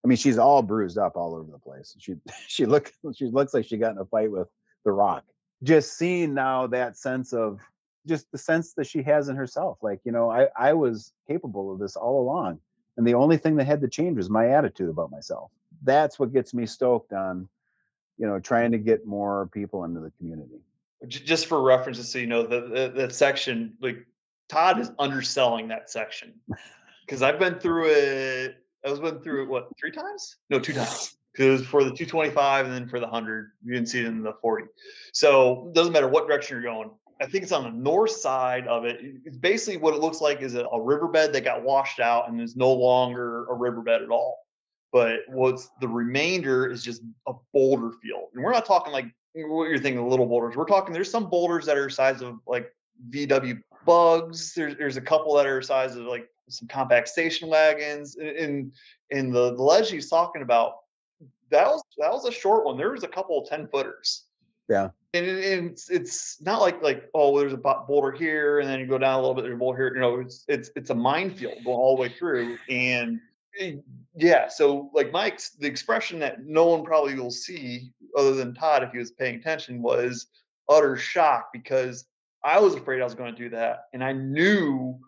I 0.04 0.08
mean, 0.08 0.18
she's 0.18 0.38
all 0.38 0.62
bruised 0.62 0.98
up 0.98 1.16
all 1.16 1.34
over 1.34 1.50
the 1.50 1.58
place. 1.58 1.94
She 1.98 2.16
she 2.48 2.66
look 2.66 2.92
she 3.14 3.26
looks 3.26 3.54
like 3.54 3.64
she 3.64 3.78
got 3.78 3.92
in 3.92 3.98
a 3.98 4.04
fight 4.04 4.30
with 4.30 4.48
the 4.84 4.92
rock. 4.92 5.24
Just 5.62 5.96
seeing 5.96 6.34
now 6.34 6.66
that 6.68 6.96
sense 6.96 7.32
of 7.32 7.60
just 8.06 8.30
the 8.32 8.38
sense 8.38 8.72
that 8.74 8.86
she 8.86 9.02
has 9.02 9.28
in 9.28 9.36
herself. 9.36 9.78
Like, 9.82 10.00
you 10.04 10.12
know, 10.12 10.30
I, 10.30 10.48
I 10.58 10.72
was 10.72 11.12
capable 11.28 11.72
of 11.72 11.78
this 11.78 11.96
all 11.96 12.20
along. 12.20 12.58
And 12.96 13.06
the 13.06 13.14
only 13.14 13.36
thing 13.36 13.56
that 13.56 13.66
had 13.66 13.82
to 13.82 13.88
change 13.88 14.16
was 14.16 14.30
my 14.30 14.48
attitude 14.48 14.88
about 14.88 15.10
myself. 15.10 15.50
That's 15.82 16.18
what 16.18 16.32
gets 16.32 16.54
me 16.54 16.64
stoked 16.64 17.12
on, 17.12 17.46
you 18.16 18.26
know, 18.26 18.40
trying 18.40 18.72
to 18.72 18.78
get 18.78 19.06
more 19.06 19.50
people 19.52 19.84
into 19.84 20.00
the 20.00 20.10
community. 20.18 20.60
Just 21.06 21.46
for 21.46 21.62
reference, 21.62 22.06
so 22.08 22.18
you 22.18 22.26
know, 22.26 22.42
the, 22.42 22.92
that 22.94 23.14
section, 23.14 23.74
like 23.82 24.06
Todd 24.48 24.80
is 24.80 24.90
underselling 24.98 25.68
that 25.68 25.90
section 25.90 26.34
because 27.10 27.22
I've 27.22 27.40
been 27.40 27.58
through 27.58 27.86
it. 27.88 28.54
I 28.86 28.90
was 28.90 29.00
been 29.00 29.18
through 29.18 29.42
it 29.42 29.48
what 29.48 29.68
three 29.78 29.90
times? 29.90 30.36
No, 30.48 30.60
two 30.60 30.72
times. 30.72 31.16
Because 31.32 31.66
for 31.66 31.82
the 31.82 31.90
225 31.90 32.66
and 32.66 32.74
then 32.74 32.88
for 32.88 33.00
the 33.00 33.06
100, 33.06 33.50
you 33.64 33.72
didn't 33.72 33.88
see 33.88 34.00
it 34.00 34.06
in 34.06 34.22
the 34.22 34.34
40. 34.40 34.66
So 35.12 35.66
it 35.68 35.74
doesn't 35.74 35.92
matter 35.92 36.08
what 36.08 36.28
direction 36.28 36.54
you're 36.54 36.72
going. 36.72 36.90
I 37.20 37.26
think 37.26 37.42
it's 37.42 37.52
on 37.52 37.64
the 37.64 37.70
north 37.70 38.12
side 38.12 38.66
of 38.68 38.84
it. 38.84 39.00
It's 39.24 39.36
basically 39.36 39.76
what 39.76 39.94
it 39.94 40.00
looks 40.00 40.20
like 40.20 40.40
is 40.40 40.54
a, 40.54 40.64
a 40.66 40.80
riverbed 40.80 41.32
that 41.32 41.44
got 41.44 41.62
washed 41.62 42.00
out 42.00 42.28
and 42.28 42.40
is 42.40 42.56
no 42.56 42.72
longer 42.72 43.46
a 43.46 43.54
riverbed 43.54 44.02
at 44.02 44.10
all. 44.10 44.38
But 44.92 45.20
what's 45.28 45.68
the 45.80 45.88
remainder 45.88 46.68
is 46.70 46.82
just 46.82 47.02
a 47.26 47.32
boulder 47.52 47.92
field. 48.02 48.28
And 48.34 48.42
we're 48.42 48.52
not 48.52 48.66
talking 48.66 48.92
like 48.92 49.06
what 49.34 49.68
you're 49.68 49.78
thinking 49.78 50.08
little 50.08 50.26
boulders. 50.26 50.56
We're 50.56 50.64
talking 50.64 50.92
there's 50.92 51.10
some 51.10 51.28
boulders 51.28 51.66
that 51.66 51.76
are 51.76 51.90
size 51.90 52.22
of 52.22 52.38
like 52.46 52.72
VW 53.10 53.60
bugs. 53.84 54.54
There's 54.54 54.76
there's 54.76 54.96
a 54.96 55.00
couple 55.00 55.34
that 55.36 55.46
are 55.46 55.62
size 55.62 55.96
of 55.96 56.06
like 56.06 56.28
some 56.50 56.68
compact 56.68 57.08
station 57.08 57.48
wagons. 57.48 58.16
In 58.16 58.72
in, 59.10 59.32
the, 59.32 59.54
the 59.54 59.62
ledge 59.62 59.90
he's 59.90 60.08
talking 60.08 60.42
about, 60.42 60.74
that 61.50 61.66
was 61.66 61.82
that 61.98 62.12
was 62.12 62.24
a 62.26 62.32
short 62.32 62.64
one. 62.64 62.76
There 62.76 62.92
was 62.92 63.04
a 63.04 63.08
couple 63.08 63.40
of 63.40 63.48
10 63.48 63.68
footers. 63.68 64.24
Yeah. 64.68 64.90
And, 65.14 65.26
it, 65.26 65.58
and 65.58 65.70
it's 65.70 65.90
it's 65.90 66.40
not 66.40 66.60
like 66.60 66.80
like 66.80 67.10
oh 67.12 67.36
there's 67.38 67.52
a 67.52 67.56
boulder 67.56 68.12
here 68.12 68.60
and 68.60 68.68
then 68.68 68.78
you 68.78 68.86
go 68.86 68.98
down 68.98 69.14
a 69.14 69.20
little 69.20 69.34
bit 69.34 69.42
there's 69.42 69.56
a 69.56 69.58
boulder 69.58 69.78
here 69.78 69.94
you 69.94 70.00
know 70.00 70.20
it's 70.20 70.44
it's 70.46 70.70
it's 70.76 70.90
a 70.90 70.94
minefield 70.94 71.64
going 71.64 71.76
all 71.76 71.96
the 71.96 72.02
way 72.02 72.08
through 72.08 72.56
and 72.68 73.18
eh, 73.58 73.72
yeah 74.14 74.46
so 74.46 74.88
like 74.94 75.10
Mike's 75.10 75.50
the 75.50 75.66
expression 75.66 76.20
that 76.20 76.46
no 76.46 76.66
one 76.66 76.84
probably 76.84 77.16
will 77.16 77.32
see 77.32 77.92
other 78.16 78.34
than 78.34 78.54
Todd 78.54 78.84
if 78.84 78.92
he 78.92 78.98
was 78.98 79.10
paying 79.10 79.34
attention 79.34 79.82
was 79.82 80.28
utter 80.68 80.96
shock 80.96 81.48
because 81.52 82.04
I 82.44 82.60
was 82.60 82.76
afraid 82.76 83.00
I 83.00 83.04
was 83.04 83.16
going 83.16 83.34
to 83.34 83.42
do 83.42 83.48
that 83.50 83.86
and 83.92 84.04
I 84.04 84.12
knew 84.12 85.00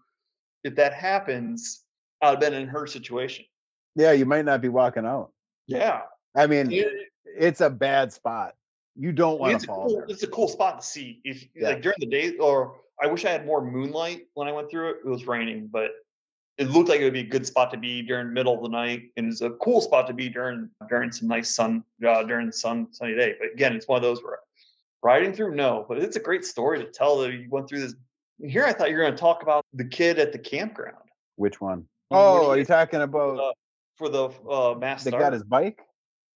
if 0.64 0.74
that 0.76 0.92
happens 0.94 1.84
I'd 2.20 2.30
have 2.30 2.40
been 2.40 2.54
in 2.54 2.68
her 2.68 2.86
situation 2.86 3.44
Yeah, 3.94 4.12
you 4.12 4.26
might 4.26 4.44
not 4.44 4.60
be 4.60 4.68
walking 4.68 5.04
out. 5.06 5.32
yeah 5.66 6.02
I 6.34 6.46
mean, 6.46 6.70
It- 6.72 7.08
it's 7.24 7.60
a 7.60 7.68
bad 7.70 8.12
spot. 8.12 8.54
You 8.96 9.12
don't 9.12 9.38
want 9.38 9.58
to 9.60 9.66
fall 9.66 9.86
cool, 9.86 9.96
there. 9.96 10.06
it's 10.08 10.22
a 10.22 10.26
cool 10.28 10.48
spot 10.48 10.80
to 10.80 10.86
see 10.86 11.20
if 11.24 11.46
Yeah. 11.54 11.68
like 11.70 11.82
during 11.82 11.96
the 12.00 12.06
day 12.06 12.36
or 12.36 12.80
I 13.02 13.06
wish 13.06 13.24
I 13.24 13.30
had 13.30 13.44
more 13.46 13.62
moonlight 13.64 14.28
when 14.34 14.48
I 14.48 14.52
went 14.52 14.70
through 14.70 14.90
it. 14.90 14.96
It 15.04 15.08
was 15.08 15.26
raining, 15.26 15.66
but 15.68 15.90
it 16.58 16.68
looked 16.68 16.88
like 16.90 17.00
it 17.00 17.04
would 17.04 17.12
be 17.14 17.20
a 17.20 17.24
good 17.36 17.46
spot 17.46 17.70
to 17.72 17.78
be 17.78 18.02
during 18.02 18.26
the 18.28 18.32
middle 18.32 18.54
of 18.54 18.62
the 18.62 18.68
night, 18.68 19.10
and 19.16 19.26
it's 19.32 19.40
a 19.40 19.50
cool 19.64 19.80
spot 19.80 20.06
to 20.08 20.12
be 20.12 20.28
during 20.28 20.68
during 20.90 21.10
some 21.10 21.26
nice 21.26 21.54
sun 21.54 21.82
uh, 22.06 22.22
during 22.22 22.52
sun 22.52 22.92
sunny 22.92 23.14
day. 23.14 23.34
But 23.40 23.52
again, 23.54 23.74
it's 23.74 23.88
one 23.88 23.96
of 23.96 24.02
those 24.02 24.22
where 24.22 24.38
riding 25.02 25.32
through, 25.32 25.54
no, 25.54 25.84
but 25.88 25.98
it's 25.98 26.16
a 26.16 26.20
great 26.20 26.44
story 26.44 26.78
to 26.78 26.90
tell 26.90 27.18
that 27.20 27.32
you 27.32 27.48
went 27.50 27.68
through 27.68 27.80
this. 27.80 27.94
Here, 28.44 28.64
I 28.64 28.72
thought 28.72 28.90
you 28.90 28.96
were 28.96 29.02
going 29.02 29.14
to 29.14 29.18
talk 29.20 29.42
about 29.42 29.64
the 29.72 29.84
kid 29.84 30.18
at 30.18 30.32
the 30.32 30.38
campground 30.38 30.96
Which 31.36 31.60
one? 31.60 31.86
What 32.08 32.18
Oh, 32.18 32.40
do 32.40 32.46
are 32.50 32.54
you- 32.56 32.60
you 32.60 32.64
talking 32.66 33.00
about 33.02 33.38
uh, 33.38 33.52
for 33.96 34.08
the 34.08 34.28
uh, 34.48 34.74
mass 34.78 35.04
that 35.04 35.10
start. 35.10 35.22
got 35.22 35.32
his 35.32 35.44
bike? 35.44 35.80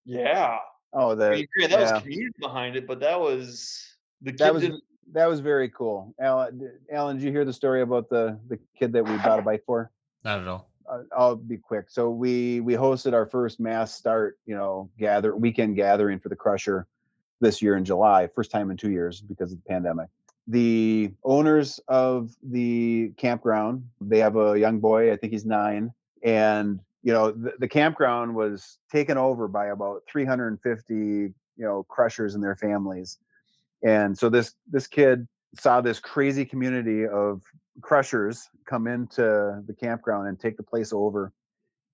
yeah, 0.05 0.57
Oh, 0.93 1.11
I 1.11 1.15
mean, 1.15 1.17
granted, 1.17 1.47
that 1.57 1.69
yeah. 1.71 1.93
was 1.93 2.01
community 2.01 2.35
behind 2.39 2.75
it, 2.77 2.87
but 2.87 3.01
that 3.01 3.19
was 3.19 3.85
the 4.21 4.31
kid 4.31 4.39
That 4.39 4.53
was- 4.53 4.63
didn't. 4.63 4.83
that 5.11 5.25
was 5.27 5.41
very 5.41 5.69
cool. 5.69 6.15
Allen, 6.19 6.71
Allen, 6.91 7.17
did 7.17 7.25
you 7.25 7.31
hear 7.31 7.43
the 7.45 7.53
story 7.53 7.81
about 7.81 8.09
the 8.09 8.39
the 8.47 8.57
kid 8.79 8.93
that 8.93 9.03
we 9.03 9.15
bought 9.17 9.39
a 9.39 9.41
bike 9.41 9.63
for? 9.65 9.91
Not 10.23 10.39
at 10.39 10.47
all. 10.47 10.69
uh, 10.89 11.03
I'll 11.15 11.35
be 11.35 11.57
quick. 11.57 11.89
So 11.89 12.09
we 12.09 12.61
we 12.61 12.73
hosted 12.75 13.13
our 13.13 13.25
first 13.25 13.59
mass 13.59 13.93
start, 13.93 14.39
you 14.45 14.55
know, 14.55 14.89
gather 14.97 15.35
weekend 15.35 15.75
gathering 15.75 16.19
for 16.19 16.29
the 16.29 16.35
Crusher 16.37 16.87
this 17.41 17.61
year 17.61 17.75
in 17.75 17.83
July, 17.83 18.27
first 18.27 18.49
time 18.49 18.71
in 18.71 18.77
two 18.77 18.89
years 18.91 19.19
because 19.21 19.51
of 19.51 19.61
the 19.61 19.69
pandemic. 19.69 20.07
The 20.47 21.11
owners 21.23 21.79
of 21.87 22.31
the 22.41 23.11
campground, 23.17 23.89
they 23.99 24.19
have 24.19 24.37
a 24.37 24.57
young 24.57 24.79
boy, 24.79 25.11
I 25.11 25.17
think 25.17 25.33
he's 25.33 25.45
nine, 25.45 25.91
and 26.23 26.79
you 27.03 27.13
know 27.13 27.31
the, 27.31 27.53
the 27.59 27.67
campground 27.67 28.33
was 28.35 28.77
taken 28.91 29.17
over 29.17 29.47
by 29.47 29.67
about 29.67 30.03
350, 30.09 30.93
you 30.95 31.33
know, 31.57 31.83
crushers 31.83 32.33
and 32.33 32.43
their 32.43 32.55
families, 32.55 33.17
and 33.83 34.17
so 34.17 34.29
this 34.29 34.53
this 34.71 34.87
kid 34.87 35.27
saw 35.59 35.81
this 35.81 35.99
crazy 35.99 36.45
community 36.45 37.05
of 37.05 37.41
crushers 37.81 38.49
come 38.65 38.87
into 38.87 39.61
the 39.67 39.75
campground 39.79 40.27
and 40.27 40.39
take 40.39 40.57
the 40.57 40.63
place 40.63 40.93
over. 40.93 41.33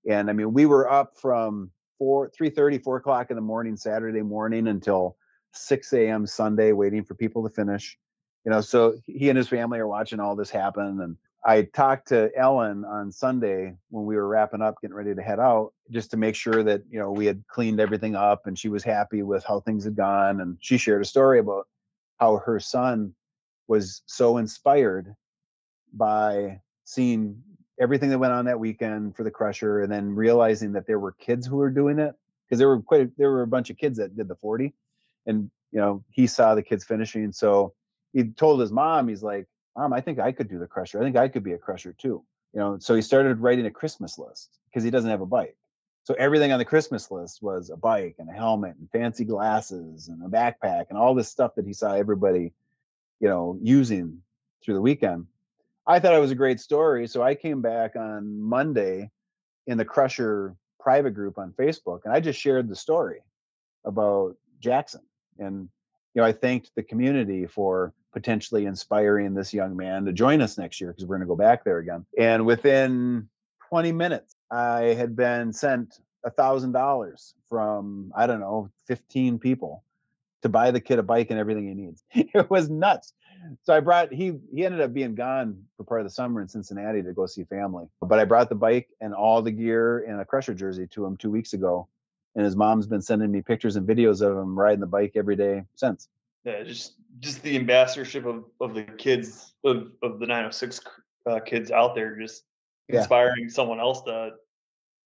And 0.09 0.29
I 0.29 0.33
mean, 0.33 0.53
we 0.53 0.65
were 0.65 0.91
up 0.91 1.17
from 1.17 1.71
four, 1.97 2.29
three 2.29 2.49
thirty, 2.49 2.77
four 2.77 2.97
o'clock 2.97 3.29
in 3.29 3.35
the 3.35 3.41
morning, 3.41 3.77
Saturday 3.77 4.21
morning 4.21 4.67
until 4.67 5.17
6 5.53 5.93
a.m. 5.93 6.25
Sunday, 6.25 6.71
waiting 6.71 7.03
for 7.03 7.15
people 7.15 7.47
to 7.47 7.53
finish. 7.53 7.97
You 8.45 8.51
know, 8.51 8.61
so 8.61 8.95
he 9.05 9.29
and 9.29 9.37
his 9.37 9.47
family 9.47 9.79
are 9.79 9.87
watching 9.87 10.19
all 10.19 10.35
this 10.35 10.49
happen. 10.49 11.01
And 11.01 11.17
I 11.45 11.63
talked 11.63 12.09
to 12.09 12.29
Ellen 12.35 12.83
on 12.85 13.11
Sunday 13.11 13.75
when 13.89 14.05
we 14.05 14.15
were 14.15 14.27
wrapping 14.27 14.61
up, 14.61 14.75
getting 14.81 14.95
ready 14.95 15.15
to 15.15 15.21
head 15.21 15.39
out, 15.39 15.73
just 15.91 16.11
to 16.11 16.17
make 16.17 16.35
sure 16.35 16.63
that, 16.63 16.81
you 16.89 16.99
know, 16.99 17.11
we 17.11 17.25
had 17.25 17.43
cleaned 17.47 17.79
everything 17.79 18.15
up 18.15 18.47
and 18.47 18.57
she 18.57 18.69
was 18.69 18.83
happy 18.83 19.23
with 19.23 19.43
how 19.43 19.61
things 19.61 19.85
had 19.85 19.95
gone. 19.95 20.41
And 20.41 20.57
she 20.59 20.77
shared 20.77 21.01
a 21.01 21.05
story 21.05 21.39
about 21.39 21.67
how 22.19 22.37
her 22.37 22.59
son 22.59 23.13
was 23.67 24.01
so 24.05 24.37
inspired 24.37 25.15
by 25.93 26.59
seeing 26.85 27.41
everything 27.79 28.09
that 28.09 28.19
went 28.19 28.33
on 28.33 28.45
that 28.45 28.59
weekend 28.59 29.15
for 29.15 29.23
the 29.23 29.31
crusher 29.31 29.81
and 29.81 29.91
then 29.91 30.15
realizing 30.15 30.73
that 30.73 30.85
there 30.85 30.99
were 30.99 31.13
kids 31.13 31.47
who 31.47 31.57
were 31.57 31.69
doing 31.69 31.99
it 31.99 32.13
because 32.45 32.59
there 32.59 32.67
were 32.67 32.81
quite 32.81 33.09
there 33.17 33.31
were 33.31 33.41
a 33.41 33.47
bunch 33.47 33.69
of 33.69 33.77
kids 33.77 33.97
that 33.97 34.15
did 34.15 34.27
the 34.27 34.35
40 34.35 34.73
and 35.25 35.49
you 35.71 35.79
know 35.79 36.03
he 36.11 36.27
saw 36.27 36.53
the 36.53 36.61
kids 36.61 36.83
finishing 36.83 37.31
so 37.31 37.73
he 38.13 38.23
told 38.23 38.59
his 38.59 38.71
mom 38.71 39.07
he's 39.07 39.23
like 39.23 39.47
mom 39.75 39.93
i 39.93 40.01
think 40.01 40.19
i 40.19 40.31
could 40.31 40.49
do 40.49 40.59
the 40.59 40.67
crusher 40.67 40.99
i 40.99 41.03
think 41.03 41.15
i 41.15 41.27
could 41.27 41.43
be 41.43 41.53
a 41.53 41.57
crusher 41.57 41.93
too 41.93 42.23
you 42.53 42.59
know 42.59 42.77
so 42.79 42.95
he 42.95 43.01
started 43.01 43.39
writing 43.39 43.65
a 43.65 43.71
christmas 43.71 44.17
list 44.17 44.57
because 44.69 44.83
he 44.83 44.91
doesn't 44.91 45.09
have 45.09 45.21
a 45.21 45.25
bike 45.25 45.57
so 46.03 46.13
everything 46.15 46.51
on 46.51 46.59
the 46.59 46.65
christmas 46.65 47.11
list 47.11 47.41
was 47.41 47.69
a 47.69 47.77
bike 47.77 48.15
and 48.19 48.29
a 48.29 48.33
helmet 48.33 48.75
and 48.79 48.89
fancy 48.91 49.25
glasses 49.25 50.07
and 50.07 50.23
a 50.23 50.27
backpack 50.27 50.85
and 50.89 50.97
all 50.97 51.15
this 51.15 51.29
stuff 51.29 51.55
that 51.55 51.65
he 51.65 51.73
saw 51.73 51.93
everybody 51.93 52.53
you 53.19 53.27
know 53.27 53.57
using 53.61 54.21
through 54.63 54.75
the 54.75 54.81
weekend 54.81 55.27
I 55.85 55.99
thought 55.99 56.13
it 56.13 56.19
was 56.19 56.31
a 56.31 56.35
great 56.35 56.59
story. 56.59 57.07
So 57.07 57.21
I 57.21 57.35
came 57.35 57.61
back 57.61 57.95
on 57.95 58.39
Monday 58.41 59.11
in 59.67 59.77
the 59.77 59.85
Crusher 59.85 60.55
private 60.79 61.11
group 61.11 61.37
on 61.37 61.53
Facebook 61.53 62.01
and 62.05 62.13
I 62.13 62.19
just 62.19 62.39
shared 62.39 62.69
the 62.69 62.75
story 62.75 63.21
about 63.85 64.35
Jackson. 64.59 65.01
And, 65.39 65.69
you 66.13 66.21
know, 66.21 66.23
I 66.23 66.31
thanked 66.31 66.71
the 66.75 66.83
community 66.83 67.47
for 67.47 67.93
potentially 68.13 68.65
inspiring 68.65 69.33
this 69.33 69.53
young 69.53 69.75
man 69.75 70.05
to 70.05 70.13
join 70.13 70.41
us 70.41 70.57
next 70.57 70.79
year 70.79 70.91
because 70.91 71.05
we're 71.05 71.17
going 71.17 71.27
to 71.27 71.31
go 71.31 71.35
back 71.35 71.63
there 71.63 71.79
again. 71.79 72.05
And 72.17 72.45
within 72.45 73.27
20 73.69 73.91
minutes, 73.91 74.35
I 74.51 74.93
had 74.93 75.15
been 75.15 75.51
sent 75.53 75.99
a 76.23 76.29
thousand 76.29 76.71
dollars 76.71 77.33
from, 77.49 78.13
I 78.15 78.27
don't 78.27 78.39
know, 78.39 78.69
15 78.87 79.39
people 79.39 79.83
to 80.43 80.49
buy 80.49 80.71
the 80.71 80.79
kid 80.79 80.99
a 80.99 81.03
bike 81.03 81.31
and 81.31 81.39
everything 81.39 81.67
he 81.67 81.73
needs. 81.73 82.03
It 82.13 82.49
was 82.49 82.69
nuts 82.69 83.13
so 83.63 83.73
I 83.73 83.79
brought 83.79 84.13
he 84.13 84.33
he 84.53 84.65
ended 84.65 84.81
up 84.81 84.93
being 84.93 85.15
gone 85.15 85.63
for 85.77 85.83
part 85.83 86.01
of 86.01 86.05
the 86.05 86.11
summer 86.11 86.41
in 86.41 86.47
Cincinnati 86.47 87.01
to 87.03 87.13
go 87.13 87.25
see 87.25 87.43
family. 87.43 87.85
But 88.01 88.19
I 88.19 88.25
brought 88.25 88.49
the 88.49 88.55
bike 88.55 88.89
and 89.01 89.13
all 89.13 89.41
the 89.41 89.51
gear 89.51 89.99
and 89.99 90.19
a 90.19 90.25
crusher 90.25 90.53
jersey 90.53 90.87
to 90.87 91.05
him 91.05 91.17
two 91.17 91.31
weeks 91.31 91.53
ago, 91.53 91.87
and 92.35 92.45
his 92.45 92.55
mom's 92.55 92.87
been 92.87 93.01
sending 93.01 93.31
me 93.31 93.41
pictures 93.41 93.75
and 93.75 93.87
videos 93.87 94.21
of 94.21 94.37
him 94.37 94.57
riding 94.57 94.79
the 94.79 94.87
bike 94.87 95.13
every 95.15 95.35
day 95.35 95.63
since. 95.75 96.07
Yeah, 96.45 96.63
just 96.63 96.95
just 97.19 97.41
the 97.41 97.55
ambassadorship 97.55 98.25
of, 98.25 98.45
of 98.59 98.73
the 98.73 98.83
kids 98.83 99.53
of, 99.63 99.91
of 100.01 100.19
the 100.19 100.25
906 100.25 100.81
uh, 101.29 101.39
kids 101.39 101.71
out 101.71 101.95
there, 101.95 102.17
just 102.19 102.43
Yeah. 102.89 102.99
inspiring 102.99 103.49
someone 103.49 103.79
else 103.79 104.01
to 104.03 104.31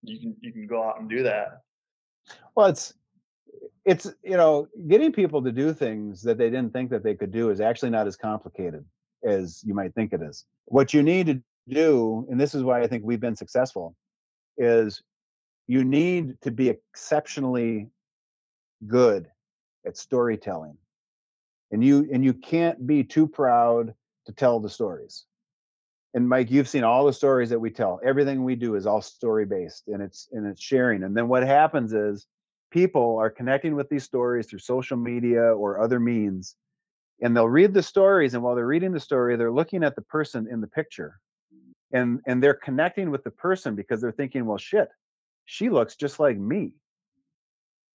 you 0.04 0.20
can 0.20 0.36
you 0.42 0.52
can 0.52 0.68
go 0.68 0.84
out 0.84 1.00
and 1.00 1.10
do 1.10 1.24
that. 1.24 1.62
Well, 2.56 2.68
it's 2.68 2.94
it's 3.86 4.06
you 4.24 4.38
know 4.38 4.68
getting 4.88 5.12
people 5.12 5.44
to 5.44 5.52
do 5.52 5.74
things 5.74 6.22
that 6.24 6.38
they 6.38 6.50
didn't 6.50 6.74
think 6.74 6.90
that 6.90 7.04
they 7.04 7.16
could 7.16 7.32
do 7.32 7.50
is 7.50 7.62
actually 7.62 7.92
not 7.92 8.08
as 8.08 8.16
complicated 8.16 8.84
as 9.24 9.64
you 9.64 9.74
might 9.74 9.94
think 9.96 10.14
it 10.14 10.22
is. 10.22 10.46
What 10.66 10.94
you 10.94 11.04
need 11.04 11.28
to 11.28 11.42
do, 11.68 12.28
and 12.30 12.40
this 12.40 12.56
is 12.56 12.64
why 12.64 12.82
I 12.82 12.88
think 12.88 13.04
we've 13.04 13.20
been 13.20 13.36
successful, 13.36 13.96
is 14.58 15.02
you 15.68 15.84
need 15.84 16.40
to 16.42 16.52
be 16.52 16.70
exceptionally 16.70 17.90
good 18.88 19.30
at 19.86 19.98
storytelling. 19.98 20.78
And 21.72 21.84
you 21.84 22.08
and 22.12 22.24
you 22.24 22.34
can't 22.34 22.88
be 22.88 23.04
too 23.04 23.28
proud 23.28 23.94
to 24.26 24.32
tell 24.32 24.60
the 24.60 24.70
stories. 24.70 25.26
And 26.14 26.28
Mike, 26.28 26.50
you've 26.50 26.70
seen 26.70 26.84
all 26.84 27.06
the 27.06 27.14
stories 27.14 27.50
that 27.50 27.60
we 27.60 27.70
tell. 27.70 28.00
Everything 28.04 28.44
we 28.44 28.56
do 28.56 28.76
is 28.76 28.86
all 28.88 29.02
story 29.02 29.46
based 29.46 29.88
and 29.88 30.02
it's 30.02 30.30
and 30.32 30.48
it's 30.48 30.62
sharing. 30.62 31.04
And 31.04 31.16
then 31.16 31.28
what 31.28 31.44
happens 31.44 31.94
is 31.94 32.26
people 32.72 33.18
are 33.18 33.30
connecting 33.30 33.76
with 33.76 33.90
these 33.90 34.04
stories 34.04 34.48
through 34.48 34.60
social 34.60 34.98
media 34.98 35.42
or 35.42 35.82
other 35.82 36.00
means 36.00 36.56
and 37.22 37.36
they'll 37.36 37.48
read 37.48 37.74
the 37.74 37.84
stories 37.84 38.34
and 38.34 38.44
while 38.44 38.56
they're 38.56 38.68
reading 38.68 38.92
the 38.92 39.00
story 39.00 39.36
they're 39.36 39.52
looking 39.52 39.84
at 39.84 39.96
the 39.96 40.02
person 40.02 40.48
in 40.50 40.62
the 40.62 40.68
picture 40.68 41.20
and 41.92 42.20
and 42.28 42.44
they're 42.44 42.54
connecting 42.54 43.10
with 43.10 43.24
the 43.24 43.32
person 43.32 43.76
because 43.76 44.02
they're 44.02 44.12
thinking 44.12 44.46
well 44.46 44.58
shit 44.58 44.90
she 45.46 45.70
looks 45.70 45.96
just 45.96 46.20
like 46.20 46.38
me 46.38 46.74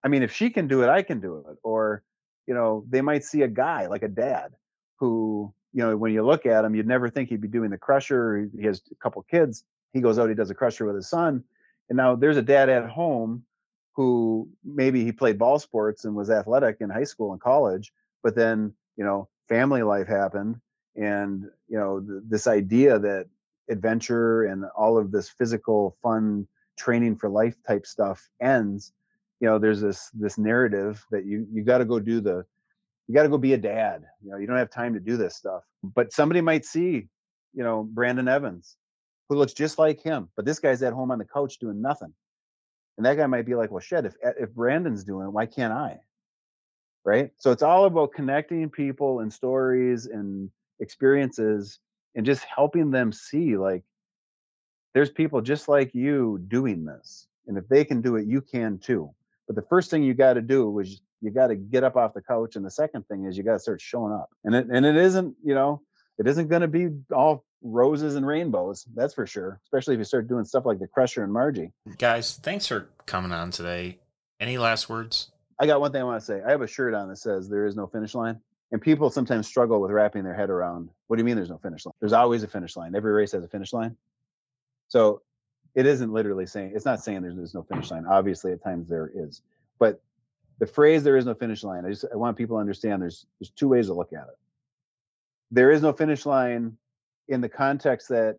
i 0.04 0.08
mean 0.08 0.22
if 0.22 0.32
she 0.32 0.50
can 0.50 0.66
do 0.66 0.82
it 0.82 0.88
i 0.88 1.02
can 1.02 1.20
do 1.20 1.44
it 1.48 1.56
or 1.62 2.02
you 2.46 2.54
know 2.54 2.84
they 2.88 3.00
might 3.00 3.24
see 3.24 3.42
a 3.42 3.48
guy 3.48 3.86
like 3.86 4.02
a 4.02 4.08
dad 4.08 4.52
who 4.98 5.52
you 5.72 5.82
know 5.82 5.96
when 5.96 6.12
you 6.12 6.24
look 6.24 6.46
at 6.46 6.64
him 6.64 6.74
you'd 6.74 6.86
never 6.86 7.08
think 7.08 7.28
he'd 7.28 7.40
be 7.40 7.48
doing 7.48 7.70
the 7.70 7.78
crusher 7.78 8.48
he 8.58 8.66
has 8.66 8.82
a 8.90 8.94
couple 8.96 9.22
kids 9.22 9.64
he 9.92 10.00
goes 10.00 10.18
out 10.18 10.28
he 10.28 10.34
does 10.34 10.50
a 10.50 10.54
crusher 10.54 10.84
with 10.84 10.96
his 10.96 11.08
son 11.08 11.42
and 11.88 11.96
now 11.96 12.14
there's 12.14 12.36
a 12.36 12.42
dad 12.42 12.68
at 12.68 12.88
home 12.88 13.44
who 13.94 14.48
maybe 14.64 15.04
he 15.04 15.12
played 15.12 15.38
ball 15.38 15.58
sports 15.58 16.04
and 16.04 16.14
was 16.14 16.30
athletic 16.30 16.78
in 16.80 16.90
high 16.90 17.04
school 17.04 17.32
and 17.32 17.40
college 17.40 17.92
but 18.22 18.34
then 18.34 18.72
you 18.96 19.04
know 19.04 19.28
family 19.48 19.82
life 19.82 20.06
happened 20.06 20.60
and 20.96 21.44
you 21.68 21.78
know 21.78 22.00
th- 22.00 22.22
this 22.28 22.46
idea 22.46 22.98
that 22.98 23.26
adventure 23.70 24.44
and 24.44 24.64
all 24.76 24.98
of 24.98 25.10
this 25.10 25.28
physical 25.28 25.96
fun 26.02 26.46
training 26.76 27.16
for 27.16 27.28
life 27.28 27.56
type 27.66 27.86
stuff 27.86 28.28
ends 28.40 28.92
you 29.42 29.48
know 29.48 29.58
there's 29.58 29.80
this 29.80 30.08
this 30.14 30.38
narrative 30.38 31.04
that 31.10 31.26
you 31.26 31.46
you 31.52 31.62
got 31.64 31.78
to 31.78 31.84
go 31.84 31.98
do 31.98 32.20
the 32.20 32.46
you 33.08 33.14
got 33.14 33.24
to 33.24 33.28
go 33.28 33.36
be 33.36 33.54
a 33.54 33.58
dad 33.58 34.04
you 34.22 34.30
know 34.30 34.38
you 34.38 34.46
don't 34.46 34.56
have 34.56 34.70
time 34.70 34.94
to 34.94 35.00
do 35.00 35.16
this 35.18 35.36
stuff. 35.36 35.64
But 35.82 36.12
somebody 36.12 36.40
might 36.40 36.64
see 36.64 37.08
you 37.52 37.64
know 37.64 37.82
brandon 37.82 38.28
evans 38.28 38.76
who 39.28 39.36
looks 39.36 39.52
just 39.52 39.78
like 39.78 40.00
him 40.00 40.28
but 40.36 40.46
this 40.46 40.60
guy's 40.60 40.82
at 40.82 40.94
home 40.94 41.10
on 41.10 41.18
the 41.18 41.26
couch 41.26 41.58
doing 41.58 41.82
nothing. 41.82 42.14
And 42.96 43.06
that 43.06 43.16
guy 43.16 43.26
might 43.26 43.44
be 43.44 43.56
like 43.56 43.72
well 43.72 43.80
shit 43.80 44.06
if 44.06 44.14
if 44.22 44.54
brandon's 44.54 45.02
doing 45.02 45.26
it 45.26 45.32
why 45.32 45.46
can't 45.46 45.72
i? 45.72 45.98
Right? 47.04 47.32
So 47.36 47.50
it's 47.50 47.64
all 47.64 47.86
about 47.86 48.12
connecting 48.12 48.70
people 48.70 49.20
and 49.20 49.32
stories 49.32 50.06
and 50.06 50.48
experiences 50.78 51.80
and 52.14 52.24
just 52.24 52.44
helping 52.44 52.92
them 52.92 53.10
see 53.12 53.56
like 53.56 53.82
there's 54.94 55.10
people 55.10 55.40
just 55.40 55.66
like 55.66 55.92
you 55.94 56.38
doing 56.46 56.84
this. 56.84 57.26
And 57.48 57.58
if 57.58 57.66
they 57.66 57.84
can 57.84 58.00
do 58.02 58.14
it 58.14 58.28
you 58.28 58.40
can 58.40 58.78
too 58.78 59.12
but 59.46 59.56
the 59.56 59.62
first 59.62 59.90
thing 59.90 60.02
you 60.02 60.14
got 60.14 60.34
to 60.34 60.42
do 60.42 60.78
is 60.78 61.00
you 61.20 61.30
got 61.30 61.48
to 61.48 61.56
get 61.56 61.84
up 61.84 61.96
off 61.96 62.14
the 62.14 62.22
couch 62.22 62.56
and 62.56 62.64
the 62.64 62.70
second 62.70 63.06
thing 63.08 63.24
is 63.24 63.36
you 63.36 63.44
got 63.44 63.54
to 63.54 63.58
start 63.60 63.80
showing 63.80 64.12
up 64.12 64.30
and 64.44 64.54
it 64.54 64.66
and 64.72 64.84
it 64.86 64.96
isn't 64.96 65.36
you 65.44 65.54
know 65.54 65.80
it 66.18 66.26
isn't 66.26 66.48
going 66.48 66.62
to 66.62 66.68
be 66.68 66.88
all 67.14 67.44
roses 67.62 68.16
and 68.16 68.26
rainbows 68.26 68.84
that's 68.94 69.14
for 69.14 69.26
sure 69.26 69.60
especially 69.64 69.94
if 69.94 69.98
you 69.98 70.04
start 70.04 70.28
doing 70.28 70.44
stuff 70.44 70.66
like 70.66 70.78
the 70.78 70.86
crusher 70.88 71.22
and 71.22 71.32
Marji 71.32 71.70
Guys, 71.98 72.36
thanks 72.36 72.66
for 72.66 72.88
coming 73.06 73.32
on 73.32 73.50
today. 73.50 73.98
Any 74.40 74.58
last 74.58 74.88
words? 74.88 75.30
I 75.58 75.66
got 75.66 75.80
one 75.80 75.92
thing 75.92 76.00
I 76.00 76.04
want 76.04 76.20
to 76.20 76.26
say. 76.26 76.42
I 76.44 76.50
have 76.50 76.62
a 76.62 76.66
shirt 76.66 76.94
on 76.94 77.08
that 77.08 77.16
says 77.16 77.48
there 77.48 77.66
is 77.66 77.76
no 77.76 77.86
finish 77.86 78.14
line. 78.14 78.40
And 78.72 78.80
people 78.80 79.10
sometimes 79.10 79.46
struggle 79.46 79.80
with 79.80 79.90
wrapping 79.90 80.24
their 80.24 80.34
head 80.34 80.50
around 80.50 80.88
what 81.06 81.16
do 81.16 81.20
you 81.20 81.24
mean 81.24 81.36
there's 81.36 81.50
no 81.50 81.58
finish 81.58 81.84
line? 81.84 81.92
There's 82.00 82.12
always 82.12 82.42
a 82.42 82.48
finish 82.48 82.76
line. 82.76 82.94
Every 82.94 83.12
race 83.12 83.32
has 83.32 83.44
a 83.44 83.48
finish 83.48 83.72
line. 83.72 83.96
So 84.88 85.22
it 85.74 85.86
isn't 85.86 86.12
literally 86.12 86.46
saying 86.46 86.72
it's 86.74 86.84
not 86.84 87.02
saying 87.02 87.22
there's, 87.22 87.36
there's 87.36 87.54
no 87.54 87.62
finish 87.62 87.90
line. 87.90 88.04
Obviously 88.06 88.52
at 88.52 88.62
times 88.62 88.88
there 88.88 89.10
is. 89.14 89.42
But 89.78 90.00
the 90.58 90.66
phrase 90.66 91.02
there 91.02 91.16
is 91.16 91.26
no 91.26 91.34
finish 91.34 91.64
line, 91.64 91.84
I 91.84 91.90
just 91.90 92.04
I 92.12 92.16
want 92.16 92.36
people 92.36 92.56
to 92.56 92.60
understand 92.60 93.02
there's 93.02 93.26
there's 93.40 93.50
two 93.50 93.68
ways 93.68 93.86
to 93.86 93.94
look 93.94 94.12
at 94.12 94.24
it. 94.28 94.38
There 95.50 95.70
is 95.70 95.82
no 95.82 95.92
finish 95.92 96.24
line 96.26 96.76
in 97.28 97.40
the 97.40 97.48
context 97.48 98.08
that 98.08 98.38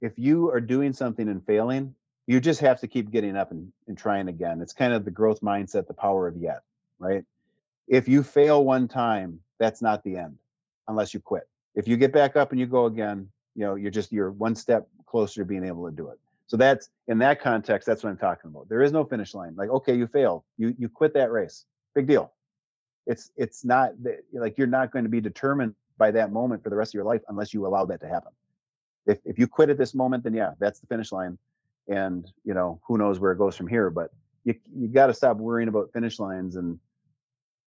if 0.00 0.18
you 0.18 0.50
are 0.50 0.60
doing 0.60 0.92
something 0.92 1.28
and 1.28 1.44
failing, 1.44 1.94
you 2.26 2.40
just 2.40 2.60
have 2.60 2.80
to 2.80 2.86
keep 2.86 3.10
getting 3.10 3.36
up 3.36 3.50
and, 3.50 3.72
and 3.88 3.98
trying 3.98 4.28
again. 4.28 4.60
It's 4.60 4.72
kind 4.72 4.92
of 4.92 5.04
the 5.04 5.10
growth 5.10 5.40
mindset, 5.40 5.86
the 5.86 5.94
power 5.94 6.28
of 6.28 6.36
yet, 6.36 6.62
right? 6.98 7.24
If 7.88 8.08
you 8.08 8.22
fail 8.22 8.64
one 8.64 8.86
time, 8.86 9.40
that's 9.58 9.82
not 9.82 10.04
the 10.04 10.16
end 10.16 10.38
unless 10.88 11.12
you 11.12 11.20
quit. 11.20 11.48
If 11.74 11.88
you 11.88 11.96
get 11.96 12.12
back 12.12 12.36
up 12.36 12.50
and 12.50 12.60
you 12.60 12.66
go 12.66 12.86
again, 12.86 13.28
you 13.54 13.64
know, 13.64 13.74
you're 13.74 13.90
just 13.90 14.12
you're 14.12 14.30
one 14.30 14.54
step 14.54 14.88
closer 15.06 15.42
to 15.42 15.44
being 15.44 15.64
able 15.64 15.88
to 15.88 15.94
do 15.94 16.08
it. 16.08 16.18
So 16.50 16.56
that's 16.56 16.90
in 17.06 17.18
that 17.18 17.40
context, 17.40 17.86
that's 17.86 18.02
what 18.02 18.10
I'm 18.10 18.16
talking 18.16 18.50
about. 18.50 18.68
There 18.68 18.82
is 18.82 18.90
no 18.90 19.04
finish 19.04 19.34
line. 19.34 19.54
Like, 19.54 19.70
okay, 19.70 19.94
you 19.94 20.08
failed. 20.08 20.42
You 20.58 20.74
you 20.76 20.88
quit 20.88 21.14
that 21.14 21.30
race. 21.30 21.64
Big 21.94 22.08
deal. 22.08 22.32
It's 23.06 23.30
it's 23.36 23.64
not 23.64 23.92
like 24.32 24.58
you're 24.58 24.66
not 24.66 24.90
going 24.90 25.04
to 25.04 25.08
be 25.08 25.20
determined 25.20 25.76
by 25.96 26.10
that 26.10 26.32
moment 26.32 26.64
for 26.64 26.70
the 26.70 26.76
rest 26.76 26.90
of 26.90 26.94
your 26.94 27.04
life 27.04 27.22
unless 27.28 27.54
you 27.54 27.66
allow 27.66 27.84
that 27.84 28.00
to 28.00 28.08
happen. 28.08 28.32
If 29.06 29.18
if 29.24 29.38
you 29.38 29.46
quit 29.46 29.70
at 29.70 29.78
this 29.78 29.94
moment, 29.94 30.24
then 30.24 30.34
yeah, 30.34 30.54
that's 30.58 30.80
the 30.80 30.88
finish 30.88 31.12
line 31.12 31.38
and 31.90 32.30
you 32.44 32.54
know 32.54 32.80
who 32.86 32.96
knows 32.96 33.18
where 33.18 33.32
it 33.32 33.38
goes 33.38 33.56
from 33.56 33.66
here 33.66 33.90
but 33.90 34.10
you 34.44 34.54
you 34.74 34.88
got 34.88 35.08
to 35.08 35.14
stop 35.14 35.36
worrying 35.36 35.68
about 35.68 35.92
finish 35.92 36.18
lines 36.18 36.56
and 36.56 36.78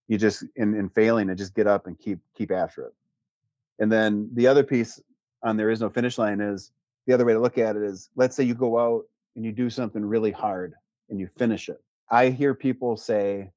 you 0.07 0.17
just 0.17 0.43
in, 0.55 0.73
in 0.73 0.89
failing 0.89 1.29
and 1.29 1.38
just 1.38 1.53
get 1.53 1.67
up 1.67 1.88
and 1.88 1.99
keep 1.99 2.19
keep 2.36 2.51
after 2.51 2.86
it 2.86 2.93
and 3.79 3.91
then 3.91 4.29
the 4.34 4.47
other 4.47 4.63
piece 4.63 4.99
on 5.43 5.57
there 5.57 5.69
is 5.69 5.81
no 5.81 5.89
finish 5.89 6.17
line 6.17 6.39
is 6.39 6.71
the 7.06 7.14
other 7.14 7.26
way 7.26 7.34
to 7.34 7.39
look 7.39 7.58
at 7.58 7.76
it 7.76 7.84
is 7.84 8.10
let's 8.16 8.36
say 8.36 8.43
you 8.43 8.56
go 8.56 8.80
out 8.80 9.06
and 9.36 9.43
you 9.45 9.51
do 9.51 9.70
something 9.70 10.04
really 10.04 10.32
hard 10.32 10.74
and 11.10 11.20
you 11.20 11.28
finish 11.38 11.70
it. 11.70 11.82
I 12.10 12.30
hear 12.30 12.54
people 12.54 12.97
say 12.97 13.51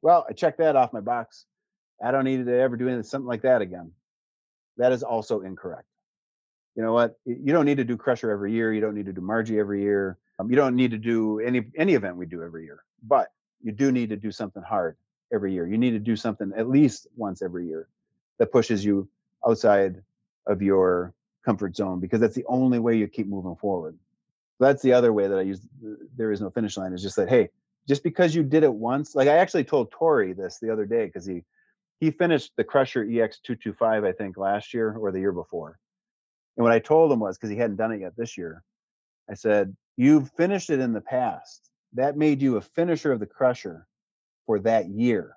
well 0.00 0.24
i 0.28 0.32
checked 0.32 0.58
that 0.58 0.76
off 0.76 0.92
my 0.92 1.00
box. 1.00 1.46
I 2.02 2.10
don't 2.10 2.24
need 2.24 2.44
to 2.46 2.58
ever 2.58 2.76
do 2.76 2.86
anything 2.86 3.02
something 3.02 3.26
like 3.26 3.42
that 3.42 3.62
again. 3.62 3.92
That 4.76 4.92
is 4.92 5.02
also 5.02 5.40
incorrect. 5.40 5.88
You 6.76 6.84
know 6.84 6.92
what? 6.92 7.18
You 7.24 7.52
don't 7.52 7.64
need 7.64 7.78
to 7.78 7.84
do 7.84 7.96
crusher 7.96 8.30
every 8.30 8.52
year. 8.52 8.72
You 8.72 8.80
don't 8.80 8.94
need 8.94 9.06
to 9.06 9.12
do 9.12 9.20
Marji 9.20 9.58
every 9.58 9.82
year. 9.82 10.16
Um, 10.38 10.48
you 10.48 10.54
don't 10.54 10.76
need 10.76 10.92
to 10.92 10.98
do 10.98 11.40
any 11.40 11.64
any 11.76 11.94
event 11.94 12.16
we 12.16 12.26
do 12.26 12.42
every 12.42 12.64
year 12.64 12.84
but 13.02 13.32
you 13.62 13.72
do 13.72 13.92
need 13.92 14.10
to 14.10 14.16
do 14.16 14.30
something 14.30 14.62
hard 14.62 14.96
every 15.32 15.52
year. 15.52 15.66
You 15.66 15.78
need 15.78 15.92
to 15.92 15.98
do 15.98 16.16
something 16.16 16.52
at 16.56 16.68
least 16.68 17.06
once 17.16 17.42
every 17.42 17.66
year 17.66 17.88
that 18.38 18.52
pushes 18.52 18.84
you 18.84 19.08
outside 19.46 20.02
of 20.46 20.62
your 20.62 21.12
comfort 21.48 21.76
zone 21.76 22.00
because 22.00 22.20
that's 22.20 22.34
the 22.34 22.44
only 22.46 22.78
way 22.78 22.96
you 22.96 23.06
keep 23.06 23.26
moving 23.26 23.56
forward 23.56 23.96
that's 24.60 24.82
the 24.82 24.92
other 24.92 25.12
way 25.12 25.26
that 25.26 25.38
i 25.38 25.42
use 25.42 25.60
uh, 25.86 25.94
there 26.16 26.32
is 26.32 26.40
no 26.40 26.50
finish 26.50 26.76
line 26.76 26.92
is 26.92 27.02
just 27.02 27.16
that 27.16 27.28
hey 27.28 27.48
just 27.88 28.02
because 28.02 28.34
you 28.34 28.42
did 28.42 28.62
it 28.62 28.72
once 28.72 29.14
like 29.14 29.28
i 29.28 29.36
actually 29.36 29.64
told 29.64 29.90
tori 29.90 30.32
this 30.32 30.58
the 30.60 30.72
other 30.72 30.86
day 30.86 31.06
because 31.06 31.26
he 31.26 31.42
he 32.00 32.10
finished 32.10 32.52
the 32.56 32.64
crusher 32.64 33.04
ex225 33.04 34.06
i 34.06 34.12
think 34.12 34.36
last 34.36 34.74
year 34.74 34.96
or 34.96 35.10
the 35.10 35.20
year 35.20 35.32
before 35.32 35.78
and 36.58 36.64
what 36.64 36.72
I 36.72 36.80
told 36.80 37.12
him 37.12 37.20
was 37.20 37.38
because 37.38 37.50
he 37.50 37.56
hadn't 37.56 37.76
done 37.76 37.92
it 37.92 38.00
yet 38.00 38.16
this 38.16 38.36
year, 38.36 38.64
I 39.30 39.34
said, 39.34 39.76
You've 39.96 40.30
finished 40.32 40.70
it 40.70 40.80
in 40.80 40.92
the 40.92 41.00
past. 41.00 41.70
That 41.94 42.16
made 42.16 42.42
you 42.42 42.56
a 42.56 42.60
finisher 42.60 43.12
of 43.12 43.20
the 43.20 43.26
crusher 43.26 43.86
for 44.44 44.58
that 44.60 44.88
year. 44.88 45.36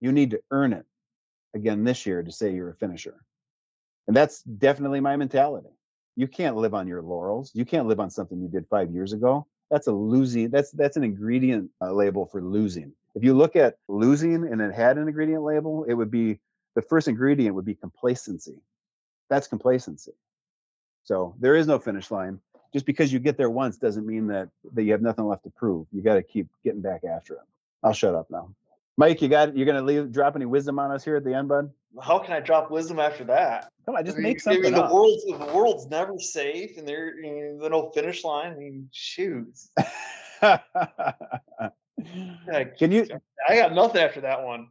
You 0.00 0.10
need 0.10 0.32
to 0.32 0.42
earn 0.50 0.72
it 0.72 0.86
again 1.54 1.84
this 1.84 2.04
year 2.04 2.22
to 2.22 2.32
say 2.32 2.52
you're 2.52 2.70
a 2.70 2.74
finisher. 2.74 3.24
And 4.10 4.16
that's 4.16 4.42
definitely 4.42 4.98
my 4.98 5.16
mentality. 5.16 5.68
You 6.16 6.26
can't 6.26 6.56
live 6.56 6.74
on 6.74 6.88
your 6.88 7.00
laurels. 7.00 7.52
You 7.54 7.64
can't 7.64 7.86
live 7.86 8.00
on 8.00 8.10
something 8.10 8.42
you 8.42 8.48
did 8.48 8.66
five 8.66 8.90
years 8.90 9.12
ago. 9.12 9.46
That's 9.70 9.86
a 9.86 9.92
losing. 9.92 10.50
That's 10.50 10.72
that's 10.72 10.96
an 10.96 11.04
ingredient 11.04 11.70
uh, 11.80 11.92
label 11.92 12.26
for 12.26 12.42
losing. 12.42 12.92
If 13.14 13.22
you 13.22 13.34
look 13.34 13.54
at 13.54 13.76
losing 13.86 14.48
and 14.48 14.60
it 14.60 14.74
had 14.74 14.98
an 14.98 15.06
ingredient 15.06 15.44
label, 15.44 15.84
it 15.84 15.94
would 15.94 16.10
be 16.10 16.40
the 16.74 16.82
first 16.82 17.06
ingredient 17.06 17.54
would 17.54 17.64
be 17.64 17.76
complacency. 17.76 18.56
That's 19.28 19.46
complacency. 19.46 20.14
So 21.04 21.36
there 21.38 21.54
is 21.54 21.68
no 21.68 21.78
finish 21.78 22.10
line. 22.10 22.40
Just 22.72 22.86
because 22.86 23.12
you 23.12 23.20
get 23.20 23.36
there 23.36 23.48
once 23.48 23.76
doesn't 23.76 24.04
mean 24.04 24.26
that 24.26 24.48
that 24.72 24.82
you 24.82 24.90
have 24.90 25.02
nothing 25.02 25.28
left 25.28 25.44
to 25.44 25.50
prove. 25.50 25.86
You 25.92 26.02
got 26.02 26.14
to 26.14 26.24
keep 26.24 26.48
getting 26.64 26.80
back 26.80 27.04
after 27.04 27.34
it. 27.34 27.46
I'll 27.84 27.92
shut 27.92 28.16
up 28.16 28.28
now. 28.28 28.56
Mike, 29.00 29.22
you 29.22 29.28
got 29.28 29.56
you're 29.56 29.64
gonna 29.64 29.80
leave 29.80 30.12
drop 30.12 30.36
any 30.36 30.44
wisdom 30.44 30.78
on 30.78 30.90
us 30.90 31.02
here 31.02 31.16
at 31.16 31.24
the 31.24 31.32
end, 31.32 31.48
bud? 31.48 31.70
How 32.02 32.18
can 32.18 32.34
I 32.34 32.40
drop 32.40 32.70
wisdom 32.70 32.98
after 32.98 33.24
that? 33.24 33.70
Come 33.86 33.96
on, 33.96 34.04
just 34.04 34.18
I 34.18 34.20
mean, 34.20 34.34
make 34.34 34.46
I 34.46 34.58
mean, 34.58 34.74
the 34.74 34.84
up. 34.84 34.92
world's 34.92 35.24
the 35.24 35.52
world's 35.54 35.86
never 35.86 36.18
safe, 36.18 36.76
and 36.76 36.86
there 36.86 37.16
you 37.18 37.54
know, 37.56 37.62
the 37.62 37.70
no 37.70 37.90
finish 37.94 38.24
line. 38.24 38.52
I 38.52 38.56
mean, 38.56 38.90
shoot. 38.92 39.56
can 42.76 42.92
you 42.92 43.06
I 43.48 43.54
got 43.56 43.72
nothing 43.72 44.02
after 44.02 44.20
that 44.20 44.44
one. 44.44 44.68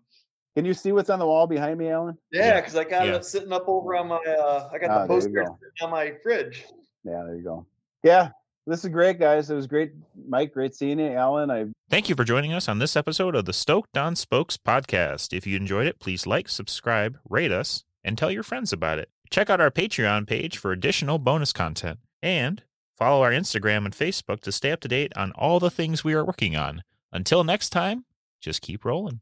can 0.56 0.64
you 0.64 0.76
see 0.76 0.92
what's 0.92 1.10
on 1.10 1.18
the 1.18 1.26
wall 1.26 1.48
behind 1.48 1.80
me, 1.80 1.90
Allen? 1.90 2.16
Yeah, 2.32 2.50
Yeah. 2.50 2.60
because 2.62 2.76
I 2.76 2.84
got 2.84 3.08
Yeah. 3.08 3.16
it 3.16 3.26
sitting 3.26 3.52
up 3.52 3.64
over 3.68 3.96
on 3.96 4.10
my. 4.10 4.18
Uh, 4.18 4.70
I 4.72 4.78
got 4.78 4.92
Ah, 4.92 5.02
the 5.02 5.08
poster 5.08 5.32
go. 5.44 5.58
on 5.82 5.90
my 5.90 6.14
fridge. 6.22 6.68
Yeah, 7.04 7.24
there 7.24 7.36
you 7.36 7.42
go. 7.44 7.66
Yeah, 8.04 8.30
this 8.68 8.84
is 8.84 8.90
great, 8.90 9.20
guys. 9.20 9.50
It 9.50 9.56
was 9.56 9.68
great, 9.68 9.92
Mike. 10.28 10.54
Great 10.54 10.76
seeing 10.76 11.00
you, 11.00 11.12
Allen. 11.12 11.50
I 11.50 11.68
Thank 11.90 12.10
you 12.10 12.16
for 12.16 12.24
joining 12.24 12.54
us 12.54 12.70
on 12.70 12.80
this 12.80 12.96
episode 12.96 13.36
of 13.36 13.46
the 13.46 13.54
Stoked 13.54 13.98
on 13.98 14.16
Spokes 14.16 14.58
podcast. 14.58 15.36
If 15.36 15.48
you 15.48 15.58
enjoyed 15.58 15.88
it, 15.88 16.00
please 16.00 16.28
like, 16.28 16.48
subscribe, 16.48 17.18
rate 17.28 17.52
us, 17.52 17.84
and 18.04 18.18
tell 18.18 18.32
your 18.32 18.44
friends 18.44 18.72
about 18.72 19.00
it. 19.00 19.10
Check 19.30 19.50
out 19.50 19.62
our 19.62 19.72
Patreon 19.72 20.28
page 20.28 20.58
for 20.58 20.72
additional 20.72 21.18
bonus 21.18 21.52
content 21.52 22.00
and 22.22 22.64
follow 22.98 23.24
our 23.24 23.32
Instagram 23.32 23.86
and 23.86 23.94
Facebook 23.94 24.42
to 24.42 24.52
stay 24.52 24.72
up 24.72 24.82
to 24.82 24.88
date 24.88 25.14
on 25.16 25.32
all 25.32 25.60
the 25.60 25.72
things 25.72 26.04
we 26.04 26.14
are 26.14 26.26
working 26.26 26.56
on. 26.56 26.84
Until 27.12 27.44
next 27.44 27.70
time, 27.70 28.06
just 28.40 28.62
keep 28.62 28.86
rolling. 28.86 29.22